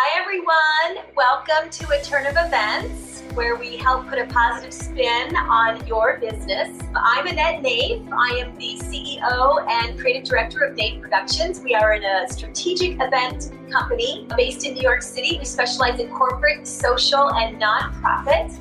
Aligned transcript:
Hi, 0.00 0.20
everyone. 0.22 1.12
Welcome 1.16 1.70
to 1.70 1.88
a 1.90 2.00
turn 2.04 2.26
of 2.26 2.36
events 2.36 3.24
where 3.34 3.56
we 3.56 3.76
help 3.76 4.06
put 4.06 4.20
a 4.20 4.26
positive 4.26 4.72
spin 4.72 5.34
on 5.34 5.84
your 5.88 6.18
business. 6.18 6.78
I'm 6.94 7.26
Annette 7.26 7.64
Naif. 7.64 8.08
I 8.12 8.36
am 8.36 8.56
the 8.56 8.78
CEO 8.78 9.66
and 9.68 9.98
creative 9.98 10.22
director 10.22 10.62
of 10.62 10.76
Naif 10.76 11.00
Productions. 11.00 11.58
We 11.62 11.74
are 11.74 11.94
in 11.94 12.04
a 12.04 12.28
strategic 12.28 13.02
event 13.02 13.50
company 13.72 14.28
based 14.36 14.64
in 14.64 14.74
New 14.74 14.82
York 14.82 15.02
City. 15.02 15.36
We 15.36 15.44
specialize 15.44 15.98
in 15.98 16.10
corporate, 16.10 16.68
social, 16.68 17.32
and 17.32 17.60
nonprofit. 17.60 18.56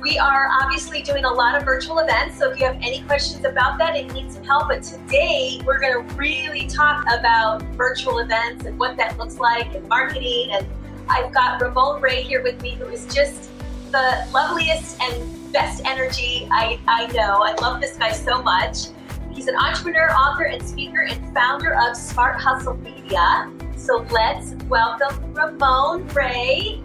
We 0.00 0.16
are 0.16 0.48
obviously 0.62 1.02
doing 1.02 1.24
a 1.24 1.32
lot 1.32 1.56
of 1.56 1.64
virtual 1.64 1.98
events, 1.98 2.38
so 2.38 2.50
if 2.50 2.60
you 2.60 2.66
have 2.66 2.76
any 2.76 3.02
questions 3.02 3.44
about 3.44 3.78
that 3.78 3.96
and 3.96 4.12
need 4.14 4.30
some 4.30 4.44
help, 4.44 4.68
but 4.68 4.84
today 4.84 5.60
we're 5.66 5.80
going 5.80 6.06
to 6.06 6.14
really 6.14 6.68
talk 6.68 7.04
about 7.12 7.62
virtual 7.74 8.20
events 8.20 8.64
and 8.64 8.78
what 8.78 8.96
that 8.96 9.18
looks 9.18 9.40
like 9.40 9.74
and 9.74 9.88
marketing. 9.88 10.52
And 10.52 10.64
I've 11.08 11.32
got 11.32 11.60
Ramon 11.60 12.00
Ray 12.00 12.22
here 12.22 12.44
with 12.44 12.62
me, 12.62 12.76
who 12.76 12.84
is 12.84 13.12
just 13.12 13.50
the 13.90 14.24
loveliest 14.32 15.00
and 15.00 15.52
best 15.52 15.82
energy 15.84 16.46
I, 16.52 16.78
I 16.86 17.06
know. 17.08 17.42
I 17.42 17.54
love 17.60 17.80
this 17.80 17.96
guy 17.96 18.12
so 18.12 18.40
much. 18.40 18.88
He's 19.32 19.48
an 19.48 19.56
entrepreneur, 19.56 20.10
author, 20.12 20.44
and 20.44 20.62
speaker, 20.62 21.08
and 21.10 21.34
founder 21.34 21.74
of 21.74 21.96
Smart 21.96 22.40
Hustle 22.40 22.76
Media. 22.76 23.50
So 23.76 24.06
let's 24.12 24.52
welcome 24.68 25.34
Ramon 25.34 26.06
Ray. 26.08 26.84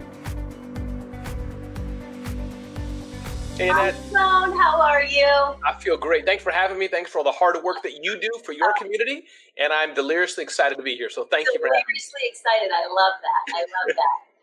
Annette. 3.60 3.94
Hi, 4.12 4.50
how 4.50 4.80
are 4.82 5.04
you? 5.04 5.30
I 5.62 5.78
feel 5.78 5.96
great. 5.96 6.26
Thanks 6.26 6.42
for 6.42 6.50
having 6.50 6.76
me. 6.76 6.88
Thanks 6.88 7.10
for 7.10 7.18
all 7.18 7.24
the 7.24 7.30
hard 7.30 7.54
work 7.62 7.82
that 7.84 8.02
you 8.02 8.18
do 8.18 8.30
for 8.44 8.50
your 8.50 8.74
community. 8.74 9.24
And 9.58 9.72
I'm 9.72 9.94
deliriously 9.94 10.42
excited 10.42 10.74
to 10.74 10.82
be 10.82 10.96
here. 10.96 11.08
So 11.08 11.22
thank 11.30 11.46
you 11.46 11.60
for 11.60 11.70
having 11.70 11.86
me. 11.86 11.94
Deliriously 11.94 12.26
excited. 12.26 12.70
I 12.74 12.82
love 12.90 13.14
that. 13.22 13.54
I 13.54 13.60
love 13.62 13.94
that. 13.94 14.34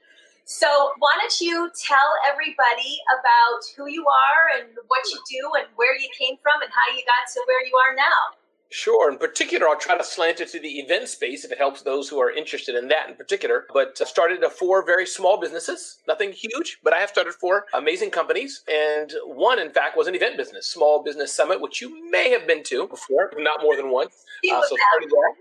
So, 0.45 0.67
why 0.99 1.15
don't 1.19 1.39
you 1.39 1.69
tell 1.79 2.11
everybody 2.27 2.99
about 3.07 3.61
who 3.77 3.87
you 3.87 4.03
are 4.03 4.59
and 4.59 4.73
what 4.87 4.99
you 5.07 5.19
do 5.29 5.51
and 5.59 5.67
where 5.75 5.95
you 5.95 6.09
came 6.17 6.35
from 6.41 6.61
and 6.61 6.71
how 6.71 6.91
you 6.91 7.03
got 7.05 7.29
to 7.35 7.39
where 7.47 7.63
you 7.63 7.75
are 7.77 7.95
now? 7.95 8.40
Sure. 8.71 9.11
In 9.11 9.17
particular, 9.17 9.67
I'll 9.67 9.77
try 9.77 9.97
to 9.97 10.03
slant 10.03 10.39
it 10.39 10.47
to 10.53 10.59
the 10.59 10.79
event 10.79 11.09
space 11.09 11.43
if 11.43 11.51
it 11.51 11.57
helps 11.57 11.81
those 11.81 12.07
who 12.07 12.21
are 12.21 12.31
interested 12.31 12.73
in 12.73 12.87
that 12.87 13.09
in 13.09 13.15
particular. 13.15 13.65
But 13.73 13.99
I 14.01 14.05
started 14.05 14.41
four 14.45 14.85
very 14.85 15.05
small 15.05 15.37
businesses, 15.37 15.97
nothing 16.07 16.31
huge, 16.31 16.79
but 16.81 16.93
I 16.93 16.99
have 16.99 17.09
started 17.09 17.33
four 17.33 17.65
amazing 17.73 18.11
companies. 18.11 18.63
And 18.71 19.11
one, 19.25 19.59
in 19.59 19.71
fact, 19.71 19.97
was 19.97 20.07
an 20.07 20.15
event 20.15 20.37
business, 20.37 20.67
Small 20.67 21.03
Business 21.03 21.33
Summit, 21.33 21.59
which 21.59 21.81
you 21.81 22.09
may 22.09 22.29
have 22.29 22.47
been 22.47 22.63
to 22.63 22.87
before, 22.87 23.33
not 23.37 23.61
more 23.61 23.75
than 23.75 23.91
once. 23.91 24.23
Uh, 24.49 24.61
so 24.61 24.77
started 24.77 25.09
that. 25.09 25.33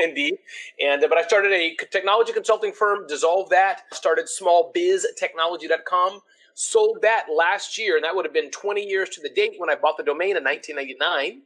Indeed. 0.04 0.38
And 0.80 1.04
but 1.08 1.18
I 1.18 1.22
started 1.24 1.52
a 1.52 1.76
technology 1.90 2.32
consulting 2.32 2.72
firm, 2.72 3.06
dissolved 3.06 3.50
that, 3.50 3.82
started 3.92 4.28
smallbiztechnology.com, 4.28 6.20
sold 6.54 7.02
that 7.02 7.26
last 7.34 7.76
year, 7.76 7.96
and 7.96 8.04
that 8.04 8.16
would 8.16 8.24
have 8.24 8.34
been 8.34 8.50
20 8.50 8.82
years 8.82 9.10
to 9.10 9.20
the 9.20 9.30
date 9.30 9.54
when 9.58 9.68
I 9.68 9.74
bought 9.74 9.98
the 9.98 10.04
domain 10.04 10.38
in 10.38 10.44
1999 10.44 11.42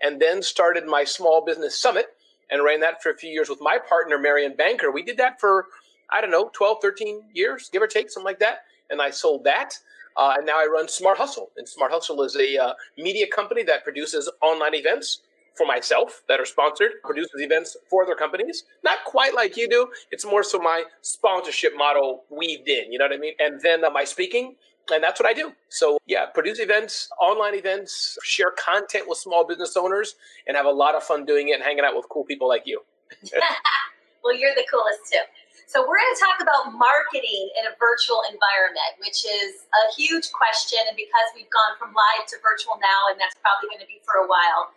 and 0.00 0.20
then 0.20 0.42
started 0.42 0.86
my 0.86 1.04
small 1.04 1.44
business 1.44 1.78
summit 1.78 2.06
and 2.50 2.64
ran 2.64 2.80
that 2.80 3.02
for 3.02 3.10
a 3.10 3.16
few 3.16 3.30
years 3.30 3.48
with 3.48 3.60
my 3.60 3.78
partner, 3.78 4.18
Marion 4.18 4.54
Banker. 4.56 4.90
We 4.90 5.02
did 5.02 5.16
that 5.18 5.40
for, 5.40 5.66
I 6.10 6.20
don't 6.20 6.30
know, 6.30 6.50
12, 6.52 6.78
13 6.82 7.22
years, 7.32 7.70
give 7.72 7.82
or 7.82 7.86
take, 7.86 8.10
something 8.10 8.26
like 8.26 8.40
that. 8.40 8.60
And 8.90 9.00
I 9.00 9.10
sold 9.10 9.44
that. 9.44 9.74
Uh, 10.16 10.34
and 10.36 10.46
now 10.46 10.58
I 10.58 10.66
run 10.66 10.88
Smart 10.88 11.18
Hustle. 11.18 11.50
And 11.56 11.68
Smart 11.68 11.92
Hustle 11.92 12.22
is 12.22 12.36
a 12.36 12.58
uh, 12.58 12.72
media 12.98 13.26
company 13.28 13.62
that 13.64 13.84
produces 13.84 14.30
online 14.42 14.74
events 14.74 15.20
for 15.54 15.66
myself 15.66 16.22
that 16.28 16.40
are 16.40 16.44
sponsored, 16.44 16.92
produces 17.04 17.32
events 17.36 17.76
for 17.88 18.04
other 18.04 18.14
companies. 18.14 18.64
Not 18.82 18.98
quite 19.04 19.34
like 19.34 19.56
you 19.56 19.68
do. 19.68 19.88
It's 20.10 20.24
more 20.24 20.42
so 20.42 20.58
my 20.58 20.84
sponsorship 21.02 21.72
model 21.76 22.24
weaved 22.30 22.68
in, 22.68 22.92
you 22.92 22.98
know 22.98 23.04
what 23.04 23.14
I 23.14 23.18
mean? 23.18 23.34
And 23.38 23.60
then 23.60 23.84
uh, 23.84 23.90
my 23.90 24.04
speaking, 24.04 24.56
and 24.92 25.02
that's 25.02 25.20
what 25.20 25.28
I 25.28 25.32
do. 25.32 25.52
So, 25.68 25.98
yeah, 26.06 26.26
produce 26.26 26.58
events, 26.58 27.08
online 27.20 27.54
events, 27.54 28.18
share 28.22 28.50
content 28.50 29.08
with 29.08 29.18
small 29.18 29.46
business 29.46 29.76
owners, 29.76 30.16
and 30.46 30.56
have 30.56 30.66
a 30.66 30.72
lot 30.72 30.94
of 30.94 31.02
fun 31.02 31.24
doing 31.24 31.48
it 31.48 31.54
and 31.54 31.62
hanging 31.62 31.84
out 31.84 31.96
with 31.96 32.08
cool 32.08 32.24
people 32.24 32.48
like 32.48 32.62
you. 32.66 32.82
well, 34.24 34.36
you're 34.36 34.54
the 34.54 34.66
coolest 34.70 35.00
too. 35.10 35.24
So, 35.66 35.86
we're 35.86 36.02
going 36.02 36.14
to 36.14 36.20
talk 36.20 36.38
about 36.42 36.74
marketing 36.74 37.50
in 37.54 37.70
a 37.70 37.74
virtual 37.78 38.22
environment, 38.26 38.98
which 38.98 39.22
is 39.22 39.66
a 39.70 39.82
huge 39.94 40.32
question. 40.34 40.82
And 40.88 40.98
because 40.98 41.30
we've 41.34 41.50
gone 41.50 41.78
from 41.78 41.94
live 41.94 42.26
to 42.34 42.36
virtual 42.42 42.78
now, 42.82 43.10
and 43.10 43.18
that's 43.18 43.38
probably 43.38 43.70
going 43.70 43.82
to 43.82 43.90
be 43.90 44.02
for 44.02 44.18
a 44.22 44.26
while. 44.26 44.74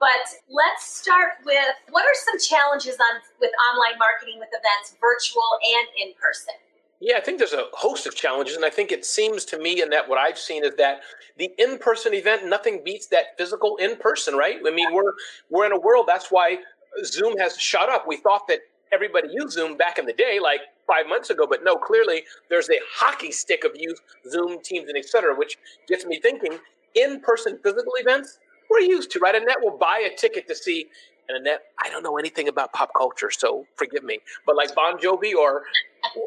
But 0.00 0.26
let's 0.52 0.84
start 0.84 1.40
with 1.48 1.72
what 1.88 2.04
are 2.04 2.18
some 2.28 2.36
challenges 2.36 3.00
on 3.00 3.24
with 3.40 3.56
online 3.72 3.96
marketing 3.96 4.36
with 4.36 4.52
events, 4.52 4.92
virtual 5.00 5.46
and 5.64 5.88
in 5.96 6.12
person? 6.20 6.52
Yeah, 7.00 7.16
I 7.18 7.20
think 7.20 7.38
there's 7.38 7.52
a 7.52 7.66
host 7.72 8.06
of 8.06 8.14
challenges, 8.14 8.56
and 8.56 8.64
I 8.64 8.70
think 8.70 8.90
it 8.92 9.04
seems 9.04 9.44
to 9.46 9.58
me, 9.58 9.82
and 9.82 9.92
that 9.92 10.08
what 10.08 10.18
I've 10.18 10.38
seen 10.38 10.64
is 10.64 10.74
that 10.76 11.00
the 11.36 11.50
in-person 11.58 12.14
event, 12.14 12.46
nothing 12.46 12.82
beats 12.84 13.08
that 13.08 13.36
physical 13.36 13.76
in-person, 13.76 14.34
right? 14.34 14.56
I 14.66 14.70
mean, 14.70 14.92
we're 14.92 15.12
we're 15.50 15.66
in 15.66 15.72
a 15.72 15.78
world 15.80 16.06
that's 16.08 16.28
why 16.30 16.58
Zoom 17.04 17.36
has 17.38 17.58
shut 17.58 17.88
up. 17.90 18.06
We 18.06 18.16
thought 18.16 18.46
that 18.48 18.60
everybody 18.92 19.28
used 19.30 19.52
Zoom 19.52 19.76
back 19.76 19.98
in 19.98 20.06
the 20.06 20.12
day, 20.12 20.38
like 20.40 20.60
five 20.86 21.06
months 21.08 21.30
ago, 21.30 21.46
but 21.48 21.64
no, 21.64 21.76
clearly 21.76 22.24
there's 22.48 22.70
a 22.70 22.78
hockey 22.94 23.32
stick 23.32 23.64
of 23.64 23.72
use 23.74 24.00
Zoom, 24.30 24.62
Teams, 24.62 24.88
and 24.88 24.96
etc., 24.96 25.34
which 25.36 25.58
gets 25.88 26.06
me 26.06 26.20
thinking: 26.20 26.58
in-person 26.94 27.58
physical 27.62 27.92
events 27.98 28.38
we're 28.70 28.80
used 28.80 29.10
to, 29.12 29.18
right? 29.18 29.34
Annette 29.34 29.60
will 29.62 29.76
buy 29.76 30.08
a 30.10 30.16
ticket 30.16 30.48
to 30.48 30.54
see 30.54 30.86
and 31.28 31.38
Annette, 31.38 31.64
I 31.82 31.88
don't 31.88 32.02
know 32.02 32.16
anything 32.18 32.48
about 32.48 32.72
pop 32.72 32.90
culture, 32.96 33.30
so 33.30 33.66
forgive 33.76 34.04
me. 34.04 34.20
But 34.46 34.56
like 34.56 34.74
Bon 34.74 34.98
Jovi 34.98 35.34
or 35.34 35.62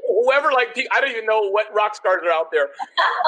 whoever, 0.07 0.51
like 0.51 0.77
I 0.93 1.01
don't 1.01 1.11
even 1.11 1.25
know 1.25 1.49
what 1.49 1.67
rock 1.73 1.95
stars 1.95 2.21
are 2.25 2.31
out 2.31 2.51
there. 2.51 2.69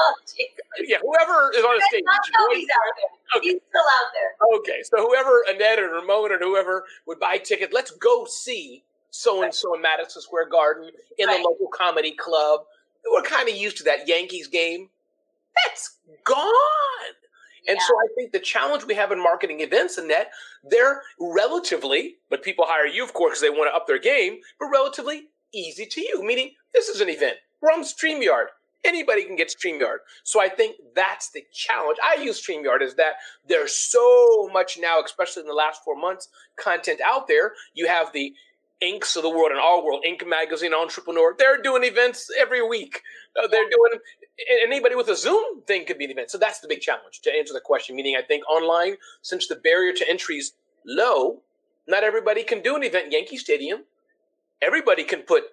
Oh, 0.02 0.82
yeah, 0.86 0.98
whoever 1.02 1.50
is 1.52 1.64
on 1.64 1.76
the 1.76 1.84
stage. 1.90 2.04
Bon 2.04 2.14
Jovi's 2.14 2.68
out 2.70 2.94
there. 2.96 3.38
Okay. 3.38 3.48
He's 3.48 3.60
still 3.68 3.80
out 3.80 4.10
there. 4.14 4.58
Okay, 4.58 4.82
so 4.84 5.06
whoever 5.06 5.44
Annette 5.48 5.80
or 5.80 5.88
Ramon 5.88 6.32
or 6.32 6.38
whoever 6.38 6.84
would 7.06 7.18
buy 7.18 7.38
tickets, 7.38 7.72
let's 7.74 7.90
go 7.90 8.24
see 8.24 8.84
so 9.10 9.42
and 9.42 9.52
so 9.52 9.74
in 9.74 9.82
Madison 9.82 10.22
Square 10.22 10.48
Garden 10.48 10.90
in 11.18 11.26
right. 11.26 11.36
the 11.36 11.48
local 11.48 11.68
comedy 11.68 12.12
club. 12.12 12.60
We're 13.10 13.22
kind 13.22 13.48
of 13.48 13.56
used 13.56 13.78
to 13.78 13.84
that 13.84 14.06
Yankees 14.06 14.46
game. 14.46 14.88
That's 15.64 15.96
gone. 16.24 16.46
And 17.68 17.76
yeah. 17.76 17.86
so 17.86 17.94
I 17.94 18.06
think 18.14 18.32
the 18.32 18.38
challenge 18.38 18.84
we 18.84 18.94
have 18.94 19.12
in 19.12 19.22
marketing 19.22 19.60
events 19.60 19.98
and 19.98 20.10
that 20.10 20.28
they're 20.64 21.02
relatively, 21.18 22.16
but 22.28 22.42
people 22.42 22.64
hire 22.68 22.86
you, 22.86 23.04
of 23.04 23.12
course, 23.12 23.32
because 23.32 23.42
they 23.42 23.50
want 23.50 23.70
to 23.70 23.76
up 23.76 23.86
their 23.86 23.98
game, 23.98 24.38
but 24.58 24.66
relatively 24.66 25.28
easy 25.52 25.86
to 25.86 26.00
you, 26.00 26.22
meaning 26.24 26.52
this 26.72 26.88
is 26.88 27.00
an 27.00 27.08
event. 27.08 27.36
We're 27.60 27.72
on 27.72 27.82
StreamYard. 27.82 28.46
Anybody 28.82 29.24
can 29.24 29.36
get 29.36 29.52
StreamYard. 29.52 29.98
So 30.24 30.40
I 30.40 30.48
think 30.48 30.76
that's 30.94 31.30
the 31.30 31.42
challenge. 31.52 31.98
I 32.02 32.22
use 32.22 32.40
StreamYard 32.40 32.80
is 32.80 32.94
that 32.94 33.14
there's 33.46 33.74
so 33.74 34.48
much 34.52 34.78
now, 34.80 35.02
especially 35.04 35.42
in 35.42 35.48
the 35.48 35.54
last 35.54 35.84
four 35.84 35.96
months, 35.96 36.28
content 36.58 37.00
out 37.04 37.28
there. 37.28 37.52
You 37.74 37.88
have 37.88 38.12
the 38.12 38.32
Inks 38.80 39.16
of 39.16 39.22
the 39.22 39.30
world 39.30 39.50
and 39.50 39.60
our 39.60 39.84
world, 39.84 40.04
Inc. 40.08 40.26
Magazine, 40.26 40.72
Entrepreneur. 40.72 41.34
They're 41.38 41.60
doing 41.60 41.84
events 41.84 42.30
every 42.38 42.66
week. 42.66 43.02
Uh, 43.36 43.46
they're 43.46 43.68
doing 43.68 44.00
anybody 44.62 44.94
with 44.94 45.08
a 45.08 45.16
Zoom 45.16 45.62
thing 45.66 45.84
could 45.84 45.98
be 45.98 46.06
an 46.06 46.10
event. 46.12 46.30
So 46.30 46.38
that's 46.38 46.60
the 46.60 46.68
big 46.68 46.80
challenge 46.80 47.20
to 47.22 47.32
answer 47.32 47.52
the 47.52 47.60
question. 47.60 47.94
Meaning, 47.96 48.16
I 48.16 48.22
think 48.22 48.48
online, 48.48 48.96
since 49.22 49.46
the 49.46 49.56
barrier 49.56 49.92
to 49.92 50.08
entry 50.08 50.36
is 50.36 50.52
low, 50.86 51.42
not 51.86 52.04
everybody 52.04 52.42
can 52.42 52.62
do 52.62 52.76
an 52.76 52.82
event 52.82 53.06
in 53.06 53.12
Yankee 53.12 53.36
Stadium. 53.36 53.84
Everybody 54.62 55.04
can 55.04 55.22
put 55.22 55.44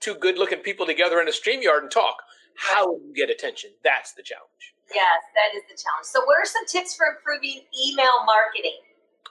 two 0.00 0.14
good-looking 0.14 0.60
people 0.60 0.86
together 0.86 1.20
in 1.20 1.28
a 1.28 1.32
stream 1.32 1.62
yard 1.62 1.82
and 1.82 1.90
talk. 1.90 2.22
How 2.56 2.86
do 2.86 3.00
you 3.06 3.14
get 3.14 3.30
attention? 3.30 3.70
That's 3.82 4.12
the 4.12 4.22
challenge. 4.22 4.74
Yes, 4.94 5.22
that 5.34 5.56
is 5.56 5.62
the 5.70 5.78
challenge. 5.80 6.04
So, 6.04 6.20
what 6.24 6.36
are 6.38 6.44
some 6.44 6.66
tips 6.66 6.94
for 6.96 7.06
improving 7.06 7.62
email 7.72 8.24
marketing? 8.26 8.78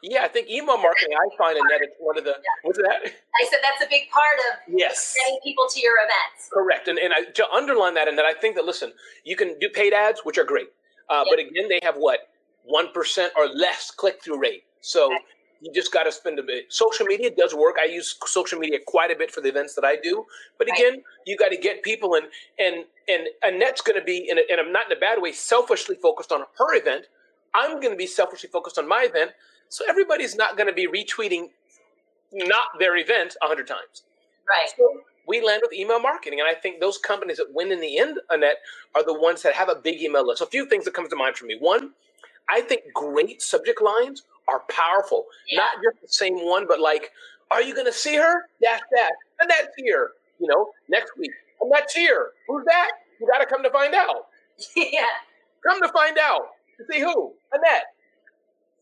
Yeah, 0.01 0.23
I 0.23 0.27
think 0.29 0.49
email 0.49 0.77
marketing. 0.77 1.13
I 1.13 1.35
find 1.37 1.57
in 1.57 1.63
that 1.67 1.81
it's 1.81 1.95
one 1.99 2.17
of 2.17 2.23
the 2.23 2.31
yeah. 2.31 2.63
what's 2.63 2.77
that? 2.77 3.01
I 3.03 3.47
said 3.49 3.59
that's 3.61 3.83
a 3.83 3.89
big 3.89 4.09
part 4.11 4.39
of 4.39 4.73
yes 4.73 5.13
getting 5.21 5.39
people 5.43 5.65
to 5.69 5.79
your 5.79 5.93
events. 5.97 6.49
Correct, 6.53 6.87
and 6.87 6.97
and 6.97 7.13
I, 7.13 7.23
to 7.25 7.49
underline 7.51 7.95
that, 7.95 8.07
and 8.07 8.17
that 8.17 8.25
I 8.25 8.33
think 8.33 8.55
that 8.55 8.65
listen, 8.65 8.93
you 9.25 9.35
can 9.35 9.57
do 9.59 9.69
paid 9.69 9.93
ads, 9.93 10.21
which 10.23 10.37
are 10.37 10.45
great, 10.45 10.67
uh, 11.09 11.25
but 11.29 11.39
again, 11.39 11.67
they 11.67 11.79
have 11.83 11.95
what 11.95 12.29
one 12.63 12.91
percent 12.93 13.33
or 13.37 13.47
less 13.47 13.91
click 13.91 14.23
through 14.23 14.39
rate. 14.39 14.63
So 14.79 15.07
okay. 15.07 15.17
you 15.59 15.73
just 15.73 15.91
got 15.91 16.03
to 16.03 16.13
spend 16.13 16.39
a 16.39 16.43
bit. 16.43 16.71
Social 16.71 17.05
media 17.05 17.29
does 17.35 17.53
work. 17.53 17.75
I 17.81 17.85
use 17.85 18.15
social 18.25 18.57
media 18.57 18.79
quite 18.85 19.11
a 19.11 19.17
bit 19.17 19.31
for 19.31 19.41
the 19.41 19.49
events 19.49 19.75
that 19.75 19.83
I 19.83 19.97
do, 20.01 20.25
but 20.57 20.71
again, 20.71 20.93
right. 20.93 21.03
you 21.25 21.35
got 21.35 21.49
to 21.49 21.57
get 21.57 21.83
people 21.83 22.15
and 22.15 22.27
and 22.57 22.85
and 23.09 23.27
Annette's 23.43 23.81
going 23.81 23.99
to 23.99 24.05
be 24.05 24.27
in 24.29 24.37
a, 24.37 24.41
and 24.49 24.61
I'm 24.61 24.71
not 24.71 24.89
in 24.89 24.95
a 24.95 24.99
bad 24.99 25.21
way, 25.21 25.33
selfishly 25.33 25.97
focused 26.01 26.31
on 26.31 26.45
her 26.57 26.75
event. 26.75 27.07
I'm 27.53 27.79
going 27.79 27.91
to 27.91 27.97
be 27.97 28.07
selfishly 28.07 28.49
focused 28.49 28.77
on 28.77 28.87
my 28.87 29.07
event 29.09 29.31
so 29.69 29.85
everybody's 29.87 30.35
not 30.35 30.57
going 30.57 30.67
to 30.67 30.73
be 30.73 30.87
retweeting 30.87 31.49
not 32.33 32.67
their 32.79 32.97
event 32.97 33.35
a 33.41 33.47
hundred 33.47 33.67
times. 33.67 34.03
Right. 34.47 34.69
So 34.75 35.01
we 35.27 35.41
land 35.45 35.61
with 35.63 35.73
email 35.73 35.99
marketing, 35.99 36.39
and 36.39 36.49
I 36.49 36.59
think 36.59 36.79
those 36.79 36.97
companies 36.97 37.37
that 37.37 37.47
win 37.53 37.71
in 37.71 37.79
the 37.79 37.99
end, 37.99 38.17
Annette, 38.31 38.57
are 38.95 39.05
the 39.05 39.13
ones 39.13 39.43
that 39.43 39.53
have 39.53 39.69
a 39.69 39.75
big 39.75 40.01
email 40.01 40.25
list. 40.25 40.39
So 40.39 40.45
A 40.45 40.49
few 40.49 40.65
things 40.65 40.85
that 40.85 40.93
comes 40.93 41.09
to 41.09 41.15
mind 41.15 41.37
for 41.37 41.45
me. 41.45 41.55
One, 41.59 41.91
I 42.49 42.61
think 42.61 42.81
great 42.93 43.41
subject 43.41 43.81
lines 43.81 44.23
are 44.47 44.63
powerful. 44.69 45.25
Yeah. 45.47 45.59
Not 45.59 45.83
just 45.83 46.01
the 46.01 46.07
same 46.07 46.45
one, 46.45 46.65
but 46.67 46.79
like, 46.79 47.11
are 47.51 47.61
you 47.61 47.73
going 47.73 47.85
to 47.85 47.93
see 47.93 48.15
her? 48.15 48.45
Dash 48.61 48.81
dash. 48.95 49.11
Annette's 49.41 49.73
here. 49.77 50.11
You 50.39 50.47
know, 50.47 50.69
next 50.87 51.11
week, 51.17 51.31
Annette's 51.61 51.93
here. 51.93 52.31
Who's 52.47 52.65
that? 52.65 52.91
You 53.19 53.27
got 53.27 53.39
to 53.39 53.45
come 53.45 53.61
to 53.63 53.69
find 53.69 53.93
out. 53.93 54.27
yeah. 54.75 55.05
Come 55.67 55.79
to 55.81 55.89
find 55.89 56.17
out. 56.17 56.41
See 56.91 56.99
who? 56.99 57.33
Annette. 57.51 57.85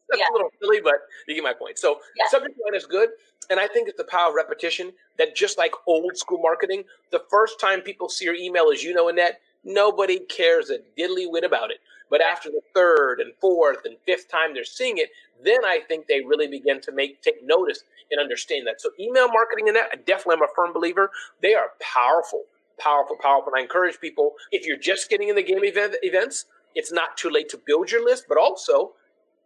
That's 0.09 0.21
yeah. 0.21 0.31
a 0.31 0.33
little 0.33 0.49
silly, 0.61 0.79
but 0.81 0.95
you 1.27 1.35
get 1.35 1.44
my 1.44 1.53
point. 1.53 1.77
So 1.77 1.99
yeah. 2.15 2.25
subject 2.29 2.57
line 2.65 2.75
is 2.75 2.85
good, 2.85 3.09
and 3.49 3.59
I 3.59 3.67
think 3.67 3.89
it's 3.89 3.97
the 3.97 4.05
power 4.05 4.29
of 4.29 4.35
repetition 4.35 4.94
that 5.17 5.35
just 5.35 5.57
like 5.57 5.73
old 5.85 6.17
school 6.17 6.39
marketing, 6.41 6.83
the 7.11 7.23
first 7.29 7.59
time 7.59 7.81
people 7.81 8.07
see 8.09 8.25
your 8.25 8.35
email 8.35 8.69
as 8.73 8.83
you 8.83 8.94
know 8.94 9.09
Annette, 9.09 9.41
nobody 9.63 10.19
cares 10.19 10.69
a 10.69 10.79
diddly 10.97 11.25
whit 11.29 11.44
about 11.44 11.71
it. 11.71 11.77
But 12.09 12.21
after 12.21 12.49
the 12.49 12.61
third 12.73 13.19
and 13.19 13.33
fourth 13.41 13.79
and 13.83 13.97
fifth 14.05 14.29
time 14.29 14.53
they're 14.53 14.63
seeing 14.63 14.97
it, 14.97 15.09
then 15.43 15.65
I 15.65 15.79
think 15.88 16.07
they 16.07 16.21
really 16.21 16.47
begin 16.47 16.79
to 16.81 16.91
make 16.91 17.21
take 17.21 17.45
notice 17.45 17.83
and 18.09 18.19
understand 18.21 18.65
that. 18.67 18.81
So 18.81 18.89
email 19.00 19.27
marketing 19.27 19.67
and 19.67 19.75
that, 19.75 19.89
I 19.91 19.95
definitely 19.97 20.35
am 20.35 20.43
a 20.43 20.53
firm 20.55 20.73
believer. 20.73 21.11
They 21.41 21.53
are 21.53 21.71
powerful, 21.81 22.43
powerful, 22.79 23.17
powerful. 23.21 23.51
And 23.53 23.59
I 23.59 23.63
encourage 23.63 24.00
people, 24.00 24.33
if 24.51 24.65
you're 24.65 24.77
just 24.77 25.09
getting 25.09 25.27
in 25.27 25.35
the 25.35 25.43
game 25.43 25.63
event, 25.63 25.95
events, 26.01 26.45
it's 26.77 26.91
not 26.91 27.18
too 27.18 27.29
late 27.29 27.50
to 27.50 27.57
build 27.65 27.89
your 27.89 28.06
list, 28.06 28.25
but 28.29 28.38
also 28.38 28.94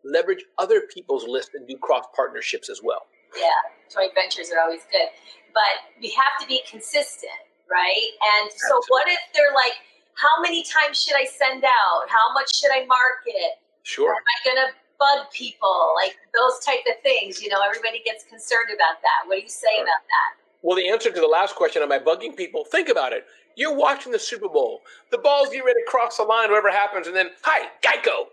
leverage 0.04 0.44
other 0.60 0.84
people's 0.94 1.26
list 1.26 1.52
and 1.56 1.66
do 1.66 1.78
cross 1.78 2.04
partnerships 2.14 2.70
as 2.70 2.82
well. 2.84 3.08
Yeah, 3.40 3.48
joint 3.88 4.12
ventures 4.14 4.52
are 4.52 4.60
always 4.60 4.82
good. 4.92 5.08
But 5.56 5.96
we 6.02 6.12
have 6.12 6.36
to 6.42 6.46
be 6.48 6.60
consistent, 6.70 7.40
right? 7.72 8.10
And 8.36 8.52
so 8.52 8.76
Absolutely. 8.76 8.92
what 8.92 9.08
if 9.08 9.24
they're 9.34 9.56
like, 9.56 9.80
how 10.20 10.42
many 10.44 10.64
times 10.68 11.02
should 11.02 11.16
I 11.16 11.24
send 11.24 11.64
out? 11.64 12.04
How 12.12 12.34
much 12.34 12.54
should 12.54 12.72
I 12.72 12.84
market? 12.86 13.64
Sure. 13.84 14.12
Am 14.12 14.20
I 14.20 14.38
going 14.44 14.60
to 14.68 14.76
bug 15.00 15.32
people? 15.32 15.96
Like 15.96 16.20
those 16.36 16.60
type 16.66 16.84
of 16.84 17.02
things. 17.02 17.42
You 17.42 17.48
know, 17.48 17.64
everybody 17.64 18.04
gets 18.04 18.26
concerned 18.28 18.76
about 18.76 19.00
that. 19.02 19.24
What 19.28 19.40
do 19.40 19.42
you 19.42 19.50
say 19.50 19.72
sure. 19.72 19.88
about 19.88 20.04
that? 20.04 20.30
Well, 20.62 20.76
the 20.76 20.90
answer 20.90 21.12
to 21.12 21.20
the 21.20 21.32
last 21.32 21.56
question, 21.56 21.82
am 21.82 21.92
I 21.92 22.00
bugging 22.00 22.36
people? 22.36 22.66
Think 22.66 22.90
about 22.90 23.14
it. 23.14 23.26
You're 23.56 23.76
watching 23.76 24.12
the 24.12 24.20
Super 24.20 24.48
Bowl. 24.48 24.82
The 25.12 25.18
ball's 25.18 25.50
getting 25.50 25.66
ready 25.66 25.80
to 25.84 25.90
cross 25.90 26.18
the 26.18 26.24
line, 26.24 26.50
whatever 26.50 26.72
happens, 26.72 27.08
and 27.08 27.16
then, 27.16 27.30
hi, 27.42 27.68
Geico. 27.82 28.28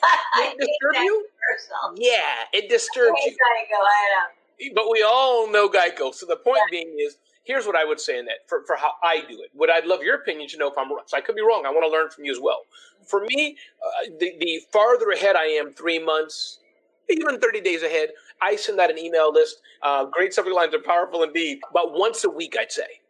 it 0.36 0.56
disturb 0.58 1.04
you? 1.04 1.26
Personal. 1.48 1.94
Yeah, 1.96 2.44
it 2.52 2.68
disturbs 2.68 3.18
you. 3.24 3.32
Geico. 3.32 4.74
But 4.74 4.90
we 4.90 5.04
all 5.06 5.50
know 5.50 5.68
Geico. 5.68 6.14
So 6.14 6.26
the 6.26 6.36
point 6.36 6.60
yeah. 6.66 6.82
being 6.82 6.96
is, 6.98 7.16
here's 7.44 7.66
what 7.66 7.76
I 7.76 7.84
would 7.84 8.00
say 8.00 8.18
in 8.18 8.26
that 8.26 8.46
for, 8.46 8.62
for 8.66 8.76
how 8.76 8.92
I 9.02 9.20
do 9.28 9.40
it. 9.42 9.50
What 9.54 9.70
I'd 9.70 9.86
love 9.86 10.02
your 10.02 10.16
opinion 10.16 10.48
to 10.50 10.58
know 10.58 10.68
if 10.68 10.76
I'm 10.76 10.90
wrong. 10.90 11.04
So 11.06 11.16
I 11.16 11.20
could 11.20 11.34
be 11.34 11.42
wrong. 11.42 11.64
I 11.66 11.70
want 11.70 11.84
to 11.84 11.90
learn 11.90 12.10
from 12.10 12.24
you 12.24 12.32
as 12.32 12.38
well. 12.40 12.62
For 13.04 13.24
me, 13.24 13.56
uh, 13.82 14.10
the, 14.18 14.34
the 14.38 14.60
farther 14.70 15.10
ahead 15.10 15.34
I 15.36 15.44
am, 15.44 15.72
three 15.72 15.98
months, 15.98 16.60
even 17.08 17.40
30 17.40 17.60
days 17.62 17.82
ahead, 17.82 18.10
I 18.42 18.56
send 18.56 18.78
out 18.78 18.90
an 18.90 18.98
email 18.98 19.32
list. 19.32 19.62
Uh, 19.82 20.04
great 20.04 20.34
subject 20.34 20.54
lines 20.54 20.74
are 20.74 20.80
powerful 20.80 21.22
indeed. 21.22 21.60
But 21.72 21.92
once 21.92 22.24
a 22.24 22.30
week, 22.30 22.54
I'd 22.58 22.70
say. 22.70 23.00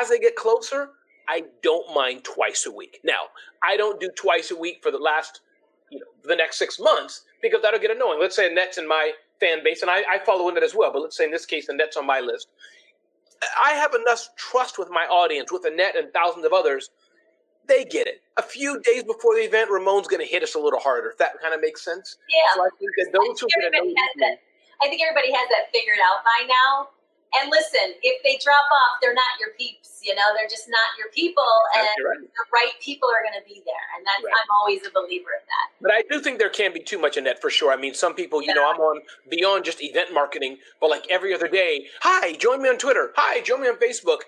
As 0.00 0.10
I 0.10 0.18
get 0.18 0.36
closer, 0.36 0.90
I 1.28 1.44
don't 1.62 1.94
mind 1.94 2.24
twice 2.24 2.66
a 2.66 2.70
week. 2.70 3.00
Now, 3.04 3.24
I 3.62 3.76
don't 3.76 4.00
do 4.00 4.10
twice 4.16 4.50
a 4.50 4.56
week 4.56 4.78
for 4.82 4.90
the 4.90 4.98
last, 4.98 5.40
you 5.90 5.98
know, 5.98 6.06
the 6.24 6.36
next 6.36 6.58
six 6.58 6.78
months 6.78 7.22
because 7.42 7.62
that'll 7.62 7.80
get 7.80 7.90
annoying. 7.90 8.18
Let's 8.20 8.36
say 8.36 8.50
Annette's 8.50 8.78
in 8.78 8.88
my 8.88 9.12
fan 9.40 9.62
base, 9.62 9.82
and 9.82 9.90
I, 9.90 10.02
I 10.10 10.18
follow 10.24 10.48
Annette 10.48 10.62
as 10.62 10.74
well, 10.74 10.92
but 10.92 11.02
let's 11.02 11.16
say 11.16 11.24
in 11.24 11.30
this 11.30 11.46
case, 11.46 11.68
Annette's 11.68 11.96
on 11.96 12.06
my 12.06 12.20
list. 12.20 12.48
I 13.62 13.72
have 13.72 13.94
enough 13.94 14.28
trust 14.36 14.78
with 14.78 14.90
my 14.90 15.04
audience, 15.04 15.52
with 15.52 15.64
Annette 15.64 15.96
and 15.96 16.12
thousands 16.12 16.44
of 16.44 16.52
others. 16.52 16.90
They 17.68 17.84
get 17.84 18.06
it. 18.06 18.22
A 18.36 18.42
few 18.42 18.80
days 18.80 19.04
before 19.04 19.36
the 19.36 19.42
event, 19.42 19.70
Ramon's 19.70 20.08
going 20.08 20.24
to 20.24 20.26
hit 20.26 20.42
us 20.42 20.54
a 20.54 20.58
little 20.58 20.80
harder. 20.80 21.10
If 21.10 21.18
that 21.18 21.38
kind 21.40 21.54
of 21.54 21.60
makes 21.60 21.84
sense. 21.84 22.16
Yeah. 22.28 22.56
So 22.56 22.62
I 22.64 22.70
think 22.80 22.90
that 22.98 23.12
those 23.12 23.38
who 23.38 23.46
are 23.46 23.70
going 23.70 23.76
to 23.76 23.92
know. 23.92 24.36
I 24.80 24.88
think 24.88 25.02
everybody 25.02 25.30
has 25.32 25.46
that 25.50 25.70
figured 25.70 25.98
out 26.00 26.24
by 26.24 26.46
now. 26.48 26.88
And 27.36 27.50
listen, 27.50 27.92
if 28.02 28.22
they 28.24 28.40
drop 28.42 28.64
off, 28.72 29.00
they're 29.02 29.14
not 29.14 29.36
your 29.38 29.50
peeps. 29.58 30.00
You 30.02 30.14
know, 30.14 30.22
they're 30.34 30.48
just 30.48 30.68
not 30.68 30.96
your 30.96 31.10
people, 31.10 31.44
and 31.76 31.84
right. 32.06 32.20
the 32.22 32.44
right 32.54 32.72
people 32.80 33.08
are 33.10 33.20
going 33.20 33.36
to 33.36 33.46
be 33.46 33.60
there. 33.66 33.86
And 33.96 34.06
that's 34.06 34.24
right. 34.24 34.32
I'm 34.32 34.50
always 34.62 34.80
a 34.86 34.90
believer 34.90 35.34
of 35.36 35.44
that. 35.44 35.66
But 35.82 35.92
I 35.92 36.02
do 36.08 36.20
think 36.22 36.38
there 36.38 36.48
can 36.48 36.72
be 36.72 36.80
too 36.80 36.98
much 36.98 37.16
in 37.16 37.24
that 37.24 37.40
for 37.40 37.50
sure. 37.50 37.72
I 37.72 37.76
mean, 37.76 37.94
some 37.94 38.14
people, 38.14 38.40
you 38.40 38.48
yeah. 38.48 38.54
know, 38.54 38.70
I'm 38.70 38.80
on 38.80 39.02
beyond 39.28 39.64
just 39.64 39.82
event 39.82 40.14
marketing, 40.14 40.58
but 40.80 40.88
like 40.88 41.04
every 41.10 41.34
other 41.34 41.48
day, 41.48 41.86
hi, 42.00 42.32
join 42.34 42.62
me 42.62 42.68
on 42.68 42.78
Twitter. 42.78 43.12
Hi, 43.16 43.40
join 43.42 43.60
me 43.60 43.68
on 43.68 43.76
Facebook. 43.76 44.20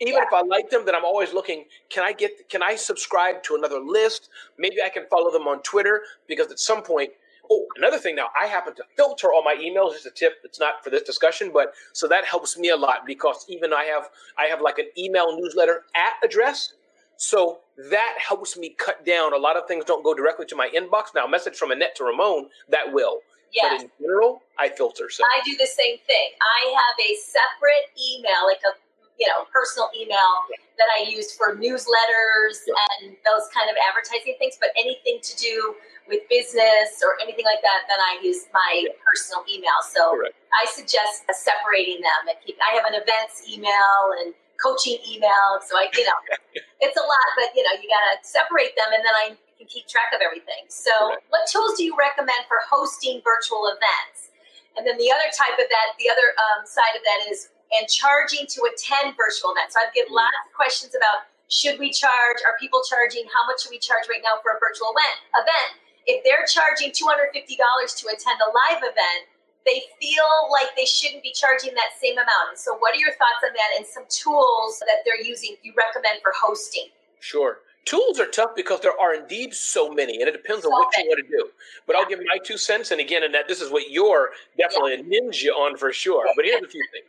Even 0.00 0.14
yeah. 0.14 0.22
if 0.22 0.32
I 0.32 0.42
like 0.42 0.70
them, 0.70 0.84
then 0.86 0.94
I'm 0.94 1.04
always 1.04 1.32
looking. 1.32 1.64
Can 1.90 2.04
I 2.04 2.12
get? 2.12 2.48
Can 2.48 2.62
I 2.62 2.76
subscribe 2.76 3.42
to 3.44 3.56
another 3.56 3.80
list? 3.80 4.28
Maybe 4.58 4.76
I 4.84 4.88
can 4.88 5.04
follow 5.10 5.30
them 5.30 5.48
on 5.48 5.60
Twitter 5.62 6.02
because 6.28 6.50
at 6.50 6.58
some 6.58 6.82
point 6.82 7.10
Oh, 7.50 7.66
another 7.76 7.98
thing 7.98 8.16
now, 8.16 8.28
I 8.40 8.46
happen 8.46 8.74
to 8.76 8.84
filter 8.96 9.32
all 9.32 9.42
my 9.42 9.54
emails. 9.54 9.92
Just 9.92 10.06
a 10.06 10.10
tip. 10.10 10.34
It's 10.44 10.60
not 10.60 10.82
for 10.82 10.90
this 10.90 11.02
discussion, 11.02 11.50
but 11.52 11.72
so 11.92 12.08
that 12.08 12.24
helps 12.24 12.56
me 12.58 12.70
a 12.70 12.76
lot 12.76 13.06
because 13.06 13.44
even 13.48 13.72
I 13.72 13.84
have 13.84 14.08
I 14.38 14.44
have 14.46 14.60
like 14.60 14.78
an 14.78 14.88
email 14.98 15.36
newsletter 15.38 15.84
at 15.94 16.14
address. 16.24 16.74
So 17.16 17.60
that 17.90 18.16
helps 18.18 18.58
me 18.58 18.74
cut 18.76 19.04
down. 19.06 19.32
A 19.32 19.38
lot 19.38 19.56
of 19.56 19.66
things 19.66 19.84
don't 19.84 20.04
go 20.04 20.12
directly 20.12 20.46
to 20.46 20.56
my 20.56 20.68
inbox. 20.68 21.14
Now, 21.14 21.24
a 21.24 21.28
message 21.28 21.56
from 21.56 21.70
Annette 21.70 21.96
to 21.96 22.04
Ramon, 22.04 22.48
that 22.68 22.92
will. 22.92 23.20
Yes. 23.52 23.72
But 23.72 23.84
in 23.84 23.90
general, 24.00 24.42
I 24.58 24.68
filter. 24.68 25.08
So 25.08 25.24
I 25.24 25.40
do 25.44 25.56
the 25.56 25.66
same 25.66 25.96
thing. 26.06 26.28
I 26.42 26.74
have 26.76 26.96
a 27.00 27.16
separate 27.16 27.88
email, 27.96 28.44
like 28.46 28.60
a 28.68 28.76
you 29.18 29.26
know 29.28 29.48
personal 29.52 29.88
email 29.96 30.44
that 30.76 30.88
I 30.92 31.08
use 31.08 31.32
for 31.32 31.56
newsletters 31.56 32.68
yeah. 32.68 32.76
and 33.00 33.16
those 33.24 33.48
kind 33.54 33.70
of 33.70 33.76
advertising 33.88 34.36
things. 34.38 34.58
But 34.60 34.70
anything 34.76 35.20
to 35.22 35.36
do 35.36 35.74
with 36.08 36.22
business 36.30 37.02
or 37.02 37.18
anything 37.22 37.44
like 37.44 37.62
that, 37.62 37.86
then 37.90 37.98
I 37.98 38.18
use 38.22 38.46
my 38.54 38.86
yeah. 38.86 38.94
personal 39.02 39.42
email. 39.50 39.76
So 39.82 40.14
Correct. 40.14 40.34
I 40.54 40.64
suggest 40.70 41.26
separating 41.30 42.02
them. 42.02 42.30
And 42.30 42.36
keep, 42.42 42.56
I 42.62 42.74
have 42.78 42.86
an 42.86 42.96
events 42.98 43.42
email 43.46 44.14
and 44.22 44.34
coaching 44.62 44.98
email. 45.04 45.60
So 45.66 45.76
I, 45.76 45.90
you 45.92 46.06
know, 46.06 46.18
it's 46.84 46.96
a 46.96 47.04
lot, 47.04 47.28
but 47.36 47.52
you 47.54 47.62
know, 47.66 47.74
you 47.78 47.90
got 47.90 48.04
to 48.14 48.14
separate 48.22 48.74
them 48.78 48.94
and 48.94 49.02
then 49.02 49.14
I 49.14 49.24
can 49.58 49.66
keep 49.66 49.90
track 49.90 50.14
of 50.14 50.22
everything. 50.22 50.70
So 50.70 50.92
Correct. 50.94 51.26
what 51.28 51.44
tools 51.50 51.76
do 51.76 51.82
you 51.84 51.94
recommend 51.98 52.46
for 52.46 52.62
hosting 52.64 53.20
virtual 53.26 53.68
events? 53.68 54.30
And 54.76 54.84
then 54.84 55.00
the 55.00 55.08
other 55.08 55.28
type 55.32 55.56
of 55.56 55.68
that, 55.72 55.96
the 55.96 56.12
other 56.12 56.36
um, 56.36 56.68
side 56.68 56.92
of 56.94 57.02
that 57.02 57.32
is 57.32 57.48
and 57.74 57.88
charging 57.90 58.46
to 58.46 58.62
attend 58.70 59.18
virtual 59.18 59.50
events. 59.50 59.74
So 59.74 59.82
I 59.82 59.90
get 59.90 60.06
mm. 60.06 60.14
lots 60.14 60.36
of 60.46 60.54
questions 60.54 60.94
about 60.94 61.26
should 61.50 61.78
we 61.78 61.94
charge? 61.94 62.42
Are 62.42 62.58
people 62.58 62.82
charging? 62.86 63.26
How 63.30 63.46
much 63.46 63.62
should 63.62 63.70
we 63.70 63.78
charge 63.78 64.10
right 64.10 64.22
now 64.22 64.38
for 64.42 64.54
a 64.54 64.58
virtual 64.58 64.90
event? 64.94 65.16
Event 65.34 65.70
if 66.06 66.22
they're 66.24 66.46
charging 66.46 66.90
$250 66.90 67.34
to 67.34 68.04
attend 68.08 68.38
a 68.40 68.50
live 68.54 68.82
event, 68.82 69.26
they 69.66 69.82
feel 70.00 70.30
like 70.50 70.74
they 70.76 70.84
shouldn't 70.84 71.22
be 71.22 71.32
charging 71.32 71.74
that 71.74 71.90
same 72.00 72.14
amount. 72.14 72.50
And 72.50 72.58
so, 72.58 72.76
what 72.78 72.94
are 72.94 72.98
your 72.98 73.12
thoughts 73.12 73.42
on 73.44 73.52
that 73.52 73.70
and 73.76 73.84
some 73.84 74.04
tools 74.08 74.78
that 74.80 75.02
they're 75.04 75.20
using 75.20 75.56
you 75.62 75.74
recommend 75.76 76.22
for 76.22 76.32
hosting? 76.40 76.86
Sure. 77.18 77.58
Tools 77.84 78.18
are 78.18 78.26
tough 78.26 78.50
because 78.56 78.80
there 78.80 78.98
are 79.00 79.14
indeed 79.14 79.54
so 79.54 79.90
many, 79.90 80.20
and 80.20 80.28
it 80.28 80.32
depends 80.32 80.64
on 80.64 80.72
so 80.72 80.78
what 80.78 80.88
many. 80.96 81.08
you 81.08 81.10
want 81.10 81.26
to 81.26 81.36
do. 81.36 81.50
But 81.86 81.94
yeah. 81.94 82.02
I'll 82.02 82.08
give 82.08 82.20
my 82.26 82.38
two 82.42 82.56
cents. 82.56 82.90
And 82.90 83.00
again, 83.00 83.22
and 83.22 83.34
that 83.34 83.48
this 83.48 83.60
is 83.60 83.70
what 83.70 83.90
you're 83.90 84.30
definitely 84.56 84.94
yeah. 84.94 85.00
a 85.00 85.02
ninja 85.02 85.58
on 85.58 85.76
for 85.76 85.92
sure. 85.92 86.26
But 86.36 86.44
here's 86.44 86.62
a 86.62 86.68
few 86.68 86.84
things 86.92 87.06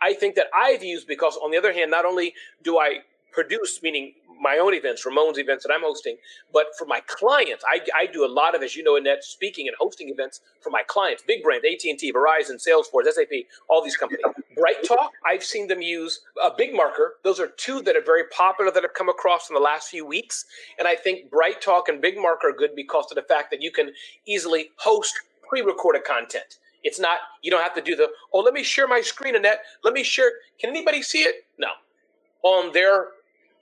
I 0.00 0.14
think 0.14 0.34
that 0.36 0.46
I've 0.54 0.82
used 0.82 1.06
because, 1.06 1.36
on 1.36 1.50
the 1.50 1.58
other 1.58 1.72
hand, 1.72 1.90
not 1.90 2.04
only 2.04 2.34
do 2.62 2.78
I 2.78 3.00
produce, 3.32 3.82
meaning 3.82 4.14
my 4.40 4.58
own 4.58 4.74
events, 4.74 5.04
Ramon's 5.04 5.38
events 5.38 5.64
that 5.64 5.72
I'm 5.72 5.82
hosting, 5.82 6.16
but 6.52 6.66
for 6.78 6.84
my 6.84 7.00
clients, 7.06 7.64
I, 7.68 7.80
I 7.96 8.06
do 8.06 8.24
a 8.24 8.28
lot 8.28 8.54
of, 8.54 8.62
as 8.62 8.76
you 8.76 8.82
know, 8.82 8.96
Annette 8.96 9.24
speaking 9.24 9.68
and 9.68 9.76
hosting 9.78 10.08
events 10.08 10.40
for 10.60 10.70
my 10.70 10.82
clients, 10.86 11.22
big 11.26 11.42
brands, 11.42 11.64
AT&T, 11.64 12.12
Verizon, 12.12 12.56
Salesforce, 12.56 13.10
SAP, 13.12 13.46
all 13.68 13.82
these 13.82 13.96
companies. 13.96 14.24
Bright 14.56 14.84
Talk, 14.86 15.12
I've 15.26 15.44
seen 15.44 15.68
them 15.68 15.82
use 15.82 16.20
a 16.42 16.50
big 16.56 16.74
marker. 16.74 17.14
Those 17.24 17.40
are 17.40 17.48
two 17.48 17.82
that 17.82 17.96
are 17.96 18.02
very 18.04 18.24
popular 18.36 18.70
that 18.70 18.82
have 18.82 18.94
come 18.94 19.08
across 19.08 19.48
in 19.48 19.54
the 19.54 19.60
last 19.60 19.88
few 19.88 20.06
weeks. 20.06 20.44
And 20.78 20.86
I 20.88 20.94
think 20.94 21.30
Bright 21.30 21.60
Talk 21.60 21.88
and 21.88 22.00
Big 22.00 22.16
Marker 22.16 22.48
are 22.48 22.52
good 22.52 22.74
because 22.74 23.06
of 23.10 23.16
the 23.16 23.22
fact 23.22 23.50
that 23.50 23.62
you 23.62 23.70
can 23.70 23.92
easily 24.26 24.70
host 24.76 25.14
pre-recorded 25.48 26.04
content. 26.04 26.58
It's 26.84 27.00
not, 27.00 27.18
you 27.42 27.50
don't 27.50 27.62
have 27.62 27.74
to 27.74 27.82
do 27.82 27.96
the, 27.96 28.08
oh, 28.32 28.40
let 28.40 28.54
me 28.54 28.62
share 28.62 28.86
my 28.86 29.00
screen, 29.00 29.34
Annette. 29.34 29.60
Let 29.82 29.94
me 29.94 30.02
share. 30.02 30.30
Can 30.60 30.70
anybody 30.70 31.02
see 31.02 31.20
it? 31.20 31.46
No. 31.58 31.68
On 32.42 32.72
their 32.72 33.08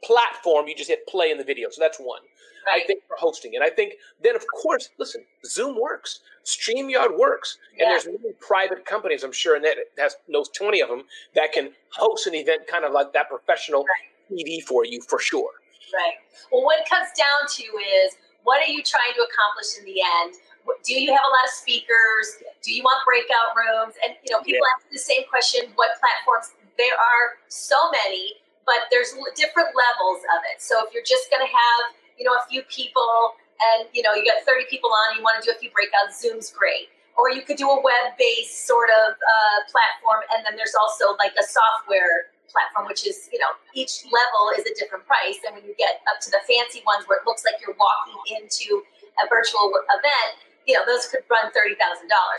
platform, 0.07 0.69
you 0.69 0.75
just 0.75 0.89
hit 0.89 1.07
play 1.07 1.31
in 1.31 1.39
the 1.39 1.45
video. 1.45 1.69
So 1.71 1.81
that's 1.81 1.99
one. 1.99 2.23
Right. 2.67 2.83
I 2.83 2.87
think 2.87 3.03
for 3.07 3.17
hosting. 3.19 3.55
And 3.55 3.63
I 3.63 3.71
think 3.71 3.95
then, 4.23 4.35
of 4.35 4.45
course, 4.61 4.91
listen, 4.99 5.25
Zoom 5.45 5.81
works, 5.81 6.21
StreamYard 6.45 7.17
works, 7.17 7.59
and 7.73 7.83
yeah. 7.83 7.89
there's 7.91 8.07
many 8.07 8.35
private 8.41 8.85
companies, 8.85 9.23
I'm 9.23 9.33
sure, 9.33 9.55
and 9.55 9.65
that 9.65 9.77
has 9.99 10.17
knows 10.27 10.49
20 10.49 10.81
of 10.83 10.89
them 10.89 11.03
that 11.35 11.53
can 11.53 11.71
host 11.91 12.27
an 12.27 12.35
event 12.35 12.67
kind 12.67 12.85
of 12.85 12.93
like 12.93 13.13
that 13.13 13.29
professional 13.29 13.85
right. 13.85 14.37
TV 14.39 14.63
for 14.63 14.85
you 14.85 15.01
for 15.03 15.21
sure. 15.21 15.51
Right. 15.95 16.19
Well, 16.51 16.65
what 16.65 16.81
it 16.81 16.89
comes 16.89 17.09
down 17.17 17.47
to 17.47 17.63
is 17.63 18.19
what 18.43 18.59
are 18.63 18.71
you 18.71 18.83
trying 18.83 19.15
to 19.15 19.23
accomplish 19.23 19.79
in 19.79 19.85
the 19.85 19.99
end? 20.23 20.35
Do 20.83 20.95
you 20.99 21.15
have 21.15 21.23
a 21.23 21.31
lot 21.31 21.47
of 21.47 21.55
speakers? 21.55 22.43
Do 22.63 22.75
you 22.75 22.83
want 22.83 22.99
breakout 23.07 23.55
rooms? 23.55 23.95
And 24.03 24.19
you 24.27 24.35
know, 24.35 24.43
people 24.43 24.67
yeah. 24.67 24.75
ask 24.75 24.91
the 24.91 24.99
same 24.99 25.23
question: 25.31 25.71
What 25.79 25.95
platforms? 26.03 26.59
There 26.75 26.95
are 26.95 27.39
so 27.47 27.79
many 27.91 28.35
but 28.67 28.91
there's 28.91 29.15
different 29.39 29.71
levels 29.73 30.27
of 30.37 30.43
it. 30.51 30.59
So 30.59 30.83
if 30.85 30.93
you're 30.93 31.07
just 31.07 31.31
going 31.31 31.41
to 31.41 31.49
have, 31.49 31.83
you 32.19 32.27
know, 32.27 32.35
a 32.35 32.45
few 32.51 32.67
people 32.67 33.39
and, 33.63 33.89
you 33.95 34.03
know, 34.03 34.13
you 34.13 34.27
got 34.27 34.43
30 34.43 34.67
people 34.69 34.91
on 34.91 35.15
and 35.15 35.23
you 35.23 35.25
want 35.25 35.41
to 35.41 35.45
do 35.47 35.55
a 35.55 35.59
few 35.59 35.71
breakouts, 35.71 36.19
Zoom's 36.19 36.51
great. 36.51 36.91
Or 37.17 37.33
you 37.33 37.41
could 37.41 37.57
do 37.57 37.71
a 37.73 37.79
web-based 37.81 38.69
sort 38.69 38.93
of 38.93 39.17
uh, 39.17 39.59
platform, 39.73 40.21
and 40.37 40.45
then 40.45 40.53
there's 40.53 40.77
also 40.77 41.17
like 41.17 41.33
a 41.41 41.47
software 41.49 42.29
platform, 42.53 42.85
which 42.85 43.09
is, 43.09 43.33
you 43.33 43.41
know, 43.41 43.49
each 43.73 44.05
level 44.05 44.53
is 44.53 44.69
a 44.69 44.75
different 44.77 45.09
price. 45.09 45.41
And 45.49 45.57
when 45.57 45.65
you 45.65 45.73
get 45.81 46.05
up 46.13 46.21
to 46.21 46.29
the 46.29 46.45
fancy 46.45 46.85
ones 46.85 47.09
where 47.09 47.17
it 47.17 47.25
looks 47.25 47.41
like 47.41 47.57
you're 47.65 47.73
walking 47.81 48.21
into 48.37 48.85
a 49.17 49.25
virtual 49.33 49.73
event, 49.89 50.37
you 50.69 50.75
know, 50.75 50.85
those 50.85 51.07
could 51.07 51.23
run 51.31 51.49
$30,000. 51.55 51.79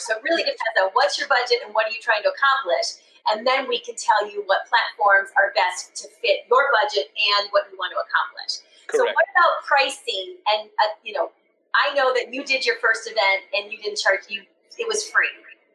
So 0.03 0.19
it 0.19 0.21
really 0.21 0.43
depends 0.43 0.75
on 0.77 0.91
what's 0.93 1.17
your 1.17 1.31
budget 1.31 1.63
and 1.63 1.73
what 1.73 1.87
are 1.87 1.93
you 1.93 2.03
trying 2.03 2.21
to 2.27 2.29
accomplish. 2.29 3.01
And 3.31 3.45
then 3.45 3.67
we 3.67 3.79
can 3.79 3.95
tell 3.95 4.29
you 4.29 4.43
what 4.45 4.67
platforms 4.71 5.29
are 5.35 5.51
best 5.55 5.95
to 6.03 6.07
fit 6.21 6.47
your 6.49 6.71
budget 6.71 7.11
and 7.11 7.51
what 7.51 7.67
you 7.71 7.77
want 7.77 7.91
to 7.91 7.99
accomplish. 7.99 8.63
Correct. 8.87 9.03
So 9.03 9.13
what 9.13 9.27
about 9.35 9.53
pricing? 9.67 10.39
And, 10.55 10.69
uh, 10.79 10.95
you 11.03 11.13
know, 11.13 11.31
I 11.75 11.93
know 11.93 12.13
that 12.13 12.33
you 12.33 12.43
did 12.43 12.65
your 12.65 12.77
first 12.79 13.05
event 13.05 13.43
and 13.53 13.71
you 13.71 13.77
didn't 13.77 13.99
charge 13.99 14.29
you, 14.29 14.43
it 14.77 14.87
was 14.87 15.03
free. 15.03 15.27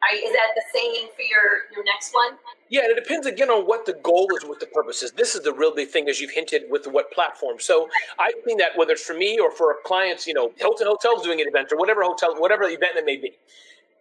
Are, 0.03 0.17
is 0.17 0.33
that 0.33 0.51
the 0.57 0.63
same 0.75 1.09
for 1.15 1.23
your, 1.23 1.71
your 1.75 1.85
next 1.85 2.13
one? 2.13 2.39
Yeah, 2.69 2.83
and 2.83 2.91
it 2.91 2.97
depends 2.97 3.27
again 3.27 3.51
on 3.51 3.67
what 3.67 3.87
the 3.87 3.93
goal 3.93 4.27
is, 4.37 4.45
what 4.45 4.59
the 4.59 4.67
purpose 4.67 5.03
is. 5.03 5.13
This 5.13 5.37
is 5.37 5.43
the 5.43 5.53
real 5.53 5.75
big 5.75 5.91
thing, 5.91 6.09
as 6.09 6.21
you've 6.21 6.33
hinted, 6.33 6.63
with 6.71 6.87
what 6.87 7.13
platform. 7.13 7.61
So 7.61 7.89
I've 8.19 8.35
seen 8.47 8.57
that 8.59 8.71
whether 8.77 8.95
it's 8.95 9.05
for 9.05 9.15
me 9.15 9.39
or 9.39 9.53
for 9.53 9.77
clients, 9.85 10.27
you 10.27 10.35
know, 10.35 10.51
Hilton 10.57 10.89
Hotels 10.89 11.23
doing 11.23 11.41
an 11.41 11.47
event 11.47 11.71
or 11.71 11.79
whatever 11.79 12.03
hotel, 12.03 12.35
whatever 12.41 12.65
event 12.65 12.97
it 12.97 13.05
may 13.05 13.17
be, 13.17 13.33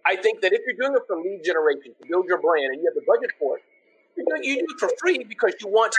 I 0.05 0.15
think 0.15 0.41
that 0.41 0.53
if 0.53 0.61
you're 0.65 0.75
doing 0.75 0.95
it 0.95 1.03
for 1.07 1.17
lead 1.17 1.43
generation 1.43 1.93
to 2.01 2.07
build 2.07 2.25
your 2.25 2.41
brand 2.41 2.73
and 2.73 2.81
you 2.81 2.85
have 2.85 2.95
the 2.95 3.05
budget 3.07 3.31
for 3.39 3.57
it, 3.57 3.63
you 4.17 4.25
do, 4.25 4.47
you 4.47 4.55
do 4.57 4.67
it 4.69 4.79
for 4.79 4.89
free 4.99 5.23
because 5.23 5.53
you 5.61 5.67
want 5.67 5.95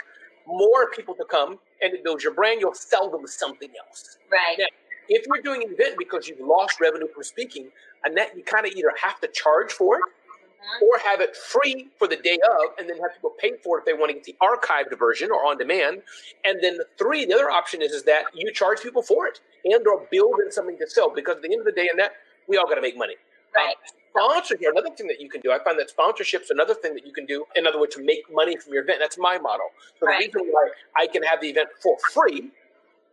more 0.47 0.91
people 0.91 1.15
to 1.15 1.25
come 1.25 1.59
and 1.81 1.95
it 1.95 2.05
builds 2.05 2.25
your 2.25 2.35
brand. 2.35 2.61
You'll 2.61 2.75
sell 2.75 3.11
them 3.11 3.27
something 3.27 3.71
else. 3.87 4.19
Right. 4.31 4.57
Now, 4.59 4.67
if 5.09 5.27
you're 5.27 5.43
doing 5.43 5.63
an 5.63 5.75
event 5.75 5.97
because 5.99 6.29
you've 6.29 6.41
lost 6.41 6.81
revenue 6.81 7.09
from 7.13 7.23
speaking, 7.23 7.69
and 8.05 8.17
that 8.17 8.37
you 8.37 8.43
kind 8.43 8.67
of 8.67 8.73
either 8.73 8.93
have 9.01 9.21
to 9.21 9.29
charge 9.29 9.73
for 9.73 9.97
it 9.97 10.03
mm-hmm. 10.03 10.85
or 10.85 10.99
have 11.11 11.21
it 11.21 11.37
free 11.37 11.89
for 11.99 12.09
the 12.09 12.17
day 12.17 12.39
of, 12.45 12.79
and 12.79 12.89
then 12.89 12.99
have 12.99 13.15
people 13.15 13.33
pay 13.39 13.53
for 13.63 13.79
it 13.79 13.81
if 13.81 13.87
they 13.87 13.93
want 13.93 14.11
to 14.11 14.15
get 14.15 14.25
the 14.25 14.37
archived 14.43 14.97
version 14.99 15.31
or 15.31 15.47
on 15.47 15.59
demand. 15.59 16.03
And 16.45 16.63
then 16.63 16.77
the 16.77 16.87
three, 16.99 17.25
the 17.25 17.35
other 17.35 17.51
option 17.51 17.83
is, 17.83 17.93
is 17.93 18.05
that 18.05 18.25
you 18.35 18.53
charge 18.53 18.81
people 18.83 19.03
for 19.03 19.27
it 19.27 19.41
and 19.65 19.87
or 19.87 20.07
build 20.11 20.41
in 20.45 20.51
something 20.51 20.79
to 20.79 20.89
sell 20.89 21.11
because 21.15 21.37
at 21.37 21.43
the 21.43 21.53
end 21.53 21.61
of 21.61 21.67
the 21.67 21.73
day, 21.73 21.89
in 21.91 21.97
that 21.99 22.13
we 22.49 22.57
all 22.57 22.67
got 22.67 22.75
to 22.75 22.83
make 22.83 22.97
money. 22.97 23.15
Right. 23.55 23.69
Um, 23.69 23.75
sponsorship, 24.11 24.61
another 24.71 24.95
thing 24.95 25.07
that 25.09 25.21
you 25.21 25.29
can 25.29 25.41
do. 25.41 25.53
I 25.53 25.63
find 25.63 25.79
that 25.79 25.91
sponsorship's 25.91 26.51
another 26.51 26.75
thing 26.75 26.95
that 26.95 27.07
you 27.07 27.13
can 27.13 27.27
do. 27.27 27.45
In 27.57 27.67
other 27.67 27.81
words, 27.81 27.95
to 27.97 28.05
make 28.05 28.25
money 28.33 28.57
from 28.57 28.73
your 28.73 28.83
event. 28.83 28.99
That's 29.01 29.19
my 29.19 29.39
model. 29.39 29.67
So 30.01 30.07
right. 30.07 30.31
the 30.33 30.39
reason 30.39 30.53
why 30.53 30.69
I 30.97 31.07
can 31.07 31.23
have 31.23 31.41
the 31.41 31.49
event 31.49 31.69
for 31.83 31.97
free 32.13 32.51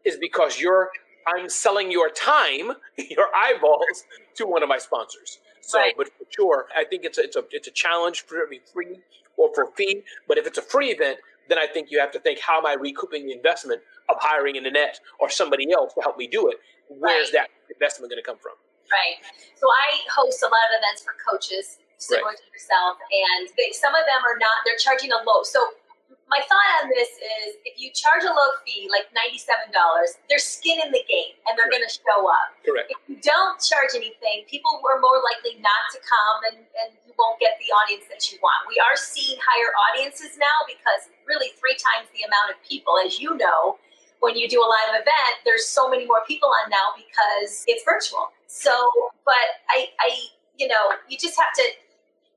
is 0.05 0.17
because 0.17 0.59
you're 0.59 0.89
I'm 1.27 1.49
selling 1.49 1.91
your 1.91 2.09
time, 2.09 2.71
your 2.97 3.27
eyeballs 3.35 4.05
to 4.35 4.45
one 4.45 4.63
of 4.63 4.69
my 4.69 4.77
sponsors. 4.77 5.39
So, 5.61 5.77
right. 5.77 5.93
but 5.95 6.07
for 6.07 6.25
sure, 6.29 6.67
I 6.75 6.83
think 6.83 7.05
it's 7.05 7.17
a, 7.17 7.23
it's 7.23 7.35
a 7.35 7.43
it's 7.51 7.67
a 7.67 7.71
challenge 7.71 8.21
for 8.21 8.39
it 8.39 8.45
to 8.45 8.49
be 8.49 8.61
free 8.73 8.99
or 9.37 9.53
for 9.53 9.67
fee. 9.77 10.03
But 10.27 10.37
if 10.37 10.47
it's 10.47 10.57
a 10.57 10.61
free 10.61 10.87
event, 10.87 11.19
then 11.47 11.57
I 11.57 11.67
think 11.67 11.91
you 11.91 11.99
have 11.99 12.11
to 12.11 12.19
think, 12.19 12.39
how 12.39 12.59
am 12.59 12.65
I 12.65 12.73
recouping 12.73 13.25
the 13.25 13.33
investment 13.33 13.81
of 14.07 14.17
hiring 14.19 14.57
an 14.57 14.65
Annette 14.65 14.99
or 15.19 15.29
somebody 15.29 15.71
else 15.71 15.93
to 15.95 16.01
help 16.01 16.17
me 16.17 16.27
do 16.27 16.47
it? 16.49 16.57
Where's 16.87 17.33
right. 17.33 17.43
that 17.43 17.73
investment 17.73 18.11
going 18.11 18.21
to 18.21 18.25
come 18.25 18.37
from? 18.37 18.53
Right. 18.89 19.21
So 19.55 19.69
I 19.69 20.01
host 20.09 20.41
a 20.41 20.49
lot 20.49 20.65
of 20.73 20.81
events 20.81 21.05
for 21.05 21.13
coaches, 21.21 21.77
similar 22.01 22.33
right. 22.33 22.37
to 22.37 22.45
yourself, 22.49 22.97
and 22.97 23.49
they, 23.53 23.69
some 23.71 23.93
of 23.93 24.03
them 24.09 24.21
are 24.25 24.37
not. 24.41 24.65
They're 24.65 24.81
charging 24.81 25.13
a 25.13 25.21
low. 25.21 25.45
So 25.45 25.61
my 26.29 26.41
thought 26.45 26.85
on 26.85 26.93
this 26.93 27.09
is 27.17 27.57
if 27.65 27.81
you 27.81 27.89
charge 27.89 28.21
a 28.21 28.29
low 28.29 28.49
fee, 28.61 28.85
like 28.93 29.09
$97, 29.09 29.73
there's 30.29 30.45
skin 30.45 30.77
in 30.77 30.93
the 30.93 31.01
game 31.09 31.33
and 31.49 31.57
they're 31.57 31.73
going 31.73 31.83
to 31.83 31.89
show 31.89 32.29
up. 32.29 32.53
Correct. 32.61 32.93
If 32.93 33.01
you 33.09 33.17
don't 33.17 33.57
charge 33.57 33.97
anything, 33.97 34.45
people 34.45 34.69
are 34.85 35.01
more 35.01 35.17
likely 35.25 35.57
not 35.57 35.89
to 35.89 35.99
come 36.05 36.53
and, 36.53 36.57
and 36.85 36.93
you 37.01 37.17
won't 37.17 37.41
get 37.41 37.57
the 37.57 37.73
audience 37.73 38.05
that 38.13 38.21
you 38.29 38.37
want. 38.45 38.69
We 38.69 38.77
are 38.77 38.93
seeing 38.93 39.41
higher 39.41 39.73
audiences 39.89 40.37
now 40.37 40.69
because 40.69 41.09
really 41.25 41.49
three 41.57 41.75
times 41.81 42.05
the 42.13 42.21
amount 42.29 42.53
of 42.53 42.61
people, 42.61 42.93
as 43.01 43.17
you 43.17 43.33
know, 43.33 43.81
when 44.21 44.37
you 44.37 44.45
do 44.45 44.61
a 44.61 44.69
live 44.69 45.01
event, 45.01 45.33
there's 45.49 45.65
so 45.65 45.89
many 45.89 46.05
more 46.05 46.21
people 46.29 46.53
on 46.61 46.69
now 46.69 46.93
because 46.93 47.65
it's 47.65 47.81
virtual. 47.81 48.29
So, 48.49 48.73
but 49.29 49.61
I, 49.69 49.93
I, 50.01 50.09
you 50.57 50.65
know, 50.67 50.97
you 51.05 51.21
just 51.21 51.37
have 51.37 51.53
to, 51.53 51.65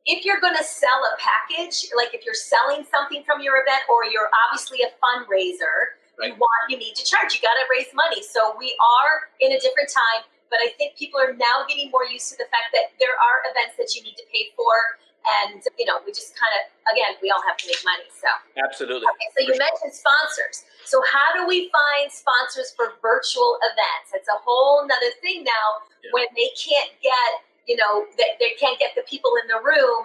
if 0.05 0.29
you're 0.29 0.45
going 0.45 0.55
to 0.55 0.63
sell 0.63 1.01
a 1.09 1.17
package, 1.17 1.89
like 1.97 2.13
if 2.13 2.29
you're 2.29 2.37
selling 2.37 2.85
something 2.85 3.25
from 3.25 3.41
your 3.41 3.65
event 3.65 3.89
or 3.89 4.05
you're 4.05 4.29
obviously 4.45 4.85
a 4.85 4.93
fundraiser, 5.01 5.97
right. 6.21 6.29
you 6.29 6.37
want, 6.37 6.63
you 6.69 6.77
need 6.77 6.93
to 7.01 7.05
charge, 7.09 7.33
you 7.33 7.41
got 7.41 7.57
to 7.57 7.65
raise 7.73 7.89
money. 7.97 8.21
So 8.21 8.53
we 8.61 8.77
are 8.77 9.33
in 9.41 9.57
a 9.57 9.59
different 9.59 9.89
time, 9.89 10.29
but 10.53 10.61
I 10.61 10.77
think 10.77 11.01
people 11.01 11.17
are 11.17 11.33
now 11.33 11.65
getting 11.65 11.89
more 11.89 12.05
used 12.05 12.29
to 12.29 12.37
the 12.37 12.47
fact 12.53 12.77
that 12.77 12.93
there 13.01 13.17
are 13.17 13.49
events 13.49 13.81
that 13.81 13.97
you 13.97 14.05
need 14.05 14.21
to 14.21 14.27
pay 14.29 14.53
for 14.53 15.01
and 15.45 15.63
you 15.79 15.87
know 15.87 16.03
we 16.03 16.11
just 16.11 16.35
kind 16.35 16.51
of 16.59 16.63
again 16.91 17.15
we 17.23 17.31
all 17.31 17.43
have 17.47 17.57
to 17.59 17.67
make 17.67 17.81
money 17.85 18.07
so. 18.11 18.31
Absolutely. 18.59 19.07
Okay 19.07 19.29
so 19.35 19.41
you 19.47 19.55
mentioned 19.55 19.95
sponsors. 19.95 20.67
So 20.85 21.01
how 21.07 21.33
do 21.35 21.47
we 21.47 21.71
find 21.71 22.11
sponsors 22.11 22.75
for 22.75 22.99
virtual 23.01 23.59
events? 23.63 24.13
It's 24.13 24.29
a 24.29 24.39
whole 24.43 24.83
nother 24.87 25.15
thing 25.23 25.47
now 25.47 25.69
yeah. 26.03 26.11
when 26.13 26.27
they 26.35 26.51
can't 26.59 26.93
get 27.01 27.47
you 27.67 27.79
know 27.79 28.07
they, 28.19 28.35
they 28.43 28.53
can't 28.59 28.79
get 28.79 28.95
the 28.99 29.07
people 29.07 29.39
in 29.43 29.47
the 29.47 29.63
room. 29.63 30.05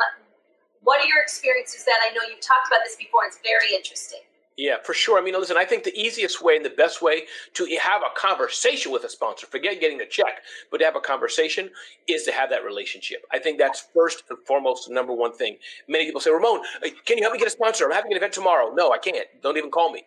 What 0.85 1.03
are 1.03 1.09
your 1.09 1.19
experiences 1.19 1.83
that 1.83 1.99
i 1.99 2.13
know 2.15 2.23
you've 2.29 2.39
talked 2.39 2.71
about 2.71 2.79
this 2.85 2.95
before 2.95 3.27
it's 3.27 3.41
very 3.43 3.75
interesting 3.75 4.23
yeah, 4.57 4.77
for 4.83 4.93
sure. 4.95 5.19
I 5.19 5.21
mean, 5.23 5.35
listen, 5.35 5.55
I 5.55 5.65
think 5.65 5.83
the 5.83 5.95
easiest 5.95 6.41
way 6.41 6.55
and 6.55 6.65
the 6.65 6.71
best 6.71 7.01
way 7.01 7.25
to 7.53 7.77
have 7.79 8.01
a 8.01 8.19
conversation 8.19 8.91
with 8.91 9.03
a 9.03 9.09
sponsor, 9.09 9.45
forget 9.45 9.79
getting 9.79 10.01
a 10.01 10.05
check, 10.07 10.41
but 10.71 10.79
to 10.79 10.85
have 10.85 10.95
a 10.95 10.99
conversation 10.99 11.69
is 12.07 12.23
to 12.23 12.31
have 12.31 12.49
that 12.49 12.65
relationship. 12.65 13.23
I 13.31 13.37
think 13.37 13.59
that's 13.59 13.87
first 13.93 14.23
and 14.29 14.39
foremost 14.47 14.87
the 14.87 14.95
number 14.95 15.13
one 15.13 15.31
thing. 15.31 15.57
Many 15.87 16.05
people 16.05 16.21
say, 16.21 16.31
Ramon, 16.31 16.61
can 17.05 17.17
you 17.17 17.23
help 17.23 17.33
me 17.33 17.39
get 17.39 17.47
a 17.47 17.51
sponsor? 17.51 17.85
I'm 17.85 17.91
having 17.91 18.11
an 18.11 18.17
event 18.17 18.33
tomorrow. 18.33 18.73
No, 18.73 18.91
I 18.91 18.97
can't. 18.97 19.27
Don't 19.43 19.57
even 19.57 19.69
call 19.69 19.91
me. 19.91 20.03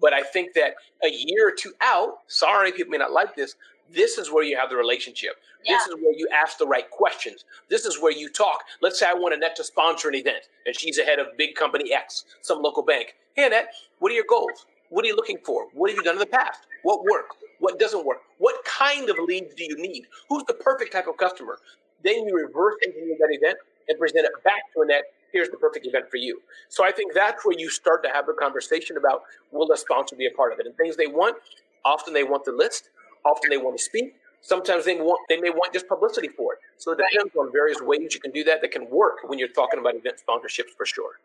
But 0.00 0.14
I 0.14 0.22
think 0.22 0.54
that 0.54 0.76
a 1.04 1.10
year 1.10 1.48
or 1.48 1.52
two 1.52 1.74
out, 1.82 2.20
sorry, 2.26 2.72
people 2.72 2.90
may 2.92 2.96
not 2.96 3.12
like 3.12 3.36
this, 3.36 3.54
this 3.92 4.18
is 4.18 4.30
where 4.30 4.44
you 4.44 4.56
have 4.56 4.70
the 4.70 4.76
relationship. 4.76 5.32
Yeah. 5.64 5.76
This 5.76 5.88
is 5.88 5.94
where 5.96 6.14
you 6.16 6.28
ask 6.32 6.58
the 6.58 6.66
right 6.66 6.88
questions. 6.90 7.44
This 7.68 7.84
is 7.84 8.00
where 8.00 8.12
you 8.12 8.30
talk. 8.30 8.64
Let's 8.80 8.98
say 8.98 9.06
I 9.08 9.14
want 9.14 9.34
Annette 9.34 9.56
to 9.56 9.64
sponsor 9.64 10.08
an 10.08 10.14
event 10.14 10.48
and 10.66 10.74
she's 10.76 10.98
ahead 10.98 11.18
of 11.18 11.28
big 11.36 11.54
company 11.54 11.92
X, 11.92 12.24
some 12.40 12.62
local 12.62 12.82
bank. 12.82 13.14
Hey, 13.34 13.46
Annette, 13.46 13.72
what 13.98 14.12
are 14.12 14.14
your 14.14 14.24
goals? 14.28 14.66
What 14.88 15.04
are 15.04 15.08
you 15.08 15.16
looking 15.16 15.38
for? 15.44 15.66
What 15.72 15.90
have 15.90 15.96
you 15.96 16.02
done 16.02 16.16
in 16.16 16.20
the 16.20 16.26
past? 16.26 16.60
What 16.82 17.04
works? 17.04 17.36
What 17.60 17.78
doesn't 17.78 18.04
work? 18.04 18.18
What 18.38 18.64
kind 18.64 19.08
of 19.08 19.16
leads 19.18 19.54
do 19.54 19.64
you 19.64 19.76
need? 19.76 20.06
Who's 20.28 20.44
the 20.44 20.54
perfect 20.54 20.92
type 20.92 21.06
of 21.06 21.16
customer? 21.16 21.58
Then 22.02 22.26
you 22.26 22.34
reverse 22.34 22.76
engineer 22.84 23.16
that 23.20 23.28
event 23.30 23.58
and 23.88 23.98
present 23.98 24.24
it 24.24 24.32
back 24.44 24.72
to 24.74 24.82
Annette. 24.82 25.04
Here's 25.32 25.48
the 25.48 25.58
perfect 25.58 25.86
event 25.86 26.10
for 26.10 26.16
you. 26.16 26.40
So 26.68 26.84
I 26.84 26.90
think 26.90 27.14
that's 27.14 27.44
where 27.44 27.56
you 27.56 27.70
start 27.70 28.02
to 28.04 28.10
have 28.10 28.26
the 28.26 28.32
conversation 28.32 28.96
about 28.96 29.22
will 29.52 29.66
the 29.66 29.76
sponsor 29.76 30.16
be 30.16 30.26
a 30.26 30.30
part 30.30 30.52
of 30.52 30.58
it? 30.58 30.66
And 30.66 30.76
things 30.76 30.96
they 30.96 31.06
want, 31.06 31.36
often 31.84 32.14
they 32.14 32.24
want 32.24 32.44
the 32.44 32.52
list, 32.52 32.90
often 33.24 33.50
they 33.50 33.58
want 33.58 33.76
to 33.76 33.82
speak, 33.82 34.14
sometimes 34.40 34.84
they 34.84 34.96
want 34.96 35.20
they 35.28 35.38
may 35.40 35.50
want 35.50 35.72
just 35.72 35.88
publicity 35.88 36.28
for 36.28 36.54
it. 36.54 36.58
So 36.78 36.92
it 36.92 36.98
depends 36.98 37.34
right. 37.34 37.42
on 37.46 37.52
various 37.52 37.80
ways 37.80 38.14
you 38.14 38.20
can 38.20 38.32
do 38.32 38.44
that 38.44 38.60
that 38.62 38.70
can 38.72 38.88
work 38.88 39.18
when 39.24 39.38
you're 39.38 39.52
talking 39.52 39.80
about 39.80 39.94
event 39.94 40.16
sponsorships 40.20 40.72
for 40.76 40.86
sure. 40.86 41.20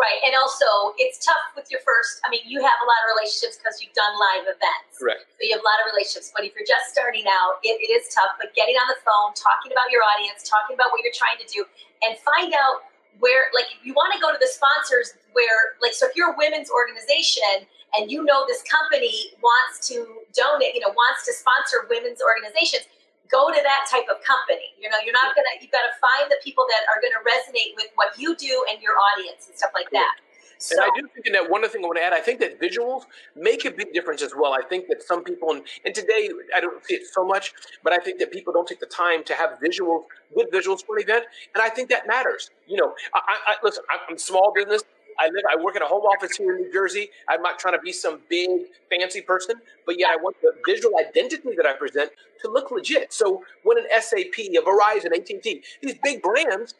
Right. 0.00 0.16
And 0.24 0.32
also, 0.32 0.96
it's 0.96 1.20
tough 1.20 1.52
with 1.52 1.68
your 1.68 1.84
first. 1.84 2.24
I 2.24 2.32
mean, 2.32 2.40
you 2.48 2.56
have 2.64 2.78
a 2.80 2.86
lot 2.88 3.00
of 3.04 3.06
relationships 3.12 3.60
because 3.60 3.84
you've 3.84 3.92
done 3.92 4.16
live 4.16 4.48
events. 4.48 4.96
Correct. 4.96 5.28
So 5.36 5.44
you 5.44 5.52
have 5.52 5.60
a 5.60 5.68
lot 5.68 5.76
of 5.84 5.92
relationships. 5.92 6.32
But 6.32 6.48
if 6.48 6.56
you're 6.56 6.64
just 6.64 6.88
starting 6.88 7.28
out, 7.28 7.60
it, 7.60 7.76
it 7.84 7.92
is 7.92 8.08
tough. 8.08 8.32
But 8.40 8.56
getting 8.56 8.80
on 8.80 8.88
the 8.88 8.96
phone, 9.04 9.36
talking 9.36 9.76
about 9.76 9.92
your 9.92 10.00
audience, 10.00 10.40
talking 10.48 10.72
about 10.72 10.88
what 10.88 11.04
you're 11.04 11.12
trying 11.12 11.36
to 11.36 11.44
do, 11.44 11.68
and 12.00 12.16
find 12.24 12.56
out 12.56 12.88
where, 13.20 13.52
like, 13.52 13.68
you 13.84 13.92
want 13.92 14.16
to 14.16 14.20
go 14.24 14.32
to 14.32 14.40
the 14.40 14.48
sponsors 14.48 15.20
where, 15.36 15.76
like, 15.84 15.92
so 15.92 16.08
if 16.08 16.16
you're 16.16 16.32
a 16.32 16.38
women's 16.40 16.72
organization 16.72 17.68
and 17.96 18.10
you 18.10 18.24
know 18.24 18.46
this 18.46 18.62
company 18.62 19.34
wants 19.42 19.86
to 19.88 20.24
donate, 20.34 20.74
you 20.74 20.80
know, 20.80 20.94
wants 20.94 21.26
to 21.26 21.32
sponsor 21.32 21.86
women's 21.90 22.20
organizations 22.22 22.86
go 23.30 23.48
to 23.48 23.60
that 23.62 23.86
type 23.86 24.10
of 24.10 24.18
company. 24.26 24.74
You 24.78 24.90
know, 24.90 24.98
you're 25.04 25.14
not 25.14 25.34
gonna 25.34 25.54
you've 25.62 25.70
got 25.70 25.86
to 25.86 25.94
find 26.02 26.30
the 26.30 26.38
people 26.42 26.66
that 26.66 26.82
are 26.90 26.98
gonna 26.98 27.22
resonate 27.22 27.78
with 27.78 27.88
what 27.94 28.18
you 28.18 28.34
do 28.36 28.66
and 28.70 28.82
your 28.82 28.94
audience 29.14 29.46
and 29.46 29.56
stuff 29.56 29.70
like 29.74 29.90
that. 29.94 30.18
So, 30.60 30.76
and 30.76 30.84
I 30.84 30.94
do 30.94 31.08
think 31.14 31.34
that 31.34 31.50
one 31.50 31.64
other 31.64 31.72
thing 31.72 31.82
I 31.82 31.86
want 31.86 31.98
to 31.98 32.04
add, 32.04 32.12
I 32.12 32.20
think 32.20 32.38
that 32.40 32.60
visuals 32.60 33.04
make 33.34 33.64
a 33.64 33.70
big 33.70 33.94
difference 33.94 34.20
as 34.20 34.34
well. 34.36 34.52
I 34.52 34.60
think 34.60 34.88
that 34.88 35.02
some 35.02 35.24
people, 35.24 35.52
and, 35.52 35.62
and 35.86 35.94
today 35.94 36.28
I 36.54 36.60
don't 36.60 36.84
see 36.84 36.96
it 36.96 37.06
so 37.10 37.24
much, 37.24 37.54
but 37.82 37.94
I 37.94 37.96
think 37.96 38.18
that 38.18 38.30
people 38.30 38.52
don't 38.52 38.68
take 38.68 38.78
the 38.78 38.84
time 38.84 39.24
to 39.24 39.34
have 39.34 39.58
visuals, 39.64 40.02
good 40.36 40.52
visuals 40.52 40.84
for 40.84 40.98
an 40.98 41.04
event, 41.04 41.24
and 41.54 41.62
I 41.62 41.70
think 41.70 41.88
that 41.88 42.06
matters. 42.06 42.50
You 42.66 42.76
know, 42.76 42.92
I, 43.14 43.20
I 43.46 43.54
listen, 43.62 43.84
I'm 44.10 44.18
small 44.18 44.52
business. 44.54 44.82
I 45.18 45.26
live, 45.26 45.44
I 45.50 45.62
work 45.62 45.76
in 45.76 45.82
a 45.82 45.86
home 45.86 46.02
office 46.02 46.36
here 46.36 46.56
in 46.56 46.62
New 46.62 46.72
Jersey. 46.72 47.10
I'm 47.28 47.42
not 47.42 47.58
trying 47.58 47.74
to 47.74 47.80
be 47.80 47.92
some 47.92 48.20
big 48.28 48.48
fancy 48.90 49.20
person, 49.20 49.56
but 49.86 49.98
yet 49.98 50.10
I 50.10 50.16
want 50.16 50.36
the 50.42 50.52
visual 50.66 50.94
identity 50.98 51.50
that 51.56 51.66
I 51.66 51.74
present 51.74 52.10
to 52.42 52.50
look 52.50 52.70
legit. 52.70 53.12
So 53.12 53.42
when 53.62 53.78
an 53.78 53.84
SAP, 54.00 54.38
a 54.38 54.60
Verizon, 54.62 55.14
AT&T, 55.14 55.62
these 55.82 55.94
big 56.02 56.22
brands, 56.22 56.74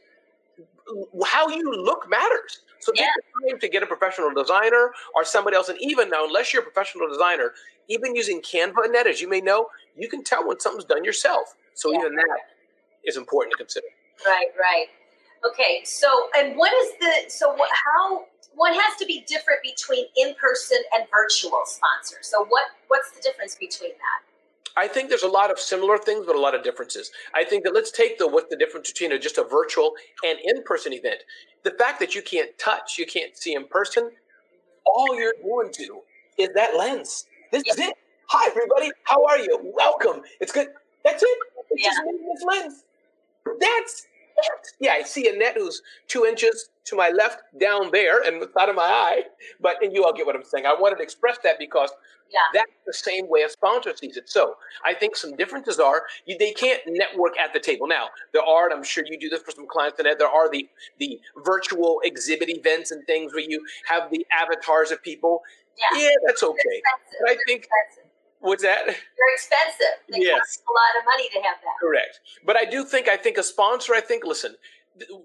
how 1.24 1.48
you 1.48 1.72
look 1.72 2.08
matters. 2.08 2.60
So 2.80 2.92
yeah. 2.94 3.02
take 3.02 3.12
the 3.14 3.50
time 3.50 3.60
to 3.60 3.68
get 3.68 3.82
a 3.82 3.86
professional 3.86 4.32
designer 4.32 4.92
or 5.14 5.24
somebody 5.24 5.56
else. 5.56 5.68
And 5.68 5.78
even 5.80 6.10
now, 6.10 6.26
unless 6.26 6.52
you're 6.52 6.62
a 6.62 6.64
professional 6.64 7.08
designer, 7.08 7.52
even 7.88 8.14
using 8.14 8.40
Canva 8.40 8.84
and 8.84 8.94
that, 8.94 9.06
as 9.06 9.20
you 9.20 9.28
may 9.28 9.40
know, 9.40 9.66
you 9.96 10.08
can 10.08 10.24
tell 10.24 10.46
when 10.46 10.58
something's 10.60 10.86
done 10.86 11.04
yourself. 11.04 11.56
So 11.74 11.92
yeah. 11.92 11.98
even 11.98 12.14
that 12.16 12.38
is 13.04 13.16
important 13.16 13.52
to 13.52 13.58
consider. 13.58 13.86
Right, 14.26 14.48
right. 14.58 14.86
Okay, 15.46 15.80
so 15.84 16.28
and 16.36 16.56
what 16.56 16.72
is 16.72 16.92
the 17.00 17.30
so 17.30 17.52
what 17.54 17.70
how 17.72 18.24
one 18.54 18.74
has 18.74 18.96
to 18.98 19.06
be 19.06 19.24
different 19.26 19.60
between 19.62 20.04
in-person 20.16 20.78
and 20.94 21.06
virtual 21.10 21.62
sponsors. 21.64 22.26
So 22.26 22.44
what 22.48 22.66
what's 22.88 23.10
the 23.12 23.22
difference 23.22 23.54
between 23.54 23.92
that? 23.92 24.26
I 24.76 24.86
think 24.86 25.08
there's 25.08 25.22
a 25.22 25.28
lot 25.28 25.50
of 25.50 25.58
similar 25.58 25.98
things, 25.98 26.26
but 26.26 26.36
a 26.36 26.40
lot 26.40 26.54
of 26.54 26.62
differences. 26.62 27.10
I 27.34 27.44
think 27.44 27.64
that 27.64 27.74
let's 27.74 27.90
take 27.90 28.18
the 28.18 28.28
what's 28.28 28.50
the 28.50 28.56
difference 28.56 28.90
between 28.90 29.12
a, 29.12 29.18
just 29.18 29.38
a 29.38 29.44
virtual 29.44 29.94
and 30.24 30.38
in-person 30.44 30.92
event. 30.92 31.20
The 31.64 31.72
fact 31.72 32.00
that 32.00 32.14
you 32.14 32.22
can't 32.22 32.56
touch, 32.58 32.98
you 32.98 33.06
can't 33.06 33.36
see 33.36 33.54
in 33.54 33.66
person, 33.66 34.10
all 34.86 35.14
you're 35.16 35.34
going 35.42 35.72
to 35.72 36.00
is 36.38 36.50
that 36.54 36.76
lens. 36.76 37.26
This 37.50 37.62
is 37.66 37.78
it. 37.78 37.94
Hi, 38.28 38.48
everybody. 38.48 38.92
How 39.04 39.24
are 39.24 39.38
you? 39.38 39.58
Welcome. 39.74 40.22
It's 40.40 40.52
good. 40.52 40.68
That's 41.04 41.22
it. 41.22 41.38
It's 41.70 41.84
yeah. 41.84 41.90
just 41.90 42.02
this 42.04 42.44
lens. 42.46 42.84
That's 43.58 44.02
it. 44.02 44.09
Yeah, 44.80 44.92
I 44.92 45.02
see 45.02 45.28
Annette 45.28 45.56
who's 45.56 45.82
two 46.08 46.24
inches 46.24 46.70
to 46.86 46.96
my 46.96 47.10
left 47.10 47.42
down 47.60 47.90
there 47.92 48.22
and 48.22 48.40
the 48.40 48.50
side 48.56 48.68
of 48.68 48.74
my 48.74 48.82
eye. 48.82 49.22
But 49.60 49.82
and 49.82 49.94
you 49.94 50.04
all 50.04 50.12
get 50.12 50.26
what 50.26 50.34
I'm 50.34 50.44
saying. 50.44 50.66
I 50.66 50.74
wanted 50.78 50.96
to 50.96 51.02
express 51.02 51.38
that 51.44 51.58
because 51.58 51.90
yeah. 52.32 52.38
that's 52.54 52.72
the 52.86 52.92
same 52.92 53.28
way 53.28 53.42
a 53.42 53.48
sponsor 53.48 53.94
sees 53.96 54.16
it. 54.16 54.28
So 54.28 54.54
I 54.84 54.94
think 54.94 55.16
some 55.16 55.36
differences 55.36 55.78
are 55.78 56.02
you, 56.26 56.36
they 56.38 56.52
can't 56.52 56.80
network 56.86 57.38
at 57.38 57.52
the 57.52 57.60
table. 57.60 57.86
Now 57.86 58.08
there 58.32 58.42
are, 58.42 58.64
and 58.66 58.74
I'm 58.74 58.84
sure 58.84 59.04
you 59.06 59.18
do 59.18 59.28
this 59.28 59.42
for 59.42 59.50
some 59.50 59.66
clients. 59.68 59.98
That 59.98 60.18
there 60.18 60.28
are 60.28 60.50
the 60.50 60.68
the 60.98 61.20
virtual 61.44 62.00
exhibit 62.04 62.48
events 62.48 62.90
and 62.90 63.06
things 63.06 63.32
where 63.32 63.44
you 63.46 63.64
have 63.86 64.10
the 64.10 64.26
avatars 64.32 64.90
of 64.90 65.02
people. 65.02 65.42
Yeah, 65.76 66.00
yeah 66.00 66.10
that's 66.26 66.42
okay. 66.42 66.82
But 67.20 67.30
I 67.30 67.36
think 67.46 67.68
What's 68.40 68.62
that? 68.62 68.86
They're 68.86 69.34
expensive. 69.34 70.00
They 70.08 70.20
yes. 70.20 70.38
cost 70.38 70.62
a 70.66 70.72
lot 70.72 71.00
of 71.00 71.04
money 71.04 71.28
to 71.28 71.40
have 71.46 71.56
that. 71.62 71.76
Correct. 71.80 72.20
But 72.44 72.56
I 72.56 72.64
do 72.64 72.84
think 72.84 73.06
I 73.08 73.16
think 73.16 73.36
a 73.36 73.42
sponsor. 73.42 73.94
I 73.94 74.00
think 74.00 74.24
listen, 74.24 74.56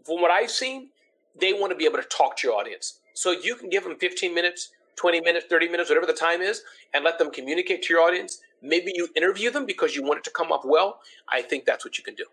from 0.06 0.22
what 0.22 0.32
I've 0.32 0.52
seen, 0.52 0.90
they 1.40 1.54
want 1.54 1.72
to 1.72 1.78
be 1.78 1.86
able 1.86 1.98
to 1.98 2.08
talk 2.10 2.38
to 2.38 2.48
your 2.48 2.58
audience. 2.58 3.00
So 3.14 3.32
you 3.32 3.56
can 3.56 3.70
give 3.70 3.84
them 3.84 3.96
15 3.96 4.34
minutes, 4.34 4.72
20 4.98 5.22
minutes, 5.22 5.46
30 5.50 5.70
minutes, 5.70 5.90
whatever 5.90 6.06
the 6.06 6.14
time 6.14 6.42
is, 6.42 6.64
and 6.94 7.04
let 7.04 7.18
them 7.18 7.32
communicate 7.32 7.84
to 7.84 7.94
your 7.94 8.04
audience. 8.04 8.42
Maybe 8.62 8.92
you 8.94 9.08
interview 9.16 9.50
them 9.50 9.66
because 9.66 9.96
you 9.96 10.04
want 10.04 10.20
it 10.20 10.24
to 10.26 10.32
come 10.32 10.52
off 10.52 10.66
well. 10.66 11.00
I 11.30 11.42
think 11.42 11.64
that's 11.64 11.86
what 11.86 11.98
you 11.98 12.04
can 12.04 12.16
do. 12.16 12.26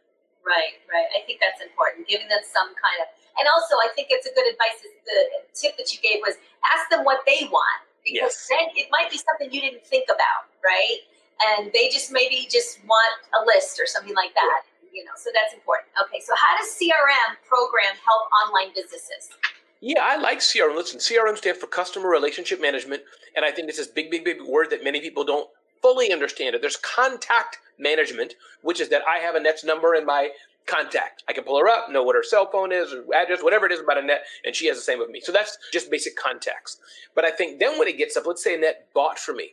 Right, 0.42 0.82
right. 0.90 1.06
I 1.14 1.22
think 1.24 1.38
that's 1.38 1.62
important. 1.62 2.08
Giving 2.08 2.26
them 2.26 2.42
some 2.42 2.66
kind 2.74 2.98
of, 2.98 3.06
and 3.38 3.46
also 3.54 3.78
I 3.78 3.94
think 3.94 4.08
it's 4.10 4.26
a 4.26 4.34
good 4.34 4.50
advice. 4.50 4.82
Is 4.82 4.90
the 5.06 5.46
tip 5.54 5.78
that 5.78 5.94
you 5.94 6.02
gave 6.02 6.18
was 6.26 6.34
ask 6.74 6.90
them 6.90 7.04
what 7.04 7.22
they 7.26 7.46
want 7.46 7.86
because 8.04 8.34
yes. 8.34 8.48
then 8.50 8.66
it 8.76 8.88
might 8.90 9.10
be 9.10 9.18
something 9.18 9.52
you 9.52 9.60
didn't 9.60 9.86
think 9.86 10.06
about, 10.06 10.50
right? 10.64 10.98
And 11.48 11.72
they 11.72 11.88
just 11.88 12.12
maybe 12.12 12.46
just 12.50 12.78
want 12.86 13.14
a 13.34 13.44
list 13.46 13.80
or 13.80 13.86
something 13.86 14.14
like 14.14 14.34
that. 14.34 14.62
You 14.92 15.04
know, 15.04 15.16
so 15.16 15.30
that's 15.32 15.54
important. 15.54 15.88
Okay, 16.04 16.20
so 16.20 16.34
how 16.36 16.58
does 16.58 16.68
CRM 16.76 17.40
program 17.48 17.96
help 18.04 18.28
online 18.44 18.74
businesses? 18.74 19.30
Yeah, 19.80 20.00
I 20.02 20.16
like 20.16 20.38
CRM. 20.38 20.76
Listen, 20.76 21.00
CRM 21.00 21.36
stands 21.36 21.58
for 21.58 21.66
Customer 21.66 22.08
Relationship 22.08 22.60
Management, 22.60 23.02
and 23.34 23.44
I 23.44 23.50
think 23.50 23.68
it's 23.68 23.78
this 23.78 23.88
big, 23.88 24.10
big, 24.10 24.24
big 24.24 24.42
word 24.42 24.70
that 24.70 24.84
many 24.84 25.00
people 25.00 25.24
don't 25.24 25.48
fully 25.80 26.12
understand 26.12 26.54
it. 26.54 26.60
There's 26.60 26.76
contact 26.76 27.58
management, 27.78 28.34
which 28.62 28.80
is 28.80 28.90
that 28.90 29.02
I 29.08 29.18
have 29.18 29.34
Annette's 29.34 29.64
number 29.64 29.94
in 29.94 30.06
my 30.06 30.30
contact. 30.66 31.22
I 31.28 31.32
can 31.32 31.44
pull 31.44 31.58
her 31.58 31.68
up, 31.68 31.90
know 31.90 32.02
what 32.02 32.16
her 32.16 32.22
cell 32.22 32.48
phone 32.50 32.72
is, 32.72 32.92
or 32.92 33.04
address, 33.14 33.42
whatever 33.42 33.66
it 33.66 33.72
is 33.72 33.80
about 33.80 33.98
Annette, 33.98 34.24
and 34.44 34.54
she 34.54 34.66
has 34.66 34.76
the 34.76 34.82
same 34.82 34.98
with 34.98 35.10
me. 35.10 35.20
So 35.20 35.32
that's 35.32 35.58
just 35.72 35.90
basic 35.90 36.16
context. 36.16 36.80
But 37.14 37.24
I 37.24 37.30
think 37.30 37.58
then 37.58 37.78
when 37.78 37.88
it 37.88 37.98
gets 37.98 38.16
up, 38.16 38.26
let's 38.26 38.42
say 38.42 38.54
Annette 38.54 38.86
bought 38.94 39.18
for 39.18 39.34
me. 39.34 39.52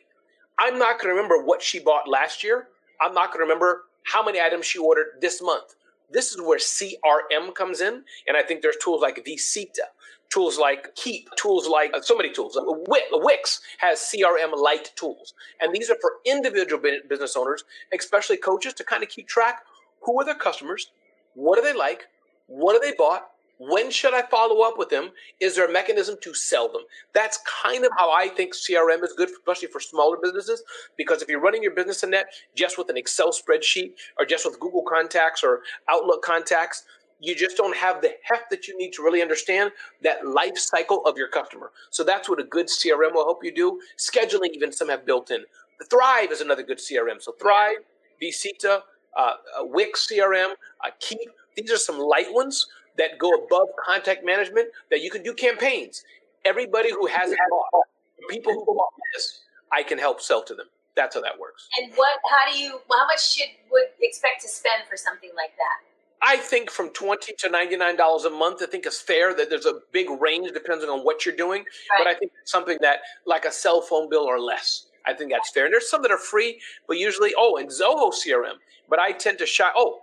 I'm 0.60 0.78
not 0.78 1.00
going 1.00 1.13
to 1.13 1.16
remember 1.16 1.42
what 1.42 1.62
she 1.62 1.80
bought 1.80 2.08
last 2.08 2.44
year. 2.44 2.68
I'm 3.01 3.13
not 3.13 3.28
going 3.28 3.39
to 3.39 3.44
remember 3.44 3.84
how 4.04 4.24
many 4.24 4.42
items 4.42 4.66
she 4.66 4.78
ordered 4.78 5.22
this 5.22 5.42
month. 5.42 5.75
This 6.12 6.32
is 6.32 6.42
where 6.42 6.58
CRM 6.58 7.54
comes 7.56 7.82
in. 7.82 8.04
And 8.28 8.36
I 8.36 8.44
think 8.44 8.62
there's 8.62 8.78
tools 8.78 9.01
like 9.01 9.24
vcita, 9.25 9.88
tools 10.30 10.58
like 10.58 10.96
Keap, 10.96 11.30
tools 11.38 11.68
like 11.68 11.94
uh, 11.94 12.01
so 12.01 12.16
many 12.16 12.32
tools. 12.32 12.58
Uh, 12.58 12.63
Wix 12.66 13.62
has 13.78 14.00
CRM 14.00 14.58
light 14.58 14.92
tools. 14.96 15.34
And 15.62 15.74
these 15.74 15.89
are 15.89 15.98
for 16.01 16.13
individual 16.25 16.82
business 17.08 17.38
owners, 17.38 17.63
especially 17.98 18.38
coaches, 18.38 18.74
to 18.74 18.84
kind 18.84 19.04
of 19.04 19.10
keep 19.10 19.28
track 19.28 19.62
who 20.04 20.20
are 20.20 20.26
their 20.26 20.36
customers, 20.36 20.92
what 21.34 21.56
do 21.56 21.62
they 21.62 21.78
like? 21.78 22.08
What 22.48 22.74
have 22.74 22.82
they 22.82 22.96
bought? 22.98 23.30
When 23.60 23.92
should 23.92 24.14
I 24.14 24.22
follow 24.22 24.62
up 24.62 24.78
with 24.78 24.90
them? 24.90 25.10
Is 25.42 25.58
there 25.58 25.68
a 25.68 25.72
mechanism 25.72 26.16
to 26.22 26.34
sell 26.34 26.72
them? 26.72 26.84
That's 27.14 27.40
kind 27.64 27.84
of 27.84 27.92
how 27.98 28.10
I 28.10 28.30
think 28.30 28.56
CRM 28.56 29.04
is 29.04 29.14
good, 29.18 29.30
especially 29.30 29.68
for 29.68 29.82
smaller 29.82 30.18
businesses. 30.22 30.64
Because 30.98 31.22
if 31.22 31.28
you're 31.28 31.42
running 31.42 31.62
your 31.62 31.76
business 31.76 32.02
in 32.02 32.12
that 32.12 32.28
just 32.56 32.78
with 32.78 32.90
an 32.90 32.96
Excel 32.96 33.32
spreadsheet 33.32 33.96
or 34.18 34.26
just 34.26 34.46
with 34.46 34.62
Google 34.62 34.84
contacts 34.84 35.44
or 35.44 35.60
Outlook 35.90 36.24
contacts, 36.24 36.86
you 37.20 37.36
just 37.36 37.58
don't 37.58 37.76
have 37.76 38.02
the 38.02 38.14
heft 38.24 38.50
that 38.50 38.68
you 38.70 38.78
need 38.78 38.94
to 38.94 39.04
really 39.04 39.22
understand 39.22 39.72
that 40.04 40.26
life 40.26 40.58
cycle 40.58 41.06
of 41.06 41.18
your 41.18 41.28
customer. 41.28 41.72
So 41.90 42.06
that's 42.06 42.30
what 42.30 42.40
a 42.40 42.46
good 42.46 42.68
CRM 42.68 43.14
will 43.14 43.26
help 43.26 43.44
you 43.44 43.54
do. 43.54 43.82
Scheduling, 43.98 44.54
even 44.54 44.72
some 44.72 44.88
have 44.88 45.06
built 45.06 45.32
in. 45.32 45.44
Thrive 45.90 46.32
is 46.32 46.40
another 46.40 46.64
good 46.64 46.78
CRM. 46.78 47.22
So 47.22 47.34
Thrive, 47.34 47.80
vcita, 48.22 48.84
uh, 49.17 49.34
Wix 49.62 50.08
CRM, 50.12 50.54
uh, 50.84 50.89
Keap. 51.00 51.30
These 51.56 51.72
are 51.72 51.78
some 51.78 52.00
light 52.00 52.32
ones 52.32 52.67
that 52.98 53.17
go 53.17 53.30
above 53.32 53.69
contact 53.84 54.26
management 54.26 54.69
that 54.89 55.02
you 55.02 55.10
can 55.10 55.24
do 55.24 55.34
campaigns. 55.34 56.04
Everybody 56.45 56.91
who 56.91 57.08
has 57.08 57.34
bought, 57.50 57.86
people 58.30 58.54
who 58.54 58.65
bought 58.65 58.93
this, 59.13 59.41
I 59.72 59.84
can 59.84 59.98
help 59.98 60.22
sell 60.22 60.43
to 60.43 60.54
them. 60.54 60.67
That's 60.95 61.15
how 61.15 61.22
that 61.22 61.39
works. 61.39 61.67
And 61.80 61.91
what? 61.95 62.19
How 62.30 62.52
do 62.52 62.58
you? 62.58 62.80
How 62.89 63.06
much 63.08 63.36
should 63.36 63.50
would 63.72 63.86
expect 64.02 64.41
to 64.41 64.50
spend 64.50 64.84
for 64.89 64.98
something 64.98 65.30
like 65.36 65.56
that? 65.58 65.86
I 66.22 66.38
think 66.38 66.69
from 66.69 66.89
twenty 66.89 67.34
to 67.39 67.50
ninety 67.50 67.78
nine 67.78 67.95
dollars 67.95 68.26
a 68.26 68.30
month. 68.30 68.62
I 68.62 68.65
think 68.65 68.86
is 68.86 69.00
fair. 69.00 69.34
That 69.34 69.50
there's 69.50 69.65
a 69.65 69.80
big 69.91 70.10
range 70.10 70.52
depending 70.54 70.89
on 70.89 71.02
what 71.02 71.26
you're 71.26 71.36
doing. 71.36 71.63
Right. 71.91 72.00
But 72.00 72.08
I 72.08 72.15
think 72.15 72.32
something 72.43 72.78
that 72.82 73.00
like 73.26 73.45
a 73.45 73.52
cell 73.52 73.82
phone 73.82 74.10
bill 74.10 74.24
or 74.24 74.39
less. 74.39 74.88
I 75.06 75.14
think 75.14 75.32
that's 75.32 75.52
fair. 75.52 75.66
And 75.66 75.74
there's 75.74 75.90
some 75.90 76.02
that 76.04 76.12
are 76.12 76.18
free, 76.18 76.60
but 76.88 76.98
usually, 76.98 77.34
oh, 77.38 77.58
and 77.58 77.70
Zoho 77.70 78.12
CRM. 78.14 78.58
But 78.90 79.00
I 79.00 79.12
tend 79.12 79.38
to 79.40 79.46
shy. 79.46 79.70
Oh, 79.76 80.02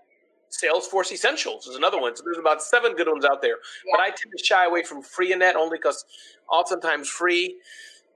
Salesforce 0.50 1.12
Essentials 1.12 1.66
is 1.66 1.76
another 1.76 2.00
one. 2.00 2.14
So 2.16 2.22
there's 2.24 2.38
about 2.38 2.62
seven 2.62 2.94
good 2.94 3.08
ones 3.08 3.24
out 3.24 3.42
there. 3.42 3.56
Yeah. 3.84 3.92
But 3.92 4.00
I 4.00 4.06
tend 4.06 4.32
to 4.36 4.44
shy 4.44 4.64
away 4.64 4.82
from 4.84 5.02
free 5.02 5.32
in 5.32 5.38
that 5.40 5.56
only 5.56 5.78
because 5.78 6.04
oftentimes 6.50 7.08
free, 7.08 7.56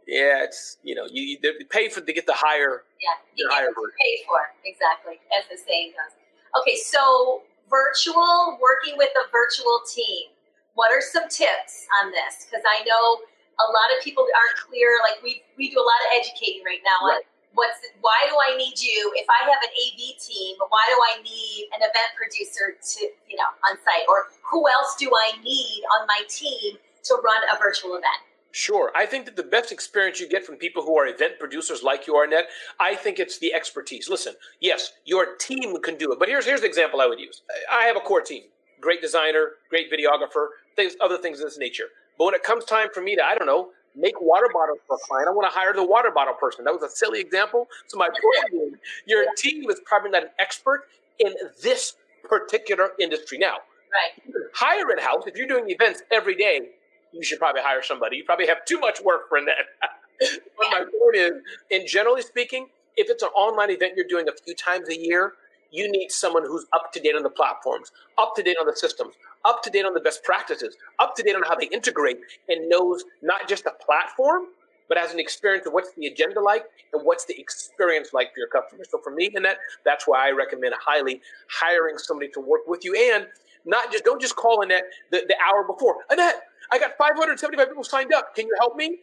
yeah, 0.06 0.44
it's 0.44 0.78
you 0.82 0.94
know 0.94 1.06
you, 1.10 1.38
you 1.42 1.66
pay 1.70 1.88
for 1.88 2.00
to 2.00 2.12
get 2.12 2.26
the 2.26 2.34
higher. 2.34 2.84
Yeah, 3.00 3.08
you 3.36 3.46
get 3.46 3.54
higher 3.54 3.68
pay 3.68 4.24
for 4.26 4.40
exactly 4.64 5.20
as 5.36 5.44
the 5.50 5.56
saying 5.56 5.92
goes. 5.92 6.16
Okay, 6.60 6.76
so 6.76 7.42
virtual 7.68 8.58
working 8.60 8.98
with 8.98 9.10
a 9.14 9.30
virtual 9.30 9.80
team. 9.86 10.34
What 10.74 10.92
are 10.92 11.00
some 11.00 11.28
tips 11.28 11.86
on 12.00 12.10
this? 12.10 12.46
Because 12.46 12.64
I 12.66 12.82
know 12.84 13.20
a 13.60 13.72
lot 13.72 13.88
of 13.92 14.02
people 14.02 14.24
aren't 14.24 14.58
clear. 14.64 14.98
Like 15.04 15.22
we 15.22 15.42
we 15.56 15.68
do 15.68 15.78
a 15.78 15.86
lot 15.86 16.00
of 16.08 16.20
educating 16.20 16.62
right 16.64 16.80
now 16.84 16.98
right. 17.06 17.20
on 17.20 17.28
what's 17.54 17.80
the, 17.80 17.88
why 18.00 18.16
do 18.28 18.34
I 18.38 18.56
need 18.56 18.78
you 18.80 19.12
if 19.16 19.26
I 19.28 19.44
have 19.48 19.60
an 19.60 19.72
AV 19.74 20.16
team? 20.16 20.56
Why 20.68 20.84
do 20.88 20.96
I 20.96 21.22
need 21.22 21.68
an 21.74 21.82
event 21.82 22.10
producer 22.16 22.76
to 22.78 23.00
you 23.28 23.36
know 23.36 23.50
on 23.68 23.76
site, 23.82 24.06
or 24.08 24.30
who 24.50 24.68
else 24.68 24.96
do 24.98 25.10
I 25.10 25.40
need 25.42 25.82
on 25.98 26.06
my 26.06 26.22
team 26.28 26.78
to 27.04 27.12
run 27.22 27.42
a 27.52 27.58
virtual 27.58 27.96
event? 27.96 28.24
Sure. 28.52 28.90
I 28.96 29.06
think 29.06 29.26
that 29.26 29.36
the 29.36 29.44
best 29.44 29.70
experience 29.70 30.18
you 30.18 30.28
get 30.28 30.44
from 30.44 30.56
people 30.56 30.82
who 30.82 30.98
are 30.98 31.06
event 31.06 31.38
producers 31.38 31.84
like 31.84 32.08
you 32.08 32.16
are, 32.16 32.26
Net, 32.26 32.48
I 32.80 32.96
think 32.96 33.20
it's 33.20 33.38
the 33.38 33.54
expertise. 33.54 34.08
Listen, 34.08 34.34
yes, 34.58 34.92
your 35.04 35.36
team 35.36 35.80
can 35.82 35.96
do 35.96 36.12
it, 36.12 36.18
but 36.18 36.28
here's 36.28 36.46
here's 36.46 36.62
the 36.62 36.66
example 36.66 37.00
I 37.00 37.06
would 37.06 37.20
use. 37.20 37.42
I 37.70 37.84
have 37.84 37.96
a 37.96 38.00
core 38.00 38.22
team, 38.22 38.42
great 38.80 39.00
designer, 39.00 39.52
great 39.68 39.90
videographer, 39.92 40.48
things, 40.74 40.96
other 41.00 41.18
things 41.18 41.38
of 41.38 41.46
this 41.46 41.58
nature. 41.58 41.86
But 42.20 42.26
when 42.26 42.34
it 42.34 42.42
comes 42.42 42.66
time 42.66 42.88
for 42.92 43.00
me 43.00 43.16
to, 43.16 43.24
I 43.24 43.34
don't 43.34 43.46
know, 43.46 43.70
make 43.96 44.20
water 44.20 44.44
bottles 44.52 44.78
for 44.86 44.96
a 44.96 44.98
client, 45.08 45.26
I 45.26 45.32
want 45.32 45.50
to 45.50 45.58
hire 45.58 45.72
the 45.72 45.82
water 45.82 46.10
bottle 46.14 46.34
person. 46.34 46.66
That 46.66 46.74
was 46.74 46.82
a 46.82 46.94
silly 46.94 47.18
example. 47.18 47.66
So 47.86 47.96
my 47.96 48.08
point 48.08 48.62
is, 48.62 48.78
your 49.06 49.24
team 49.38 49.70
is 49.70 49.80
probably 49.86 50.10
not 50.10 50.24
an 50.24 50.28
expert 50.38 50.84
in 51.18 51.32
this 51.62 51.94
particular 52.28 52.90
industry. 53.00 53.38
Now, 53.38 53.54
right. 53.54 54.34
hire 54.52 54.90
it 54.90 55.00
house. 55.00 55.22
If 55.26 55.34
you're 55.34 55.48
doing 55.48 55.70
events 55.70 56.02
every 56.12 56.36
day, 56.36 56.68
you 57.10 57.24
should 57.24 57.38
probably 57.38 57.62
hire 57.62 57.82
somebody. 57.82 58.18
You 58.18 58.24
probably 58.24 58.48
have 58.48 58.66
too 58.66 58.78
much 58.78 59.00
work 59.00 59.30
for 59.30 59.40
that. 59.40 59.88
but 60.58 60.66
my 60.70 60.80
point 60.80 61.16
is, 61.16 61.32
in 61.70 61.86
generally 61.86 62.20
speaking, 62.20 62.66
if 62.96 63.08
it's 63.08 63.22
an 63.22 63.30
online 63.30 63.70
event 63.70 63.94
you're 63.96 64.06
doing 64.06 64.28
a 64.28 64.32
few 64.44 64.54
times 64.54 64.90
a 64.90 64.98
year, 65.00 65.32
you 65.70 65.90
need 65.90 66.10
someone 66.10 66.44
who's 66.44 66.66
up 66.72 66.92
to 66.92 67.00
date 67.00 67.14
on 67.16 67.22
the 67.22 67.30
platforms, 67.30 67.92
up 68.18 68.34
to 68.36 68.42
date 68.42 68.56
on 68.60 68.66
the 68.66 68.76
systems, 68.76 69.14
up 69.44 69.62
to 69.62 69.70
date 69.70 69.84
on 69.84 69.94
the 69.94 70.00
best 70.00 70.22
practices, 70.24 70.76
up 70.98 71.14
to 71.16 71.22
date 71.22 71.36
on 71.36 71.42
how 71.42 71.54
they 71.54 71.66
integrate, 71.66 72.18
and 72.48 72.68
knows 72.68 73.04
not 73.22 73.48
just 73.48 73.64
the 73.64 73.72
platform, 73.84 74.46
but 74.88 74.98
has 74.98 75.12
an 75.12 75.20
experience 75.20 75.66
of 75.66 75.72
what's 75.72 75.94
the 75.94 76.06
agenda 76.06 76.40
like 76.40 76.64
and 76.92 77.02
what's 77.04 77.24
the 77.24 77.40
experience 77.40 78.12
like 78.12 78.34
for 78.34 78.40
your 78.40 78.48
customers. 78.48 78.88
So 78.90 78.98
for 78.98 79.12
me, 79.12 79.30
Annette, 79.34 79.58
that's 79.84 80.08
why 80.08 80.26
I 80.26 80.32
recommend 80.32 80.74
highly 80.80 81.22
hiring 81.48 81.96
somebody 81.96 82.28
to 82.32 82.40
work 82.40 82.66
with 82.66 82.84
you 82.84 82.94
and 83.14 83.26
not 83.64 83.92
just 83.92 84.04
don't 84.04 84.20
just 84.20 84.34
call 84.34 84.62
Annette 84.62 84.84
the, 85.12 85.22
the 85.28 85.36
hour 85.46 85.64
before. 85.64 85.98
Annette, 86.10 86.42
I 86.72 86.78
got 86.78 86.96
575 86.98 87.68
people 87.68 87.84
signed 87.84 88.12
up. 88.12 88.34
Can 88.34 88.46
you 88.46 88.56
help 88.58 88.76
me? 88.76 88.98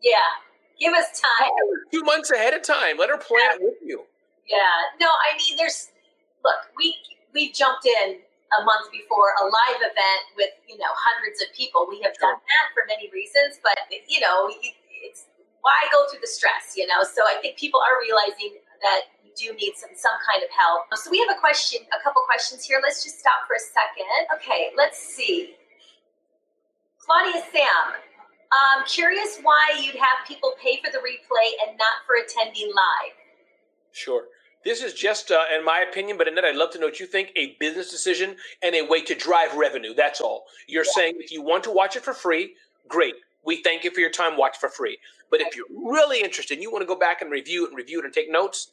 Yeah. 0.00 0.14
Give 0.78 0.92
us 0.92 1.20
time. 1.20 1.50
Two 1.92 2.02
months 2.02 2.30
ahead 2.30 2.54
of 2.54 2.62
time. 2.62 2.96
Let 2.96 3.10
her 3.10 3.18
plan 3.18 3.40
yeah. 3.50 3.56
it 3.56 3.62
with 3.62 3.74
you. 3.84 4.04
Yeah. 4.48 4.58
No, 5.00 5.06
I 5.06 5.36
mean, 5.36 5.56
there's 5.56 5.88
look, 6.46 6.70
we 6.78 6.94
we've 7.34 7.50
jumped 7.50 7.84
in 7.84 8.22
a 8.54 8.60
month 8.62 8.86
before 8.94 9.34
a 9.42 9.44
live 9.44 9.82
event 9.82 10.22
with 10.38 10.54
you 10.70 10.78
know 10.78 10.92
hundreds 10.94 11.42
of 11.42 11.50
people. 11.50 11.90
We 11.90 11.98
have 12.06 12.14
done 12.22 12.38
that 12.38 12.66
for 12.70 12.86
many 12.86 13.10
reasons, 13.10 13.58
but 13.58 13.74
you 13.90 14.22
know, 14.22 14.46
it's 15.02 15.26
why 15.66 15.74
go 15.90 16.06
through 16.06 16.22
the 16.22 16.30
stress, 16.30 16.78
you 16.78 16.86
know? 16.86 17.02
So 17.02 17.26
I 17.26 17.42
think 17.42 17.58
people 17.58 17.82
are 17.82 17.98
realizing 17.98 18.62
that 18.86 19.10
you 19.26 19.34
do 19.34 19.50
need 19.58 19.74
some 19.74 19.90
some 19.98 20.14
kind 20.22 20.46
of 20.46 20.50
help. 20.54 20.86
So 20.94 21.10
we 21.10 21.18
have 21.18 21.34
a 21.34 21.40
question, 21.42 21.82
a 21.90 21.98
couple 22.06 22.22
questions 22.22 22.62
here. 22.62 22.78
Let's 22.78 23.02
just 23.02 23.18
stop 23.18 23.50
for 23.50 23.58
a 23.58 23.64
second. 23.74 24.06
Okay, 24.38 24.70
let's 24.78 25.02
see. 25.02 25.58
Claudia 27.02 27.42
Sam, 27.50 27.98
I'm 28.54 28.86
curious 28.86 29.38
why 29.42 29.74
you'd 29.82 29.98
have 29.98 30.22
people 30.26 30.54
pay 30.62 30.78
for 30.78 30.90
the 30.90 31.02
replay 31.02 31.50
and 31.66 31.74
not 31.78 32.06
for 32.06 32.14
attending 32.18 32.70
live. 32.70 33.14
Sure. 33.90 34.30
This 34.64 34.82
is 34.82 34.94
just, 34.94 35.30
uh, 35.30 35.44
in 35.56 35.64
my 35.64 35.84
opinion, 35.88 36.18
but 36.18 36.26
Annette, 36.26 36.44
I'd 36.44 36.56
love 36.56 36.70
to 36.72 36.80
know 36.80 36.86
what 36.86 36.98
you 36.98 37.06
think, 37.06 37.30
a 37.36 37.56
business 37.60 37.90
decision 37.90 38.36
and 38.62 38.74
a 38.74 38.82
way 38.82 39.00
to 39.02 39.14
drive 39.14 39.54
revenue. 39.54 39.94
That's 39.94 40.20
all. 40.20 40.46
You're 40.66 40.84
yeah. 40.84 40.92
saying 40.94 41.14
if 41.18 41.30
you 41.30 41.42
want 41.42 41.62
to 41.64 41.70
watch 41.70 41.94
it 41.94 42.02
for 42.02 42.12
free, 42.12 42.54
great. 42.88 43.14
We 43.44 43.62
thank 43.62 43.84
you 43.84 43.92
for 43.92 44.00
your 44.00 44.10
time. 44.10 44.36
Watch 44.36 44.56
for 44.58 44.68
free. 44.68 44.98
But 45.30 45.40
if 45.40 45.54
you're 45.54 45.66
really 45.70 46.20
interested 46.20 46.54
and 46.54 46.62
you 46.62 46.70
want 46.70 46.82
to 46.82 46.86
go 46.86 46.96
back 46.98 47.22
and 47.22 47.30
review 47.30 47.64
it 47.64 47.68
and 47.68 47.76
review 47.76 48.00
it 48.00 48.04
and 48.04 48.12
take 48.12 48.30
notes, 48.30 48.72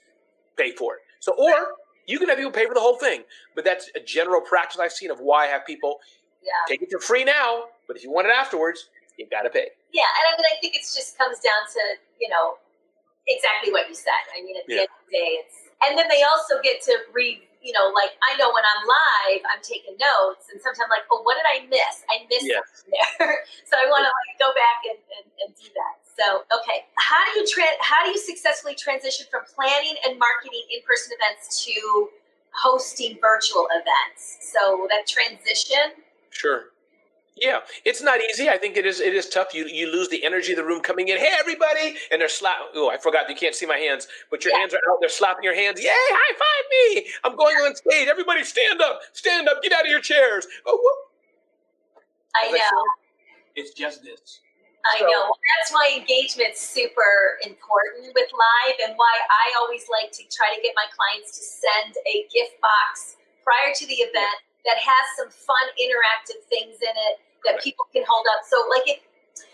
pay 0.57 0.71
for 0.71 0.95
it. 0.95 1.01
So, 1.19 1.33
or 1.37 1.75
you 2.07 2.19
can 2.19 2.27
have 2.29 2.37
people 2.37 2.51
pay 2.51 2.65
for 2.65 2.73
the 2.73 2.81
whole 2.81 2.97
thing. 2.97 3.23
But 3.55 3.63
that's 3.63 3.89
a 3.95 3.99
general 3.99 4.41
practice 4.41 4.79
I've 4.79 4.91
seen 4.91 5.11
of 5.11 5.19
why 5.19 5.45
I 5.45 5.47
have 5.47 5.65
people 5.65 5.99
yeah. 6.41 6.51
take 6.67 6.81
it 6.81 6.89
for 6.91 6.99
free 6.99 7.23
now. 7.23 7.65
But 7.87 7.97
if 7.97 8.03
you 8.03 8.11
want 8.11 8.27
it 8.27 8.33
afterwards, 8.35 8.89
you've 9.17 9.29
got 9.29 9.43
to 9.43 9.49
pay. 9.49 9.69
Yeah, 9.93 10.09
and 10.17 10.33
I 10.33 10.37
mean, 10.37 10.45
I 10.51 10.59
think 10.59 10.75
it 10.75 10.81
just 10.81 11.17
comes 11.17 11.37
down 11.39 11.69
to 11.73 11.81
you 12.19 12.29
know 12.29 12.57
exactly 13.27 13.71
what 13.71 13.87
you 13.87 13.95
said. 13.95 14.25
I 14.35 14.41
mean, 14.41 14.57
at 14.57 14.65
the 14.67 14.73
yeah. 14.73 14.81
end 14.81 14.89
of 14.89 15.05
the 15.05 15.11
day, 15.13 15.31
it's 15.45 15.62
and 15.87 15.97
then 15.97 16.07
they 16.07 16.23
also 16.23 16.61
get 16.63 16.81
to 16.83 16.93
read 17.13 17.41
you 17.63 17.71
know, 17.71 17.95
like 17.95 18.11
I 18.19 18.35
know 18.35 18.51
when 18.51 18.61
I'm 18.61 18.83
live, 18.83 19.41
I'm 19.47 19.63
taking 19.63 19.95
notes, 19.95 20.51
and 20.51 20.59
sometimes 20.59 20.83
I'm 20.83 20.91
like, 20.91 21.07
oh, 21.09 21.23
what 21.23 21.39
did 21.39 21.47
I 21.47 21.63
miss? 21.71 22.03
I 22.11 22.27
missed 22.27 22.45
yes. 22.45 22.83
there, 22.91 23.47
so 23.69 23.79
I 23.79 23.87
want 23.87 24.03
to 24.03 24.11
like 24.11 24.35
go 24.35 24.51
back 24.51 24.83
and, 24.83 24.99
and, 25.15 25.25
and, 25.39 25.49
do 25.55 25.71
that. 25.71 25.95
So, 26.03 26.43
okay, 26.51 26.83
how 26.99 27.23
do 27.31 27.39
you 27.39 27.47
tra- 27.47 27.79
how 27.79 28.03
do 28.03 28.11
you 28.11 28.19
successfully 28.19 28.75
transition 28.75 29.25
from 29.31 29.47
planning 29.47 29.95
and 30.03 30.19
marketing 30.19 30.67
in-person 30.75 31.15
events 31.15 31.63
to 31.63 32.11
hosting 32.51 33.17
virtual 33.23 33.71
events? 33.71 34.43
So 34.43 34.85
that 34.91 35.07
transition. 35.07 36.03
Sure. 36.29 36.72
Yeah, 37.35 37.59
it's 37.83 38.01
not 38.01 38.19
easy. 38.21 38.47
I 38.47 38.57
think 38.57 38.77
it 38.77 38.85
is. 38.85 39.01
It 39.01 39.13
is 39.13 39.27
tough. 39.27 39.53
You 39.53 39.65
you 39.65 39.91
lose 39.91 40.07
the 40.09 40.23
energy 40.23 40.53
of 40.53 40.57
the 40.57 40.63
room 40.63 40.81
coming 40.81 41.07
in. 41.07 41.17
Hey, 41.17 41.33
everybody! 41.39 41.95
And 42.11 42.21
they're 42.21 42.29
slap. 42.29 42.57
Oh, 42.75 42.91
I 42.91 42.97
forgot. 42.97 43.27
You 43.27 43.35
can't 43.35 43.55
see 43.55 43.65
my 43.65 43.77
hands, 43.77 44.07
but 44.29 44.45
your 44.45 44.53
yeah. 44.53 44.59
hands 44.59 44.73
are 44.73 44.81
out. 44.89 44.97
They're 44.99 45.09
slapping 45.09 45.43
your 45.43 45.55
hands. 45.55 45.81
Yay! 45.81 45.89
High 45.89 46.33
five 46.37 46.65
me! 46.69 47.11
I'm 47.23 47.35
going 47.35 47.55
on 47.57 47.75
stage. 47.75 48.07
Everybody, 48.07 48.43
stand 48.43 48.81
up! 48.81 49.01
Stand 49.13 49.49
up! 49.49 49.63
Get 49.63 49.73
out 49.73 49.81
of 49.81 49.89
your 49.89 49.99
chairs! 49.99 50.45
Oh, 50.67 50.77
whoop. 50.77 52.03
I 52.35 52.51
know. 52.51 52.55
I 52.55 52.59
said, 52.59 53.55
it's 53.55 53.73
just 53.73 54.03
this. 54.03 54.41
I 54.85 54.99
so, 54.99 55.05
know. 55.05 55.31
That's 55.57 55.73
why 55.73 55.97
engagement's 55.97 56.61
super 56.61 57.39
important 57.43 58.13
with 58.13 58.29
live, 58.29 58.77
and 58.85 58.93
why 58.95 59.13
I 59.29 59.57
always 59.59 59.85
like 59.89 60.11
to 60.11 60.23
try 60.29 60.53
to 60.53 60.61
get 60.61 60.73
my 60.75 60.85
clients 60.93 61.33
to 61.39 61.43
send 61.43 61.95
a 62.05 62.27
gift 62.29 62.61
box 62.61 63.17
prior 63.43 63.73
to 63.73 63.87
the 63.87 64.05
event 64.05 64.37
that 64.65 64.79
has 64.79 65.03
some 65.19 65.29
fun 65.29 65.65
interactive 65.75 66.41
things 66.47 66.79
in 66.79 66.95
it 67.11 67.15
that 67.43 67.59
people 67.59 67.85
can 67.91 68.03
hold 68.07 68.25
up. 68.31 68.47
So 68.47 68.63
like 68.71 68.87
if 68.87 68.99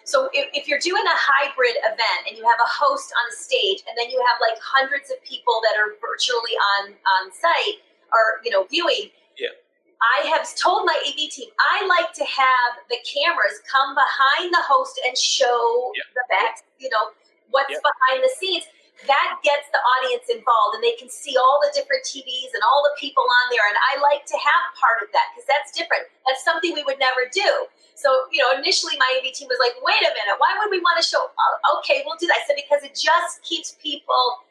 so 0.03 0.29
if, 0.33 0.49
if 0.53 0.67
you're 0.67 0.81
doing 0.81 1.05
a 1.05 1.17
hybrid 1.17 1.77
event 1.85 2.21
and 2.27 2.37
you 2.37 2.43
have 2.43 2.59
a 2.59 2.69
host 2.69 3.13
on 3.13 3.25
a 3.29 3.35
stage 3.35 3.85
and 3.87 3.93
then 3.97 4.09
you 4.09 4.17
have 4.19 4.37
like 4.41 4.57
hundreds 4.61 5.09
of 5.09 5.21
people 5.23 5.61
that 5.65 5.77
are 5.77 5.95
virtually 6.01 6.57
on 6.77 6.93
on 6.93 7.31
site 7.31 7.81
or 8.11 8.41
you 8.43 8.51
know 8.51 8.65
viewing 8.69 9.13
yeah 9.37 9.53
I 9.99 10.27
have 10.31 10.47
told 10.55 10.85
my 10.85 10.95
AV 11.07 11.29
team 11.29 11.49
I 11.59 11.85
like 11.87 12.11
to 12.17 12.25
have 12.25 12.71
the 12.89 12.99
cameras 13.05 13.61
come 13.69 13.95
behind 13.95 14.53
the 14.53 14.63
host 14.63 14.99
and 15.05 15.15
show 15.17 15.91
yeah. 15.95 16.07
the 16.15 16.23
back, 16.31 16.63
you 16.79 16.89
know, 16.89 17.11
what's 17.51 17.71
yeah. 17.71 17.83
behind 17.83 18.23
the 18.23 18.31
scenes 18.39 18.63
that 19.07 19.39
gets 19.47 19.71
the 19.71 19.79
audience 19.79 20.27
involved 20.27 20.75
and 20.75 20.83
they 20.83 20.97
can 20.99 21.07
see 21.07 21.39
all 21.39 21.63
the 21.63 21.71
different 21.71 22.03
TVs 22.03 22.51
and 22.51 22.59
all 22.67 22.83
the 22.83 22.91
people 22.99 23.23
on 23.23 23.45
there. 23.47 23.63
And 23.63 23.77
I 23.79 23.95
like 24.03 24.27
to 24.27 24.35
have 24.35 24.63
part 24.75 24.99
of 24.99 25.07
that 25.15 25.31
because 25.31 25.47
that's 25.47 25.71
different. 25.71 26.11
That's 26.27 26.43
something 26.43 26.75
we 26.75 26.83
would 26.83 26.99
never 26.99 27.31
do. 27.31 27.71
So, 27.95 28.27
you 28.31 28.43
know, 28.43 28.51
initially 28.55 28.99
my 28.99 29.07
AV 29.19 29.31
team 29.31 29.47
was 29.47 29.59
like, 29.59 29.75
wait 29.79 30.03
a 30.03 30.11
minute, 30.11 30.35
why 30.39 30.51
would 30.59 30.71
we 30.71 30.83
want 30.83 30.99
to 30.99 31.05
show? 31.05 31.19
Oh, 31.19 31.79
okay, 31.79 32.03
we'll 32.03 32.19
do 32.19 32.27
that. 32.27 32.43
I 32.43 32.47
said, 32.47 32.59
because 32.59 32.83
it 32.83 32.95
just 32.95 33.39
keeps 33.43 33.79
people, 33.79 34.43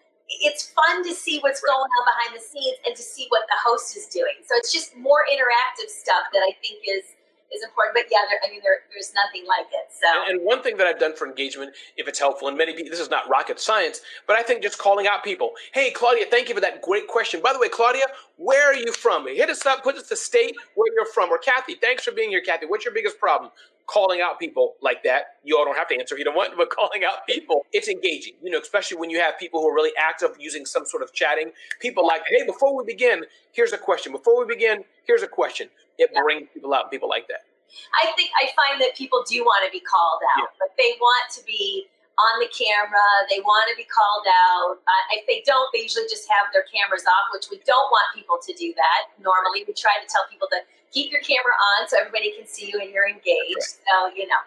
it's 0.44 0.72
fun 0.72 1.04
to 1.04 1.12
see 1.12 1.40
what's 1.40 1.60
going 1.60 1.88
on 1.88 2.02
behind 2.08 2.36
the 2.36 2.44
scenes 2.44 2.76
and 2.88 2.96
to 2.96 3.04
see 3.04 3.28
what 3.28 3.44
the 3.52 3.58
host 3.60 3.96
is 3.96 4.08
doing. 4.08 4.44
So 4.48 4.56
it's 4.56 4.72
just 4.72 4.96
more 4.96 5.28
interactive 5.28 5.92
stuff 5.92 6.28
that 6.32 6.40
I 6.40 6.56
think 6.60 6.84
is 6.88 7.16
is 7.52 7.62
important. 7.62 7.94
But 7.94 8.04
yeah, 8.10 8.24
there, 8.28 8.38
I 8.44 8.50
mean, 8.50 8.60
there, 8.62 8.84
there's 8.92 9.12
nothing 9.14 9.46
like 9.46 9.66
it. 9.72 9.88
So, 9.90 10.06
and, 10.06 10.38
and, 10.38 10.46
one 10.46 10.62
thing 10.62 10.76
that 10.76 10.86
I've 10.86 10.98
done 10.98 11.14
for 11.14 11.26
engagement, 11.26 11.72
if 11.96 12.08
it's 12.08 12.18
helpful, 12.18 12.48
and 12.48 12.56
many 12.56 12.74
people, 12.74 12.90
this 12.90 13.00
is 13.00 13.10
not 13.10 13.28
rocket 13.28 13.60
science, 13.60 14.00
but 14.26 14.36
I 14.36 14.42
think 14.42 14.62
just 14.62 14.78
calling 14.78 15.06
out 15.06 15.24
people. 15.24 15.52
Hey, 15.72 15.90
Claudia, 15.90 16.26
thank 16.30 16.48
you 16.48 16.54
for 16.54 16.60
that 16.60 16.82
great 16.82 17.08
question. 17.08 17.40
By 17.42 17.52
the 17.52 17.58
way, 17.58 17.68
Claudia, 17.68 18.04
where 18.36 18.70
are 18.70 18.76
you 18.76 18.92
from? 18.92 19.26
Hit 19.26 19.50
us 19.50 19.64
up, 19.66 19.82
put 19.82 19.96
us 19.96 20.08
the 20.08 20.16
state 20.16 20.56
where 20.74 20.92
you're 20.94 21.06
from. 21.06 21.30
Or 21.30 21.38
Kathy, 21.38 21.74
thanks 21.74 22.04
for 22.04 22.12
being 22.12 22.30
here, 22.30 22.42
Kathy. 22.42 22.66
What's 22.66 22.84
your 22.84 22.94
biggest 22.94 23.18
problem? 23.18 23.50
calling 23.88 24.20
out 24.20 24.38
people 24.38 24.74
like 24.82 25.02
that. 25.02 25.38
You 25.42 25.58
all 25.58 25.64
don't 25.64 25.76
have 25.76 25.88
to 25.88 25.98
answer 25.98 26.14
if 26.14 26.18
you 26.18 26.24
don't 26.24 26.36
want, 26.36 26.52
but 26.56 26.70
calling 26.70 27.02
out 27.04 27.26
people, 27.26 27.64
it's 27.72 27.88
engaging. 27.88 28.34
You 28.42 28.52
know, 28.52 28.60
especially 28.60 28.98
when 28.98 29.10
you 29.10 29.18
have 29.18 29.38
people 29.38 29.60
who 29.60 29.68
are 29.68 29.74
really 29.74 29.92
active 29.98 30.36
using 30.38 30.64
some 30.66 30.84
sort 30.84 31.02
of 31.02 31.12
chatting. 31.12 31.52
People 31.80 32.06
like, 32.06 32.22
hey, 32.28 32.44
before 32.46 32.76
we 32.76 32.84
begin, 32.84 33.24
here's 33.52 33.72
a 33.72 33.78
question. 33.78 34.12
Before 34.12 34.38
we 34.38 34.54
begin, 34.54 34.84
here's 35.06 35.22
a 35.22 35.26
question. 35.26 35.68
It 35.98 36.10
yeah. 36.14 36.22
brings 36.22 36.48
people 36.54 36.72
out, 36.74 36.90
people 36.90 37.08
like 37.08 37.28
that. 37.28 37.44
I 37.92 38.14
think 38.16 38.30
I 38.38 38.48
find 38.56 38.80
that 38.80 38.96
people 38.96 39.20
do 39.28 39.44
want 39.44 39.66
to 39.66 39.70
be 39.70 39.84
called 39.84 40.24
out, 40.38 40.48
yeah. 40.48 40.58
but 40.62 40.72
they 40.80 40.96
want 40.96 41.28
to 41.36 41.44
be 41.44 41.84
on 42.18 42.42
the 42.42 42.50
camera. 42.50 43.04
They 43.30 43.38
want 43.44 43.68
to 43.70 43.76
be 43.78 43.86
called 43.86 44.26
out. 44.26 44.82
Uh, 44.82 45.04
if 45.14 45.28
they 45.28 45.44
don't, 45.46 45.70
they 45.70 45.86
usually 45.86 46.08
just 46.10 46.26
have 46.32 46.50
their 46.50 46.66
cameras 46.66 47.06
off, 47.06 47.30
which 47.30 47.46
we 47.52 47.62
don't 47.62 47.86
want 47.92 48.10
people 48.16 48.40
to 48.42 48.52
do 48.56 48.74
that. 48.74 49.12
Normally, 49.22 49.62
we 49.68 49.72
try 49.76 50.00
to 50.00 50.06
tell 50.10 50.26
people 50.26 50.48
to 50.50 50.64
keep 50.90 51.12
your 51.12 51.22
camera 51.22 51.54
on 51.54 51.86
so 51.86 52.00
everybody 52.00 52.34
can 52.34 52.48
see 52.48 52.72
you 52.72 52.80
and 52.80 52.90
you're 52.90 53.08
engaged. 53.08 53.78
So, 53.84 54.10
you 54.16 54.26
know. 54.26 54.40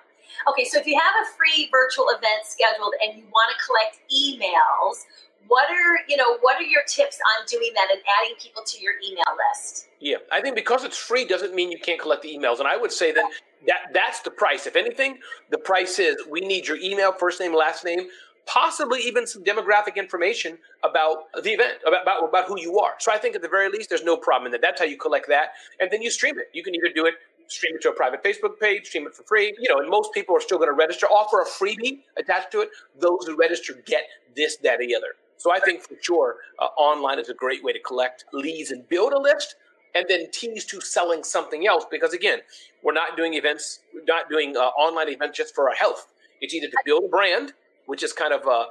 Okay, 0.49 0.65
so 0.65 0.79
if 0.79 0.87
you 0.87 0.97
have 0.97 1.15
a 1.21 1.25
free 1.37 1.69
virtual 1.69 2.07
event 2.09 2.47
scheduled 2.47 2.95
and 3.03 3.19
you 3.19 3.23
want 3.31 3.51
to 3.53 3.57
collect 3.61 3.99
emails, 4.09 5.05
what 5.47 5.69
are 5.69 5.97
you 6.07 6.17
know 6.17 6.37
what 6.41 6.57
are 6.57 6.63
your 6.63 6.83
tips 6.87 7.19
on 7.39 7.45
doing 7.47 7.71
that 7.75 7.87
and 7.91 8.01
adding 8.21 8.35
people 8.39 8.63
to 8.65 8.81
your 8.81 8.93
email 9.05 9.23
list 9.49 9.87
yeah 9.99 10.17
i 10.31 10.41
think 10.41 10.55
because 10.55 10.83
it's 10.83 10.97
free 10.97 11.25
doesn't 11.25 11.53
mean 11.53 11.71
you 11.71 11.79
can't 11.79 11.99
collect 11.99 12.21
the 12.21 12.35
emails 12.35 12.59
and 12.59 12.67
i 12.67 12.77
would 12.77 12.91
say 12.91 13.11
that 13.11 13.25
that 13.67 13.91
that's 13.93 14.21
the 14.21 14.31
price 14.31 14.67
if 14.67 14.75
anything 14.75 15.17
the 15.49 15.57
price 15.57 15.99
is 15.99 16.15
we 16.29 16.41
need 16.41 16.67
your 16.67 16.77
email 16.77 17.11
first 17.11 17.39
name 17.39 17.53
last 17.55 17.83
name 17.83 18.07
possibly 18.47 18.99
even 19.01 19.27
some 19.27 19.43
demographic 19.43 19.95
information 19.95 20.57
about 20.83 21.31
the 21.43 21.51
event 21.51 21.73
about, 21.85 22.01
about, 22.01 22.29
about 22.29 22.47
who 22.47 22.59
you 22.59 22.79
are 22.79 22.93
so 22.99 23.11
i 23.11 23.17
think 23.17 23.35
at 23.35 23.41
the 23.41 23.47
very 23.47 23.69
least 23.69 23.89
there's 23.89 24.03
no 24.03 24.17
problem 24.17 24.47
in 24.47 24.51
that 24.51 24.61
that's 24.61 24.79
how 24.79 24.85
you 24.85 24.97
collect 24.97 25.27
that 25.27 25.49
and 25.79 25.91
then 25.91 26.01
you 26.01 26.09
stream 26.09 26.39
it 26.39 26.49
you 26.53 26.63
can 26.63 26.73
either 26.75 26.89
do 26.93 27.05
it 27.05 27.15
stream 27.51 27.75
it 27.75 27.81
to 27.81 27.89
a 27.89 27.93
private 27.93 28.23
Facebook 28.23 28.59
page, 28.59 28.87
stream 28.87 29.05
it 29.05 29.13
for 29.13 29.23
free. 29.23 29.53
You 29.59 29.73
know, 29.73 29.81
and 29.81 29.89
most 29.89 30.13
people 30.13 30.35
are 30.35 30.39
still 30.39 30.57
going 30.57 30.69
to 30.69 30.73
register, 30.73 31.05
offer 31.07 31.41
a 31.41 31.45
freebie 31.45 31.99
attached 32.17 32.51
to 32.51 32.61
it. 32.61 32.69
Those 32.97 33.27
who 33.27 33.35
register 33.35 33.73
get 33.85 34.03
this, 34.35 34.57
that, 34.57 34.79
or 34.79 34.87
the 34.87 34.95
other. 34.95 35.15
So 35.41 35.51
I 35.51 35.59
think 35.59 35.81
for 35.81 35.95
sure, 35.99 36.35
uh, 36.59 36.65
online 36.77 37.17
is 37.17 37.29
a 37.29 37.33
great 37.33 37.63
way 37.63 37.73
to 37.73 37.79
collect 37.79 38.25
leads 38.31 38.69
and 38.69 38.87
build 38.87 39.11
a 39.11 39.19
list 39.19 39.55
and 39.95 40.05
then 40.07 40.29
tease 40.31 40.65
to 40.65 40.79
selling 40.81 41.23
something 41.23 41.65
else. 41.65 41.83
Because 41.89 42.13
again, 42.13 42.41
we're 42.83 42.93
not 42.93 43.17
doing 43.17 43.33
events, 43.33 43.79
we're 43.91 44.03
not 44.07 44.29
doing 44.29 44.55
uh, 44.55 44.59
online 44.59 45.09
events 45.09 45.35
just 45.35 45.55
for 45.55 45.67
our 45.67 45.73
health. 45.73 46.05
It's 46.41 46.53
either 46.53 46.67
to 46.67 46.77
build 46.85 47.05
a 47.05 47.07
brand, 47.07 47.53
which 47.87 48.03
is 48.03 48.13
kind 48.13 48.33
of 48.33 48.45
uh, 48.45 48.51
uh 48.51 48.65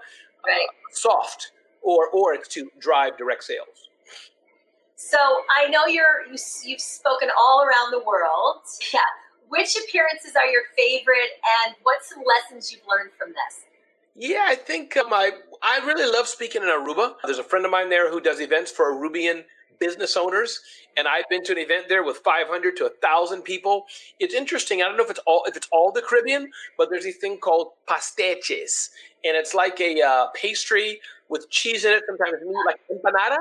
soft, 0.93 1.51
or 1.83 2.09
or 2.11 2.35
it's 2.35 2.47
to 2.55 2.71
drive 2.79 3.19
direct 3.19 3.43
sales. 3.43 3.89
So 4.95 5.19
I 5.19 5.69
know 5.71 5.87
you're 5.87 6.25
you, 6.31 6.39
you've 6.65 6.81
spoken 6.81 7.31
all 7.37 7.65
around 7.65 7.91
the 7.91 8.05
world. 8.07 8.63
Yeah. 8.95 9.01
Which 9.49 9.75
appearances 9.77 10.37
are 10.37 10.47
your 10.47 10.63
favorite, 10.79 11.33
and 11.65 11.75
what's 11.83 12.09
some 12.09 12.23
lessons 12.25 12.71
you've 12.71 12.87
learned 12.89 13.11
from 13.19 13.31
this? 13.31 13.65
Yeah, 14.15 14.45
I 14.47 14.55
think 14.55 14.97
um, 14.97 15.13
I 15.62 15.79
really 15.85 16.11
love 16.11 16.27
speaking 16.27 16.62
in 16.62 16.68
Aruba. 16.68 17.14
There's 17.25 17.38
a 17.38 17.44
friend 17.44 17.66
of 17.66 17.70
mine 17.70 17.90
there 17.90 18.11
who 18.11 18.20
does 18.20 18.40
events 18.40 18.70
for 18.70 18.94
Arubian 18.94 19.44
business 19.79 20.16
owners, 20.16 20.61
and 20.96 21.07
I've 21.07 21.29
been 21.29 21.44
to 21.44 21.53
an 21.53 21.59
event 21.59 21.87
there 21.88 22.03
with 22.03 22.18
500 22.18 22.77
to 22.79 22.85
1,000 22.85 23.42
people. 23.42 23.85
It's 24.18 24.35
interesting. 24.35 24.81
I 24.81 24.87
don't 24.87 24.96
know 24.96 25.05
if 25.05 25.11
it's 25.11 25.20
all 25.27 25.44
if 25.46 25.57
it's 25.57 25.68
all 25.70 25.92
the 25.92 26.01
Caribbean, 26.01 26.51
but 26.79 26.88
there's 26.90 27.05
a 27.05 27.12
thing 27.12 27.38
called 27.38 27.73
pastechis, 27.87 28.88
and 29.23 29.37
it's 29.37 29.53
like 29.55 29.81
a 29.81 30.01
uh, 30.01 30.27
pastry 30.35 31.01
with 31.29 31.51
cheese 31.51 31.85
in 31.85 31.92
it, 31.92 32.05
sometimes 32.07 32.42
meat, 32.42 32.57
like 32.66 32.81
empanada. 32.90 33.37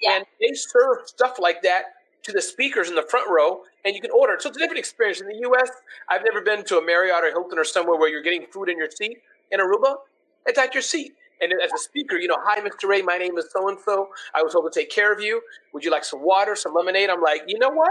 Yeah. 0.00 0.16
And 0.16 0.24
they 0.40 0.54
serve 0.54 1.06
stuff 1.06 1.38
like 1.38 1.60
that 1.62 1.84
to 2.22 2.32
the 2.32 2.40
speakers 2.40 2.88
in 2.88 2.94
the 2.94 3.06
front 3.10 3.28
row, 3.30 3.60
and 3.84 3.94
you 3.94 4.00
can 4.00 4.10
order. 4.10 4.36
So 4.38 4.48
it's 4.48 4.56
a 4.56 4.60
different 4.60 4.78
experience. 4.78 5.20
In 5.20 5.28
the 5.28 5.38
U.S., 5.40 5.70
I've 6.08 6.22
never 6.24 6.40
been 6.40 6.64
to 6.64 6.78
a 6.78 6.84
Marriott 6.84 7.24
or 7.24 7.30
Hilton 7.30 7.58
or 7.58 7.64
somewhere 7.64 7.98
where 7.98 8.08
you're 8.08 8.22
getting 8.22 8.46
food 8.52 8.70
in 8.70 8.78
your 8.78 8.90
seat. 8.90 9.18
In 9.50 9.60
Aruba, 9.60 9.96
it's 10.46 10.58
at 10.58 10.74
your 10.74 10.82
seat. 10.82 11.12
And 11.40 11.52
as 11.62 11.72
a 11.72 11.78
speaker, 11.78 12.16
you 12.16 12.28
know, 12.28 12.38
hi, 12.42 12.60
Mr. 12.60 12.88
Ray, 12.88 13.02
my 13.02 13.16
name 13.16 13.38
is 13.38 13.48
so 13.52 13.68
and 13.68 13.78
so. 13.84 14.08
I 14.34 14.42
was 14.42 14.52
told 14.52 14.70
to 14.70 14.80
take 14.80 14.90
care 14.90 15.12
of 15.12 15.20
you. 15.20 15.40
Would 15.72 15.84
you 15.84 15.90
like 15.90 16.04
some 16.04 16.22
water, 16.22 16.56
some 16.56 16.74
lemonade? 16.74 17.10
I'm 17.10 17.20
like, 17.22 17.42
you 17.46 17.58
know 17.58 17.70
what? 17.70 17.90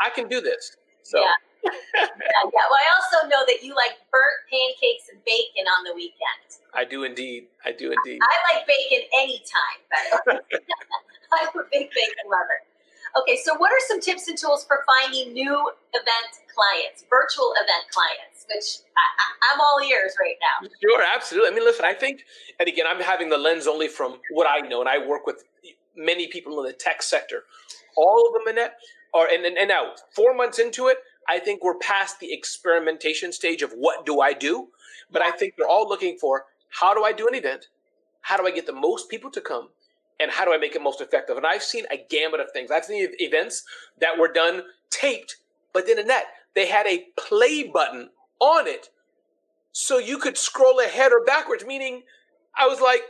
I 0.00 0.10
can 0.10 0.28
do 0.28 0.40
this. 0.40 0.76
So. 1.02 1.20
Yeah. 1.20 1.26
yeah, 1.66 2.06
yeah. 2.22 2.66
Well, 2.70 2.78
I 2.78 2.86
also 2.94 3.28
know 3.28 3.42
that 3.46 3.62
you 3.62 3.74
like 3.74 3.98
burnt 4.12 4.40
pancakes 4.48 5.10
and 5.10 5.18
bacon 5.24 5.66
on 5.78 5.84
the 5.84 5.94
weekend. 5.94 6.62
I 6.74 6.84
do 6.84 7.04
indeed. 7.04 7.48
I 7.64 7.72
do 7.72 7.92
indeed. 7.92 8.20
I 8.22 8.54
like 8.54 8.66
bacon 8.66 9.02
anytime. 9.18 9.80
But 10.26 10.44
I'm 11.32 11.48
a 11.48 11.64
big 11.72 11.90
bacon 11.90 12.26
lover. 12.30 12.65
Okay, 13.20 13.36
so 13.42 13.56
what 13.56 13.70
are 13.72 13.84
some 13.88 14.00
tips 14.00 14.28
and 14.28 14.36
tools 14.36 14.64
for 14.66 14.84
finding 14.86 15.32
new 15.32 15.70
event 15.94 16.32
clients, 16.54 17.04
virtual 17.08 17.52
event 17.54 17.88
clients, 17.90 18.46
which 18.48 18.84
I, 18.96 19.54
am 19.54 19.60
all 19.60 19.80
ears 19.82 20.14
right 20.20 20.36
now? 20.40 20.68
Sure, 20.82 21.02
absolutely. 21.14 21.50
I 21.50 21.54
mean, 21.54 21.64
listen, 21.64 21.84
I 21.84 21.94
think, 21.94 22.24
and 22.60 22.68
again, 22.68 22.86
I'm 22.88 23.00
having 23.00 23.30
the 23.30 23.38
lens 23.38 23.66
only 23.66 23.88
from 23.88 24.20
what 24.32 24.46
I 24.46 24.66
know, 24.66 24.80
and 24.80 24.88
I 24.88 24.98
work 24.98 25.26
with 25.26 25.44
many 25.96 26.28
people 26.28 26.60
in 26.60 26.66
the 26.66 26.74
tech 26.74 27.02
sector. 27.02 27.44
All 27.96 28.28
of 28.28 28.34
them, 28.34 28.54
Annette, 28.54 28.74
are, 29.14 29.28
and, 29.28 29.46
and, 29.46 29.56
and 29.56 29.68
now, 29.68 29.92
four 30.14 30.34
months 30.34 30.58
into 30.58 30.88
it, 30.88 30.98
I 31.28 31.38
think 31.38 31.64
we're 31.64 31.78
past 31.78 32.20
the 32.20 32.32
experimentation 32.32 33.32
stage 33.32 33.62
of 33.62 33.72
what 33.72 34.04
do 34.04 34.20
I 34.20 34.34
do, 34.34 34.68
but 35.10 35.22
I 35.22 35.30
think 35.30 35.54
they're 35.56 35.68
all 35.68 35.88
looking 35.88 36.18
for 36.18 36.44
how 36.68 36.92
do 36.92 37.02
I 37.02 37.12
do 37.12 37.26
an 37.26 37.34
event? 37.34 37.68
How 38.20 38.36
do 38.36 38.46
I 38.46 38.50
get 38.50 38.66
the 38.66 38.72
most 38.72 39.08
people 39.08 39.30
to 39.30 39.40
come? 39.40 39.68
And 40.20 40.30
how 40.30 40.44
do 40.44 40.52
I 40.52 40.58
make 40.58 40.74
it 40.74 40.82
most 40.82 41.00
effective? 41.00 41.36
And 41.36 41.46
I've 41.46 41.62
seen 41.62 41.84
a 41.90 42.04
gamut 42.08 42.40
of 42.40 42.50
things. 42.52 42.70
I've 42.70 42.84
seen 42.84 43.08
events 43.18 43.64
that 44.00 44.18
were 44.18 44.32
done 44.32 44.62
taped, 44.90 45.36
but 45.72 45.86
then 45.86 45.98
in 45.98 46.06
that 46.06 46.24
they 46.54 46.66
had 46.66 46.86
a 46.86 47.06
play 47.18 47.64
button 47.64 48.10
on 48.40 48.66
it, 48.66 48.90
so 49.72 49.98
you 49.98 50.18
could 50.18 50.38
scroll 50.38 50.80
ahead 50.80 51.12
or 51.12 51.24
backwards. 51.24 51.64
Meaning, 51.64 52.02
I 52.56 52.66
was 52.66 52.80
like, 52.80 53.02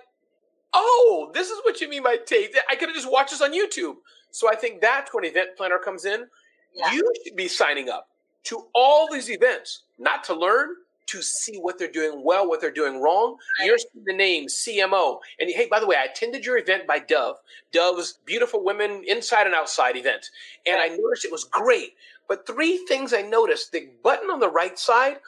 "Oh, 0.75 1.31
this 1.33 1.51
is 1.51 1.61
what 1.65 1.81
you 1.81 1.89
mean 1.89 2.03
by 2.03 2.17
tape." 2.17 2.55
I 2.69 2.75
could 2.77 2.89
have 2.89 2.97
just 2.97 3.11
watched 3.11 3.31
this 3.31 3.43
on 3.43 3.53
YouTube. 3.53 3.97
So 4.31 4.51
I 4.51 4.57
think 4.57 4.81
that's 4.81 5.15
when 5.15 5.25
event 5.25 5.57
planner 5.57 5.79
comes 5.79 6.05
in. 6.05 6.29
Yeah. 6.75 6.93
You 6.93 7.13
should 7.25 7.37
be 7.37 7.49
signing 7.49 7.89
up 7.89 8.09
to 8.45 8.69
all 8.75 9.11
these 9.11 9.31
events, 9.31 9.85
not 9.99 10.23
to 10.25 10.35
learn, 10.35 10.77
to 11.07 11.23
see 11.23 11.59
what 11.59 11.79
they're 11.79 11.91
doing 11.91 12.23
well, 12.25 12.49
what 12.49 12.61
they're 12.61 12.71
doing 12.71 13.01
wrong. 13.01 13.37
Right. 13.61 13.67
You're 13.67 13.79
the 14.05 14.13
name 14.15 14.47
CMO. 14.47 15.19
And 15.39 15.51
hey, 15.51 15.69
by 15.71 15.81
the 15.81 15.87
way, 15.87 15.97
I 15.97 16.05
attended 16.05 16.45
your 16.45 16.59
event 16.59 16.87
by 16.87 17.01
Dove, 17.01 17.37
Dove's 17.73 18.19
Beautiful 18.25 18.65
Women 18.65 19.05
Inside 19.07 19.47
and 19.47 19.55
Outside 19.55 19.97
event. 19.97 20.31
And. 20.67 20.77
I 20.87 20.89
noticed 20.89 21.25
it 21.25 21.33
was 21.33 21.45
great. 21.45 21.95
But 22.29 22.47
three 22.47 22.79
things 22.89 23.13
I 23.13 23.23
noticed 23.23 23.73
the 23.73 23.89
button 24.03 24.31
on 24.31 24.41
the 24.41 24.51
right 24.51 24.79
side, 24.79 25.19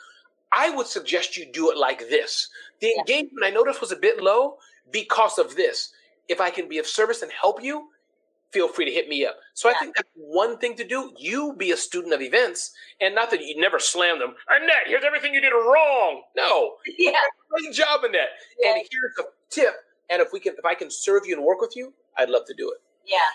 I 0.52 0.70
would 0.70 0.86
suggest 0.86 1.36
you 1.36 1.46
do 1.52 1.70
it 1.70 1.76
like 1.76 2.08
this. 2.08 2.48
The 2.80 2.94
engagement 2.98 3.44
I 3.44 3.50
noticed 3.50 3.80
was 3.80 3.92
a 3.92 3.96
bit 3.96 4.22
low 4.22 4.58
because 4.90 5.38
of 5.38 5.56
this. 5.56 5.92
If 6.28 6.40
I 6.40 6.50
can 6.50 6.68
be 6.68 6.78
of 6.78 6.86
service 6.86 7.22
and 7.22 7.32
help 7.32 7.62
you, 7.62 7.88
feel 8.52 8.68
free 8.68 8.84
to 8.84 8.90
hit 8.90 9.08
me 9.08 9.24
up. 9.24 9.36
So 9.54 9.68
yeah. 9.68 9.74
I 9.76 9.78
think 9.78 9.96
that's 9.96 10.08
one 10.14 10.58
thing 10.58 10.76
to 10.76 10.84
do. 10.84 11.12
You 11.18 11.54
be 11.56 11.70
a 11.70 11.76
student 11.76 12.14
of 12.14 12.20
events, 12.20 12.72
and 13.00 13.14
not 13.14 13.30
that 13.30 13.44
you 13.44 13.60
never 13.60 13.78
slam 13.78 14.18
them. 14.18 14.34
Annette, 14.48 14.86
here's 14.86 15.04
everything 15.04 15.34
you 15.34 15.40
did 15.40 15.52
wrong. 15.52 16.22
No, 16.36 16.74
yeah, 16.98 17.12
great 17.50 17.74
job, 17.74 18.04
Annette. 18.04 18.28
Yeah. 18.60 18.74
And 18.74 18.82
here's 18.90 19.12
a 19.18 19.24
tip. 19.50 19.74
And 20.10 20.22
if 20.22 20.32
we 20.32 20.40
can, 20.40 20.54
if 20.56 20.64
I 20.64 20.74
can 20.74 20.90
serve 20.90 21.26
you 21.26 21.36
and 21.36 21.44
work 21.44 21.60
with 21.60 21.76
you, 21.76 21.92
I'd 22.16 22.30
love 22.30 22.46
to 22.46 22.54
do 22.54 22.70
it. 22.70 22.78
Yeah. 23.06 23.28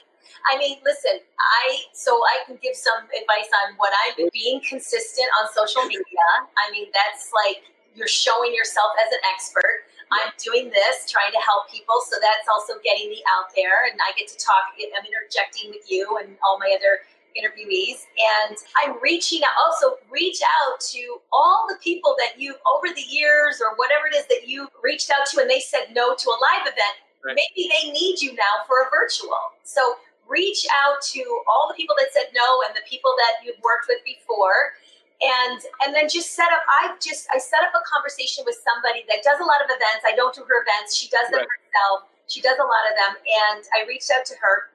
I 0.51 0.57
mean, 0.57 0.77
listen, 0.83 1.19
I 1.39 1.77
so 1.93 2.11
I 2.11 2.43
can 2.45 2.57
give 2.61 2.75
some 2.75 3.05
advice 3.05 3.49
on 3.63 3.75
what 3.77 3.93
I'm 4.05 4.27
being 4.33 4.61
consistent 4.67 5.27
on 5.41 5.47
social 5.53 5.83
media. 5.85 6.27
I 6.57 6.71
mean, 6.71 6.87
that's 6.91 7.31
like 7.31 7.63
you're 7.95 8.07
showing 8.11 8.53
yourself 8.53 8.91
as 9.05 9.13
an 9.13 9.21
expert 9.33 9.85
I'm 10.13 10.31
doing 10.37 10.69
this, 10.69 11.09
trying 11.09 11.33
to 11.33 11.41
help 11.41 11.69
people. 11.69 11.97
So 12.05 12.21
that's 12.21 12.45
also 12.51 12.77
getting 12.85 13.09
me 13.09 13.25
out 13.33 13.49
there. 13.57 13.89
And 13.89 13.97
I 13.97 14.13
get 14.13 14.29
to 14.29 14.37
talk, 14.37 14.77
I'm 14.77 15.05
interjecting 15.05 15.73
with 15.73 15.89
you 15.89 16.17
and 16.21 16.37
all 16.45 16.61
my 16.61 16.69
other 16.73 17.01
interviewees. 17.33 18.05
And 18.13 18.55
I'm 18.77 19.01
reaching 19.01 19.41
out, 19.41 19.57
also 19.57 19.97
reach 20.09 20.39
out 20.61 20.79
to 20.93 21.01
all 21.33 21.65
the 21.67 21.77
people 21.81 22.15
that 22.21 22.37
you've, 22.37 22.61
over 22.69 22.93
the 22.93 23.07
years 23.09 23.57
or 23.57 23.73
whatever 23.75 24.05
it 24.05 24.15
is 24.15 24.29
that 24.29 24.45
you 24.45 24.69
reached 24.85 25.09
out 25.09 25.25
to 25.33 25.41
and 25.41 25.49
they 25.49 25.59
said 25.59 25.89
no 25.93 26.13
to 26.13 26.27
a 26.29 26.37
live 26.37 26.69
event. 26.69 26.95
Right. 27.25 27.39
Maybe 27.39 27.71
they 27.71 27.89
need 27.89 28.21
you 28.21 28.35
now 28.35 28.67
for 28.67 28.85
a 28.85 28.91
virtual. 28.91 29.55
So 29.63 29.81
reach 30.27 30.67
out 30.83 31.01
to 31.15 31.21
all 31.47 31.67
the 31.67 31.75
people 31.75 31.95
that 31.99 32.11
said 32.13 32.29
no 32.35 32.63
and 32.67 32.75
the 32.75 32.85
people 32.87 33.15
that 33.17 33.43
you've 33.43 33.59
worked 33.63 33.87
with 33.87 34.03
before 34.05 34.75
and 35.21 35.59
and 35.85 35.93
then 35.93 36.09
just 36.09 36.33
set 36.33 36.49
up 36.51 36.63
i 36.81 36.95
just 36.97 37.27
i 37.31 37.37
set 37.37 37.61
up 37.61 37.71
a 37.71 37.83
conversation 37.85 38.43
with 38.43 38.57
somebody 38.59 39.05
that 39.07 39.21
does 39.21 39.39
a 39.39 39.47
lot 39.47 39.61
of 39.61 39.69
events. 39.69 40.03
I 40.03 40.15
don't 40.15 40.33
do 40.33 40.41
her 40.43 40.57
events. 40.65 40.95
She 40.97 41.07
does 41.07 41.29
them 41.29 41.45
right. 41.45 41.47
herself. 41.47 42.09
She 42.27 42.41
does 42.41 42.57
a 42.57 42.65
lot 42.65 42.83
of 42.89 42.93
them. 42.97 43.13
And 43.21 43.61
i 43.77 43.85
reached 43.87 44.09
out 44.11 44.25
to 44.27 44.35
her. 44.41 44.73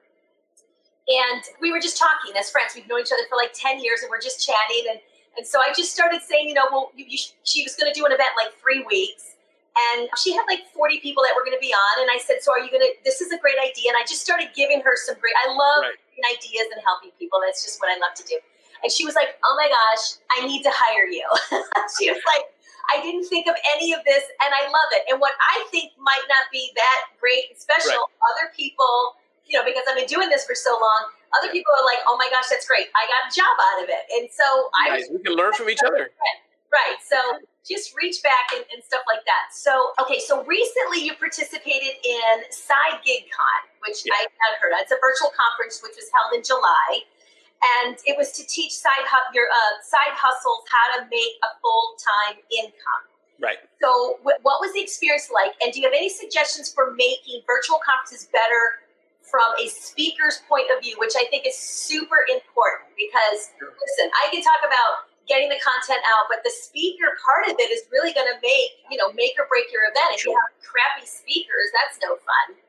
And 1.09 1.41
we 1.57 1.73
were 1.73 1.81
just 1.81 1.97
talking 1.97 2.37
as 2.37 2.53
friends. 2.53 2.77
We've 2.77 2.85
known 2.87 3.01
each 3.01 3.13
other 3.13 3.25
for 3.29 3.35
like 3.35 3.51
10 3.57 3.81
years 3.81 4.05
and 4.05 4.09
we're 4.09 4.21
just 4.21 4.41
chatting. 4.41 4.95
And 4.95 4.99
and 5.37 5.45
so 5.45 5.61
i 5.61 5.69
just 5.77 5.93
started 5.93 6.25
saying 6.25 6.49
you 6.49 6.57
know 6.57 6.65
well 6.73 6.89
you, 6.97 7.05
you, 7.05 7.17
she 7.45 7.61
was 7.61 7.77
going 7.77 7.85
to 7.85 7.93
do 7.93 8.03
an 8.05 8.11
event 8.11 8.33
like 8.39 8.55
three 8.57 8.81
weeks. 8.89 9.37
And 9.77 10.09
she 10.19 10.33
had 10.33 10.43
like 10.49 10.67
40 10.73 10.99
people 10.99 11.21
that 11.23 11.31
were 11.37 11.45
going 11.45 11.55
to 11.55 11.61
be 11.61 11.71
on. 11.71 11.95
And 12.01 12.09
i 12.09 12.17
said 12.17 12.41
so 12.41 12.49
are 12.51 12.59
you 12.63 12.71
going 12.73 12.81
to 12.81 12.91
this 13.05 13.21
is 13.21 13.29
a 13.29 13.37
great 13.37 13.61
idea. 13.61 13.93
And 13.93 13.97
i 13.99 14.03
just 14.07 14.25
started 14.25 14.49
giving 14.57 14.81
her 14.81 14.97
some 14.97 15.15
great 15.21 15.37
i 15.45 15.53
love 15.53 15.85
right. 15.85 16.33
ideas 16.33 16.73
and 16.73 16.81
helping 16.81 17.13
people. 17.21 17.37
That's 17.43 17.61
just 17.61 17.77
what 17.77 17.93
i 17.93 17.97
love 18.01 18.17
to 18.17 18.25
do 18.25 18.41
and 18.83 18.91
she 18.91 19.05
was 19.05 19.15
like, 19.15 19.35
Oh 19.43 19.55
my 19.57 19.67
gosh, 19.67 20.19
I 20.37 20.45
need 20.45 20.63
to 20.63 20.71
hire 20.73 21.07
you. 21.07 21.25
she 21.99 22.11
was 22.11 22.21
like, 22.25 22.45
I 22.89 23.01
didn't 23.05 23.29
think 23.29 23.45
of 23.45 23.55
any 23.75 23.93
of 23.93 24.01
this 24.05 24.25
and 24.41 24.49
I 24.49 24.65
love 24.65 24.89
it. 24.97 25.05
And 25.13 25.21
what 25.21 25.33
I 25.37 25.65
think 25.69 25.93
might 26.01 26.25
not 26.25 26.49
be 26.51 26.73
that 26.75 27.13
great 27.21 27.53
and 27.53 27.57
special, 27.57 27.93
right. 27.93 28.29
other 28.33 28.49
people, 28.57 29.19
you 29.45 29.57
know, 29.57 29.65
because 29.65 29.85
I've 29.85 29.97
been 29.97 30.09
doing 30.09 30.29
this 30.29 30.45
for 30.45 30.57
so 30.57 30.73
long, 30.73 31.13
other 31.37 31.53
people 31.53 31.69
are 31.77 31.85
like, 31.85 32.01
oh 32.09 32.17
my 32.17 32.25
gosh, 32.33 32.49
that's 32.49 32.65
great. 32.65 32.89
I 32.97 33.05
got 33.05 33.29
a 33.29 33.31
job 33.33 33.53
out 33.53 33.79
of 33.85 33.87
it. 33.93 34.03
And 34.17 34.25
so 34.33 34.47
nice. 34.89 35.05
I 35.05 35.13
we 35.13 35.21
can 35.21 35.37
learn 35.37 35.53
from 35.53 35.69
each 35.69 35.83
other. 35.85 36.09
Right. 36.69 37.01
So 37.01 37.17
just 37.65 37.97
reach 37.97 38.21
back 38.21 38.53
and, 38.53 38.61
and, 38.69 38.77
stuff 38.85 39.01
like 39.09 39.25
that. 39.25 39.49
So, 39.49 39.73
okay, 40.01 40.21
so 40.21 40.45
recently 40.45 41.01
you 41.01 41.17
participated 41.17 41.97
in 42.05 42.45
Side 42.53 43.01
Gig 43.01 43.25
Con, 43.33 43.61
which 43.81 44.05
yeah. 44.05 44.13
I 44.13 44.29
had 44.29 44.61
heard. 44.61 44.77
It's 44.77 44.93
a 44.93 45.01
virtual 45.01 45.33
conference 45.33 45.81
which 45.81 45.97
was 45.97 46.05
held 46.13 46.37
in 46.37 46.45
July 46.45 47.09
and 47.63 47.97
it 48.05 48.15
was 48.17 48.31
to 48.39 48.45
teach 48.47 48.71
side 48.71 49.03
hu- 49.03 49.31
your 49.33 49.47
uh, 49.51 49.75
side 49.83 50.15
hustles 50.15 50.63
how 50.71 50.99
to 50.99 51.07
make 51.11 51.35
a 51.43 51.51
full 51.61 51.95
time 51.99 52.39
income. 52.51 53.03
Right. 53.39 53.59
So, 53.81 54.19
wh- 54.23 54.39
what 54.43 54.59
was 54.59 54.71
the 54.73 54.81
experience 54.83 55.31
like? 55.31 55.55
And 55.63 55.71
do 55.71 55.79
you 55.79 55.87
have 55.87 55.95
any 55.95 56.09
suggestions 56.09 56.71
for 56.71 56.95
making 56.95 57.43
virtual 57.47 57.79
conferences 57.83 58.27
better 58.31 58.83
from 59.23 59.45
a 59.61 59.67
speaker's 59.67 60.41
point 60.49 60.67
of 60.73 60.83
view, 60.83 60.95
which 60.99 61.13
I 61.15 61.23
think 61.31 61.47
is 61.47 61.55
super 61.55 62.27
important? 62.27 62.91
Because 62.99 63.51
sure. 63.59 63.71
listen, 63.75 64.11
I 64.19 64.31
can 64.31 64.43
talk 64.43 64.59
about 64.63 65.07
getting 65.27 65.47
the 65.47 65.61
content 65.61 66.01
out, 66.09 66.25
but 66.27 66.41
the 66.43 66.51
speaker 66.51 67.15
part 67.21 67.47
of 67.47 67.55
it 67.61 67.69
is 67.69 67.85
really 67.93 68.11
going 68.11 68.27
to 68.27 68.39
make 68.41 68.83
you 68.91 68.97
know 68.99 69.11
make 69.15 69.35
or 69.39 69.47
break 69.47 69.71
your 69.71 69.87
event. 69.87 70.15
If 70.15 70.25
you 70.27 70.35
have 70.35 70.51
crappy 70.63 71.07
speakers, 71.07 71.71
that's 71.71 71.99
no 72.03 72.19
fun. 72.23 72.59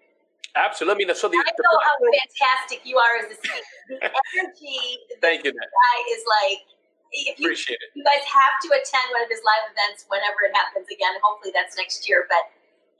Absolutely. 0.56 1.04
I 1.04 1.06
mean, 1.06 1.14
so 1.14 1.28
the, 1.30 1.38
I 1.38 1.46
the 1.46 1.62
know 1.62 1.78
how 1.78 1.94
fantastic 2.02 2.82
you 2.82 2.98
are 2.98 3.22
as 3.22 3.30
a 3.30 3.36
speaker. 3.38 3.62
The 3.88 3.98
energy 4.34 4.98
Thank 5.22 5.44
you, 5.44 5.52
guy 5.52 5.98
is 6.10 6.22
like. 6.42 6.62
If 7.10 7.42
you, 7.42 7.50
Appreciate 7.50 7.74
it. 7.82 7.90
You 7.98 8.06
guys 8.06 8.22
have 8.22 8.54
to 8.62 8.68
attend 8.70 9.10
one 9.10 9.26
of 9.26 9.30
his 9.30 9.42
live 9.42 9.66
events 9.74 10.06
whenever 10.06 10.46
it 10.46 10.54
happens 10.54 10.86
again. 10.86 11.10
Hopefully, 11.26 11.50
that's 11.50 11.74
next 11.74 12.06
year. 12.06 12.30
But 12.30 12.46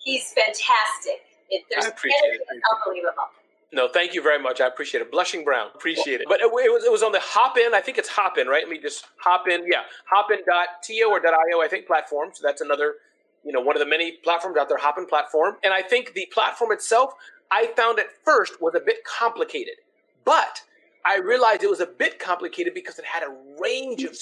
he's 0.03 0.35
fantastic. 0.35 1.23
It, 1.51 1.63
there's 1.71 1.87
I 1.87 1.95
appreciate 1.95 2.43
it. 2.43 2.43
unbelievable. 2.75 3.31
No, 3.73 3.87
thank 3.87 4.15
you 4.15 4.23
very 4.23 4.43
much. 4.43 4.61
I 4.61 4.67
appreciate 4.67 5.01
it. 5.01 5.13
Blushing 5.13 5.45
Brown, 5.45 5.69
appreciate 5.75 6.21
it. 6.21 6.27
But 6.29 6.41
it, 6.41 6.47
it 6.47 6.73
was 6.73 6.85
it 6.85 6.91
was 6.91 7.03
on 7.03 7.13
the 7.13 7.21
Hopin. 7.23 7.73
I 7.73 7.81
think 7.81 7.99
it's 7.99 8.09
Hopin, 8.09 8.49
right? 8.49 8.63
Let 8.65 8.71
me 8.71 8.79
just 8.79 9.07
Hopin. 9.25 9.65
Yeah, 9.71 9.83
Hopin.to 10.11 11.03
or 11.05 11.21
.io. 11.25 11.61
I 11.63 11.69
think 11.69 11.87
platform. 11.87 12.31
So 12.35 12.43
that's 12.43 12.61
another, 12.61 12.95
you 13.45 13.53
know, 13.53 13.61
one 13.61 13.77
of 13.77 13.81
the 13.81 13.87
many 13.87 14.13
platforms 14.13 14.57
out 14.59 14.69
there. 14.69 14.79
Hopin 14.79 15.07
platform, 15.07 15.57
and 15.63 15.73
I 15.73 15.83
think 15.83 16.15
the 16.15 16.27
platform 16.33 16.73
itself 16.73 17.15
I 17.51 17.67
found 17.77 17.99
at 17.99 18.07
first 18.25 18.61
was 18.61 18.75
a 18.75 18.81
bit 18.81 19.05
complicated, 19.05 19.75
but 20.25 20.63
I 21.05 21.19
realized 21.19 21.63
it 21.63 21.71
was 21.71 21.81
a 21.81 21.87
bit 21.87 22.19
complicated 22.19 22.75
because 22.75 22.99
it 22.99 23.05
had 23.05 23.23
a 23.23 23.35
range 23.61 24.05
of, 24.05 24.17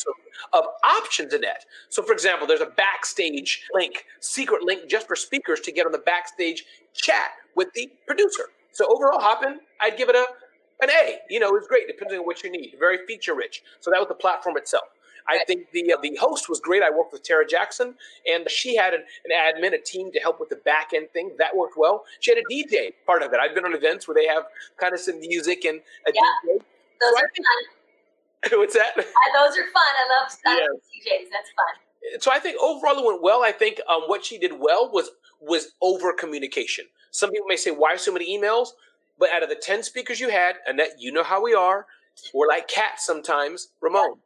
of 0.53 0.65
options 0.85 1.35
in 1.35 1.43
it. 1.43 1.65
So, 1.89 2.03
for 2.03 2.13
example, 2.13 2.47
there's 2.47 2.61
a 2.61 2.67
backstage 2.77 3.65
link, 3.75 4.05
secret 4.21 4.63
link 4.63 4.89
just 4.89 5.07
for 5.07 5.17
speakers 5.17 5.61
to 5.61 5.73
get 5.73 5.87
on 5.87 5.93
the 5.93 5.99
backstage 5.99 6.65
chat 6.95 7.33
with 7.55 7.73
the 7.75 7.91
producer. 8.07 8.45
So, 8.71 8.87
overall, 8.89 9.21
Hopin, 9.21 9.59
I'd 9.81 9.97
give 9.97 10.09
it 10.09 10.15
a 10.15 10.25
an 10.81 10.91
A. 10.91 11.19
You 11.29 11.41
know, 11.41 11.55
it's 11.57 11.67
great 11.67 11.87
depending 11.87 12.21
on 12.21 12.25
what 12.25 12.43
you 12.43 12.51
need. 12.51 12.75
Very 12.79 13.05
feature 13.07 13.35
rich. 13.35 13.63
So 13.81 13.91
that 13.91 13.99
was 13.99 14.09
the 14.09 14.15
platform 14.15 14.57
itself. 14.57 14.85
I 15.29 15.45
think 15.47 15.71
the 15.73 15.93
uh, 15.93 16.01
the 16.01 16.17
host 16.17 16.49
was 16.49 16.59
great. 16.61 16.83
I 16.83 16.91
worked 16.91 17.13
with 17.13 17.23
Tara 17.23 17.47
Jackson, 17.47 17.95
and 18.27 18.49
she 18.51 18.77
had 18.77 18.95
an, 18.95 19.03
an 19.25 19.31
admin, 19.33 19.75
a 19.75 19.79
team 19.79 20.11
to 20.13 20.21
help 20.21 20.41
with 20.41 20.49
the 20.49 20.57
back 20.57 20.93
end 20.95 21.11
thing. 21.13 21.33
That 21.39 21.55
worked 21.55 21.77
well. 21.77 22.05
She 22.21 22.31
had 22.31 22.39
a 22.39 22.53
DJ 22.53 22.95
part 23.05 23.23
of 23.23 23.33
it. 23.33 23.39
I've 23.39 23.55
been 23.55 23.65
on 23.65 23.75
events 23.75 24.09
where 24.09 24.15
they 24.15 24.27
have 24.27 24.45
kind 24.79 24.95
of 24.95 25.01
some 25.01 25.21
music 25.21 25.65
and 25.65 25.81
a 26.07 26.13
yeah, 26.15 26.21
DJ. 26.45 26.59
Those 27.01 27.11
so 27.11 27.17
are 27.17 27.31
fun. 27.37 28.59
What's 28.59 28.75
that? 28.75 28.93
Uh, 28.97 29.03
those 29.03 29.57
are 29.59 29.67
fun. 29.67 29.93
I 29.99 30.21
love, 30.21 30.33
I 30.47 30.55
love 30.55 30.81
DJs. 30.81 31.29
That's 31.31 31.51
fun. 31.51 32.21
So 32.21 32.31
I 32.33 32.39
think 32.39 32.57
overall 32.63 32.99
it 32.99 33.05
went 33.05 33.23
well. 33.23 33.43
I 33.43 33.53
think 33.53 33.81
um, 33.89 34.03
what 34.07 34.25
she 34.25 34.39
did 34.39 34.53
well 34.59 34.91
was 34.93 35.11
was 35.41 35.73
over 35.83 36.13
communication. 36.13 36.87
Some 37.11 37.31
people 37.31 37.47
may 37.47 37.57
say, 37.57 37.71
"Why 37.71 37.97
so 37.97 38.13
many 38.13 38.39
emails?" 38.39 38.69
But 39.19 39.31
out 39.33 39.43
of 39.43 39.49
the 39.49 39.57
ten 39.57 39.83
speakers 39.83 40.21
you 40.21 40.31
had, 40.31 40.57
Annette, 40.67 40.97
you 40.99 41.13
know 41.13 41.25
how 41.25 41.43
we 41.43 41.55
are 41.55 41.87
We're 42.33 42.47
like 42.47 42.69
cats 42.69 43.05
sometimes. 43.05 43.69
Ramon, 43.81 44.19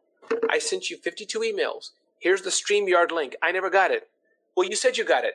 I 0.51 0.59
sent 0.59 0.91
you 0.91 0.97
52 0.97 1.41
emails. 1.41 1.91
Here's 2.19 2.43
the 2.43 2.51
StreamYard 2.51 3.11
link. 3.11 3.35
I 3.43 3.53
never 3.53 3.71
got 3.71 3.91
it. 3.91 4.09
Well, 4.57 4.69
you 4.69 4.77
said 4.77 4.97
you 4.97 5.05
got 5.05 5.25
it. 5.25 5.35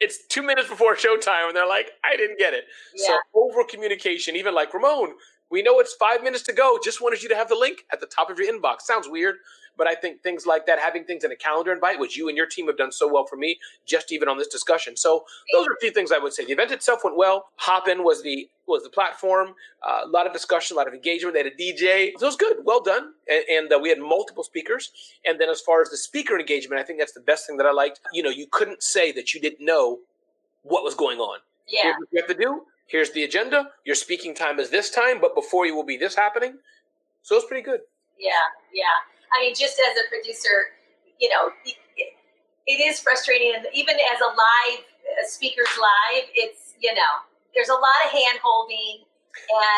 It's 0.00 0.26
two 0.26 0.42
minutes 0.42 0.68
before 0.68 0.96
showtime, 0.96 1.48
and 1.48 1.56
they're 1.56 1.68
like, 1.68 1.92
I 2.04 2.16
didn't 2.16 2.38
get 2.38 2.54
it. 2.54 2.64
Yeah. 2.96 3.06
So 3.06 3.18
over 3.34 3.64
communication, 3.64 4.34
even 4.34 4.54
like 4.54 4.74
Ramon, 4.74 5.14
we 5.50 5.62
know 5.62 5.78
it's 5.78 5.94
five 5.94 6.22
minutes 6.22 6.42
to 6.44 6.52
go. 6.52 6.78
Just 6.82 7.00
wanted 7.00 7.22
you 7.22 7.28
to 7.28 7.36
have 7.36 7.48
the 7.48 7.54
link 7.54 7.84
at 7.92 8.00
the 8.00 8.06
top 8.06 8.30
of 8.30 8.38
your 8.38 8.52
inbox. 8.52 8.82
Sounds 8.82 9.08
weird, 9.08 9.36
but 9.76 9.86
I 9.86 9.94
think 9.94 10.22
things 10.22 10.46
like 10.46 10.66
that, 10.66 10.78
having 10.78 11.04
things 11.04 11.24
in 11.24 11.32
a 11.32 11.36
calendar 11.36 11.72
invite, 11.72 11.98
which 11.98 12.16
you 12.16 12.28
and 12.28 12.36
your 12.36 12.46
team 12.46 12.66
have 12.66 12.76
done 12.76 12.92
so 12.92 13.12
well 13.12 13.26
for 13.26 13.36
me, 13.36 13.58
just 13.86 14.12
even 14.12 14.28
on 14.28 14.38
this 14.38 14.48
discussion. 14.48 14.96
So 14.96 15.24
those 15.52 15.66
are 15.66 15.72
a 15.72 15.80
few 15.80 15.90
things 15.90 16.12
I 16.12 16.18
would 16.18 16.32
say. 16.32 16.44
The 16.44 16.52
event 16.52 16.70
itself 16.70 17.00
went 17.04 17.16
well. 17.16 17.46
Hopin 17.56 18.04
was 18.04 18.22
the 18.22 18.48
was 18.66 18.82
the 18.82 18.90
platform. 18.90 19.54
Uh, 19.86 20.00
a 20.04 20.08
lot 20.08 20.26
of 20.26 20.32
discussion, 20.32 20.74
a 20.74 20.78
lot 20.78 20.88
of 20.88 20.94
engagement. 20.94 21.34
They 21.34 21.42
had 21.42 21.52
a 21.52 21.56
DJ. 21.56 22.12
So 22.18 22.26
it 22.26 22.28
was 22.28 22.36
good. 22.36 22.58
Well 22.64 22.82
done. 22.82 23.12
And, 23.28 23.44
and 23.50 23.72
uh, 23.72 23.78
we 23.78 23.90
had 23.90 23.98
multiple 23.98 24.42
speakers. 24.42 24.90
And 25.26 25.38
then 25.38 25.50
as 25.50 25.60
far 25.60 25.82
as 25.82 25.90
the 25.90 25.98
speaker 25.98 26.38
engagement, 26.38 26.80
I 26.80 26.84
think 26.84 26.98
that's 26.98 27.12
the 27.12 27.20
best 27.20 27.46
thing 27.46 27.58
that 27.58 27.66
I 27.66 27.72
liked. 27.72 28.00
You 28.14 28.22
know, 28.22 28.30
you 28.30 28.46
couldn't 28.50 28.82
say 28.82 29.12
that 29.12 29.34
you 29.34 29.40
didn't 29.40 29.64
know 29.64 29.98
what 30.62 30.82
was 30.82 30.94
going 30.94 31.18
on. 31.18 31.40
Yeah. 31.68 31.82
Here's 31.82 31.96
what 31.98 32.08
you 32.10 32.20
have 32.20 32.28
to 32.28 32.42
do. 32.42 32.62
Here's 32.86 33.10
the 33.12 33.24
agenda. 33.24 33.70
Your 33.84 33.94
speaking 33.94 34.34
time 34.34 34.58
is 34.58 34.70
this 34.70 34.90
time, 34.90 35.20
but 35.20 35.34
before 35.34 35.66
you 35.66 35.74
will 35.74 35.84
be 35.84 35.96
this 35.96 36.14
happening. 36.14 36.58
So 37.22 37.36
it's 37.36 37.46
pretty 37.46 37.62
good. 37.62 37.80
Yeah, 38.18 38.30
yeah. 38.72 38.82
I 39.34 39.40
mean, 39.42 39.54
just 39.54 39.78
as 39.78 39.98
a 39.98 40.08
producer, 40.08 40.74
you 41.18 41.28
know, 41.28 41.50
it, 41.64 41.76
it 42.66 42.78
is 42.80 43.00
frustrating, 43.00 43.52
and 43.54 43.66
even 43.74 43.96
as 43.96 44.20
a 44.20 44.30
live 44.30 44.84
a 45.20 45.26
speaker's 45.28 45.70
live, 45.76 46.24
it's 46.34 46.74
you 46.80 46.94
know, 46.94 47.12
there's 47.54 47.68
a 47.68 47.78
lot 47.78 47.98
of 48.06 48.10
hand 48.10 48.38
holding, 48.42 49.04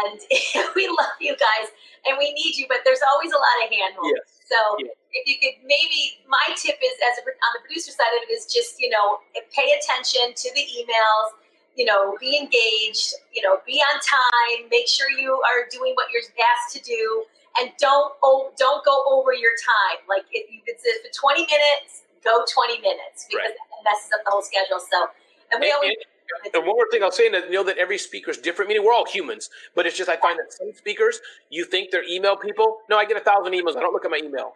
and 0.06 0.20
we 0.76 0.86
love 0.88 1.16
you 1.20 1.34
guys, 1.36 1.72
and 2.06 2.16
we 2.18 2.32
need 2.32 2.56
you, 2.56 2.66
but 2.68 2.84
there's 2.84 3.02
always 3.02 3.32
a 3.32 3.40
lot 3.40 3.56
of 3.64 3.72
hand 3.72 3.94
holding. 3.96 4.16
Yes. 4.16 4.46
So 4.46 4.58
yes. 4.78 4.94
if 5.12 5.24
you 5.26 5.36
could 5.42 5.58
maybe, 5.66 6.22
my 6.30 6.46
tip 6.54 6.78
is 6.78 6.96
as 7.10 7.18
a, 7.18 7.22
on 7.26 7.50
the 7.58 7.66
producer 7.66 7.90
side 7.90 8.12
of 8.22 8.30
it 8.30 8.32
is 8.32 8.46
just 8.46 8.78
you 8.78 8.88
know, 8.88 9.18
pay 9.50 9.74
attention 9.74 10.34
to 10.34 10.48
the 10.54 10.64
emails 10.76 11.34
you 11.76 11.84
know, 11.84 12.16
be 12.18 12.36
engaged, 12.36 13.12
you 13.32 13.42
know, 13.42 13.60
be 13.66 13.80
on 13.92 14.00
time, 14.00 14.68
make 14.70 14.88
sure 14.88 15.10
you 15.10 15.32
are 15.32 15.68
doing 15.70 15.92
what 15.94 16.06
you're 16.10 16.22
asked 16.56 16.74
to 16.74 16.82
do, 16.82 17.24
and 17.60 17.70
don't 17.78 18.12
oh, 18.22 18.52
don't 18.58 18.84
go 18.84 19.04
over 19.08 19.32
your 19.32 19.52
time. 19.64 20.04
Like 20.08 20.24
if 20.32 20.50
you 20.50 20.60
sit 20.66 21.02
for 21.02 21.12
20 21.12 21.46
minutes, 21.46 22.04
go 22.24 22.44
20 22.44 22.80
minutes 22.80 23.26
because 23.28 23.50
right. 23.50 23.54
it 23.54 23.82
messes 23.84 24.10
up 24.14 24.24
the 24.24 24.30
whole 24.30 24.42
schedule. 24.42 24.80
So, 24.80 25.08
and 25.52 25.60
we 25.60 25.66
and, 25.66 25.74
always. 25.74 25.96
And, 25.96 26.54
and 26.54 26.66
one 26.66 26.74
more 26.74 26.90
thing 26.90 27.02
I'll 27.02 27.12
say, 27.12 27.30
and 27.30 27.50
know 27.50 27.62
that 27.62 27.78
every 27.78 27.98
speaker 27.98 28.30
is 28.30 28.38
different. 28.38 28.68
Meaning 28.68 28.84
we're 28.84 28.92
all 28.92 29.06
humans, 29.06 29.48
but 29.74 29.86
it's 29.86 29.96
just 29.96 30.10
I 30.10 30.16
find 30.16 30.38
that 30.38 30.52
some 30.52 30.72
speakers, 30.74 31.20
you 31.50 31.64
think 31.64 31.90
they're 31.90 32.04
email 32.08 32.36
people. 32.36 32.78
No, 32.90 32.98
I 32.98 33.04
get 33.04 33.16
a 33.16 33.20
thousand 33.20 33.52
emails. 33.52 33.76
I 33.76 33.80
don't 33.80 33.92
look 33.92 34.04
at 34.04 34.10
my 34.10 34.20
email. 34.22 34.52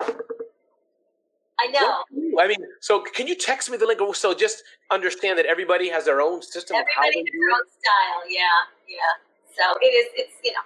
I 1.61 1.67
know. 1.69 2.41
I 2.41 2.49
mean, 2.49 2.59
so 2.81 3.03
can 3.03 3.27
you 3.27 3.37
text 3.37 3.71
me 3.71 3.77
the 3.77 3.87
link? 3.87 4.01
So 4.17 4.35
just 4.35 4.65
understand 4.91 5.39
that 5.39 5.47
everybody 5.47 5.91
has 5.91 6.07
their 6.07 6.21
own 6.21 6.43
system 6.43 6.77
everybody 6.77 6.91
of 6.91 6.97
how 6.97 7.11
they 7.11 7.23
do 7.23 7.39
their 7.39 7.53
own 7.53 7.69
style. 7.69 8.21
Yeah, 8.29 8.43
yeah. 8.89 9.13
So 9.55 9.79
it 9.81 9.93
is. 9.93 10.07
It's 10.15 10.35
you 10.43 10.53
know, 10.53 10.65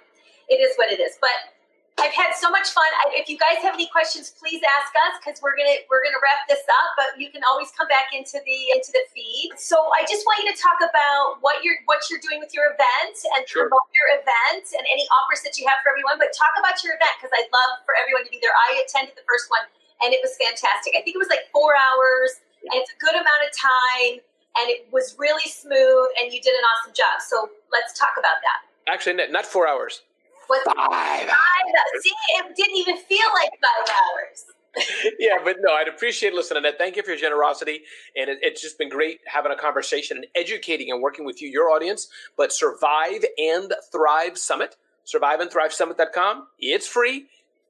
it 0.49 0.55
is 0.55 0.75
what 0.77 0.91
it 0.91 0.99
is. 0.99 1.17
But 1.19 1.54
I've 1.95 2.11
had 2.11 2.35
so 2.35 2.51
much 2.51 2.75
fun. 2.75 2.87
I, 3.07 3.15
if 3.15 3.31
you 3.31 3.39
guys 3.39 3.63
have 3.63 3.71
any 3.71 3.87
questions, 3.87 4.35
please 4.35 4.59
ask 4.59 4.91
us 5.07 5.15
because 5.23 5.39
we're 5.39 5.55
gonna 5.55 5.79
we're 5.87 6.03
gonna 6.03 6.19
wrap 6.19 6.43
this 6.51 6.61
up. 6.67 6.89
But 6.99 7.15
you 7.15 7.31
can 7.31 7.39
always 7.47 7.71
come 7.71 7.87
back 7.87 8.11
into 8.11 8.35
the 8.43 8.59
into 8.75 8.91
the 8.91 8.99
feed. 9.15 9.55
So 9.55 9.79
I 9.95 10.03
just 10.03 10.27
want 10.27 10.43
you 10.43 10.51
to 10.51 10.57
talk 10.59 10.83
about 10.83 11.39
what 11.39 11.63
you're 11.63 11.79
what 11.87 12.03
you're 12.11 12.19
doing 12.19 12.43
with 12.43 12.51
your 12.51 12.75
event 12.75 13.15
and 13.39 13.47
sure. 13.47 13.71
promote 13.71 13.87
your 13.95 14.19
event 14.19 14.75
and 14.75 14.83
any 14.91 15.07
offers 15.23 15.39
that 15.47 15.55
you 15.55 15.63
have 15.71 15.79
for 15.87 15.95
everyone. 15.95 16.19
But 16.19 16.35
talk 16.35 16.51
about 16.59 16.83
your 16.83 16.99
event 16.99 17.15
because 17.15 17.31
I'd 17.31 17.47
love 17.47 17.79
for 17.87 17.95
everyone 17.95 18.27
to 18.27 18.31
be 18.31 18.43
there. 18.43 18.51
I 18.51 18.83
attended 18.83 19.15
the 19.15 19.23
first 19.23 19.47
one 19.47 19.63
and 20.03 20.11
it 20.11 20.19
was 20.19 20.35
fantastic. 20.35 20.99
I 20.99 21.01
think 21.01 21.15
it 21.15 21.21
was 21.23 21.31
like 21.31 21.47
four 21.55 21.79
hours 21.79 22.43
and 22.67 22.75
it's 22.75 22.91
a 22.91 22.99
good 22.99 23.15
amount 23.15 23.41
of 23.47 23.55
time 23.55 24.19
and 24.59 24.67
it 24.67 24.91
was 24.91 25.15
really 25.15 25.47
smooth 25.47 26.11
and 26.19 26.27
you 26.27 26.43
did 26.43 26.59
an 26.59 26.65
awesome 26.75 26.91
job. 26.91 27.23
So 27.23 27.55
let's 27.71 27.95
talk 27.95 28.19
about 28.19 28.43
that. 28.43 28.67
Actually, 28.91 29.15
not 29.31 29.47
four 29.47 29.63
hours. 29.63 30.03
What, 30.47 30.65
five. 30.65 31.27
five. 31.27 31.65
See, 32.01 32.11
it 32.37 32.55
didn't 32.55 32.77
even 32.77 32.97
feel 32.97 33.27
like 33.33 33.51
five 33.61 33.95
hours. 33.95 34.45
yeah, 35.19 35.37
but 35.43 35.57
no, 35.61 35.73
I'd 35.73 35.87
appreciate 35.87 36.33
listening. 36.33 36.59
Annette. 36.59 36.77
Thank 36.77 36.95
you 36.95 37.03
for 37.03 37.11
your 37.11 37.19
generosity, 37.19 37.81
and 38.15 38.29
it, 38.29 38.39
it's 38.41 38.61
just 38.61 38.77
been 38.77 38.89
great 38.89 39.19
having 39.25 39.51
a 39.51 39.55
conversation 39.55 40.17
and 40.17 40.25
educating 40.35 40.91
and 40.91 41.01
working 41.01 41.25
with 41.25 41.41
you, 41.41 41.49
your 41.49 41.69
audience. 41.69 42.09
But 42.35 42.51
Survive 42.51 43.23
and 43.37 43.73
Thrive 43.91 44.37
Summit, 44.37 44.75
surviveandthrivesummit.com. 45.05 46.47
It's 46.59 46.87
free 46.87 47.27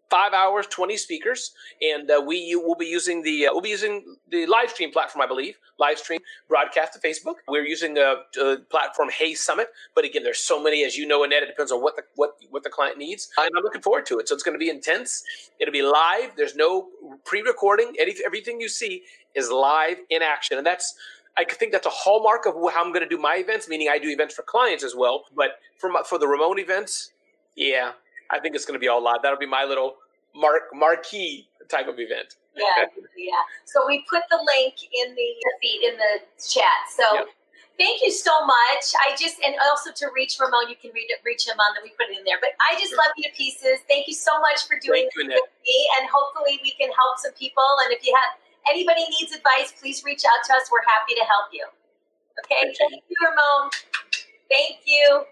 five 0.09 0.33
hours, 0.33 0.67
twenty 0.67 0.97
speakers, 0.97 1.51
and 1.81 2.09
uh, 2.09 2.21
we 2.25 2.55
will 2.55 2.75
be 2.75 2.85
using 2.85 3.21
the 3.23 3.47
uh, 3.47 3.51
we'll 3.51 3.61
be 3.61 3.69
using 3.69 4.15
the 4.29 4.45
live 4.45 4.69
stream 4.69 4.91
platform, 4.91 5.23
I 5.23 5.27
believe, 5.27 5.57
live 5.79 5.97
stream 5.97 6.19
broadcast 6.47 6.93
to 6.93 6.99
Facebook. 6.99 7.35
We're 7.47 7.65
using 7.65 7.97
a, 7.97 8.15
a, 8.41 8.57
platform 8.69 9.09
Hey 9.09 9.33
Summit, 9.33 9.67
but 9.93 10.05
again, 10.05 10.23
there's 10.23 10.39
so 10.39 10.61
many, 10.61 10.83
as 10.83 10.97
you 10.97 11.07
know, 11.07 11.23
Annette. 11.23 11.43
It 11.43 11.47
depends 11.47 11.71
on 11.71 11.81
what 11.81 11.95
the 11.95 12.03
what 12.15 12.35
what 12.49 12.63
the 12.63 12.69
client 12.69 12.97
needs, 12.97 13.29
and 13.37 13.49
I'm 13.55 13.63
looking 13.63 13.81
forward 13.81 14.05
to 14.07 14.19
it. 14.19 14.27
So 14.27 14.35
it's 14.35 14.43
going 14.43 14.57
to 14.57 14.63
be 14.63 14.69
intense. 14.69 15.23
It'll 15.59 15.71
be 15.71 15.81
live. 15.81 16.31
There's 16.37 16.55
no 16.55 16.89
pre-recording. 17.25 17.93
Everything 18.25 18.59
you 18.59 18.69
see 18.69 19.03
is 19.33 19.49
live 19.49 19.97
in 20.09 20.21
action, 20.21 20.57
and 20.57 20.65
that's 20.65 20.95
I 21.37 21.43
think 21.43 21.71
that's 21.71 21.85
a 21.85 21.91
hallmark 21.91 22.45
of 22.45 22.55
how 22.73 22.83
I'm 22.83 22.93
going 22.93 23.03
to 23.03 23.09
do 23.09 23.17
my 23.17 23.35
events. 23.35 23.67
Meaning, 23.67 23.89
I 23.91 23.97
do 23.97 24.09
events 24.09 24.33
for 24.33 24.43
clients 24.43 24.83
as 24.83 24.95
well, 24.95 25.25
but 25.35 25.59
for 25.77 25.89
my, 25.89 26.01
for 26.07 26.17
the 26.17 26.27
remote 26.27 26.59
events, 26.59 27.11
yeah, 27.55 27.91
I 28.31 28.39
think 28.39 28.55
it's 28.55 28.65
going 28.65 28.75
to 28.75 28.83
be 28.83 28.87
all 28.87 29.03
live. 29.03 29.17
That'll 29.21 29.39
be 29.39 29.45
my 29.45 29.63
little 29.63 29.95
mark 30.35 30.73
marquee 30.73 31.47
type 31.69 31.87
of 31.87 31.99
event. 31.99 32.35
Yeah, 32.55 32.87
yeah. 33.17 33.43
So 33.65 33.83
we 33.87 34.05
put 34.09 34.23
the 34.29 34.39
link 34.39 34.75
in 34.79 35.15
the 35.15 35.29
feed 35.61 35.81
in 35.83 35.97
the 35.97 36.23
chat. 36.39 36.87
So 36.87 37.03
yep. 37.13 37.27
thank 37.77 38.01
you 38.01 38.11
so 38.11 38.31
much. 38.45 38.95
I 39.03 39.15
just 39.19 39.43
and 39.43 39.55
also 39.67 39.91
to 39.91 40.07
reach 40.15 40.39
Ramon, 40.39 40.69
you 40.69 40.79
can 40.79 40.91
read 40.95 41.11
it, 41.11 41.19
reach 41.25 41.47
him 41.47 41.59
on 41.59 41.75
that 41.75 41.83
we 41.83 41.91
put 41.99 42.07
it 42.07 42.17
in 42.17 42.23
there. 42.23 42.39
But 42.39 42.55
I 42.63 42.79
just 42.79 42.95
sure. 42.95 43.03
love 43.03 43.11
you 43.17 43.27
to 43.27 43.33
pieces. 43.35 43.83
Thank 43.87 44.07
you 44.07 44.15
so 44.15 44.39
much 44.39 44.63
for 44.67 44.79
doing 44.79 45.11
you, 45.11 45.27
this 45.27 45.35
with 45.35 45.51
me, 45.67 45.77
and 45.99 46.07
hopefully 46.07 46.63
we 46.63 46.71
can 46.79 46.87
help 46.95 47.19
some 47.19 47.35
people. 47.35 47.67
And 47.83 47.91
if 47.91 48.07
you 48.07 48.15
have 48.15 48.39
anybody 48.71 49.03
needs 49.19 49.35
advice, 49.35 49.75
please 49.75 50.07
reach 50.07 50.23
out 50.23 50.39
to 50.47 50.55
us. 50.55 50.71
We're 50.71 50.87
happy 50.87 51.15
to 51.19 51.25
help 51.27 51.51
you. 51.51 51.67
Okay, 52.43 52.71
thank 52.71 53.03
you, 53.03 53.17
Ramon. 53.19 53.71
Thank 54.47 54.87
you. 54.87 55.27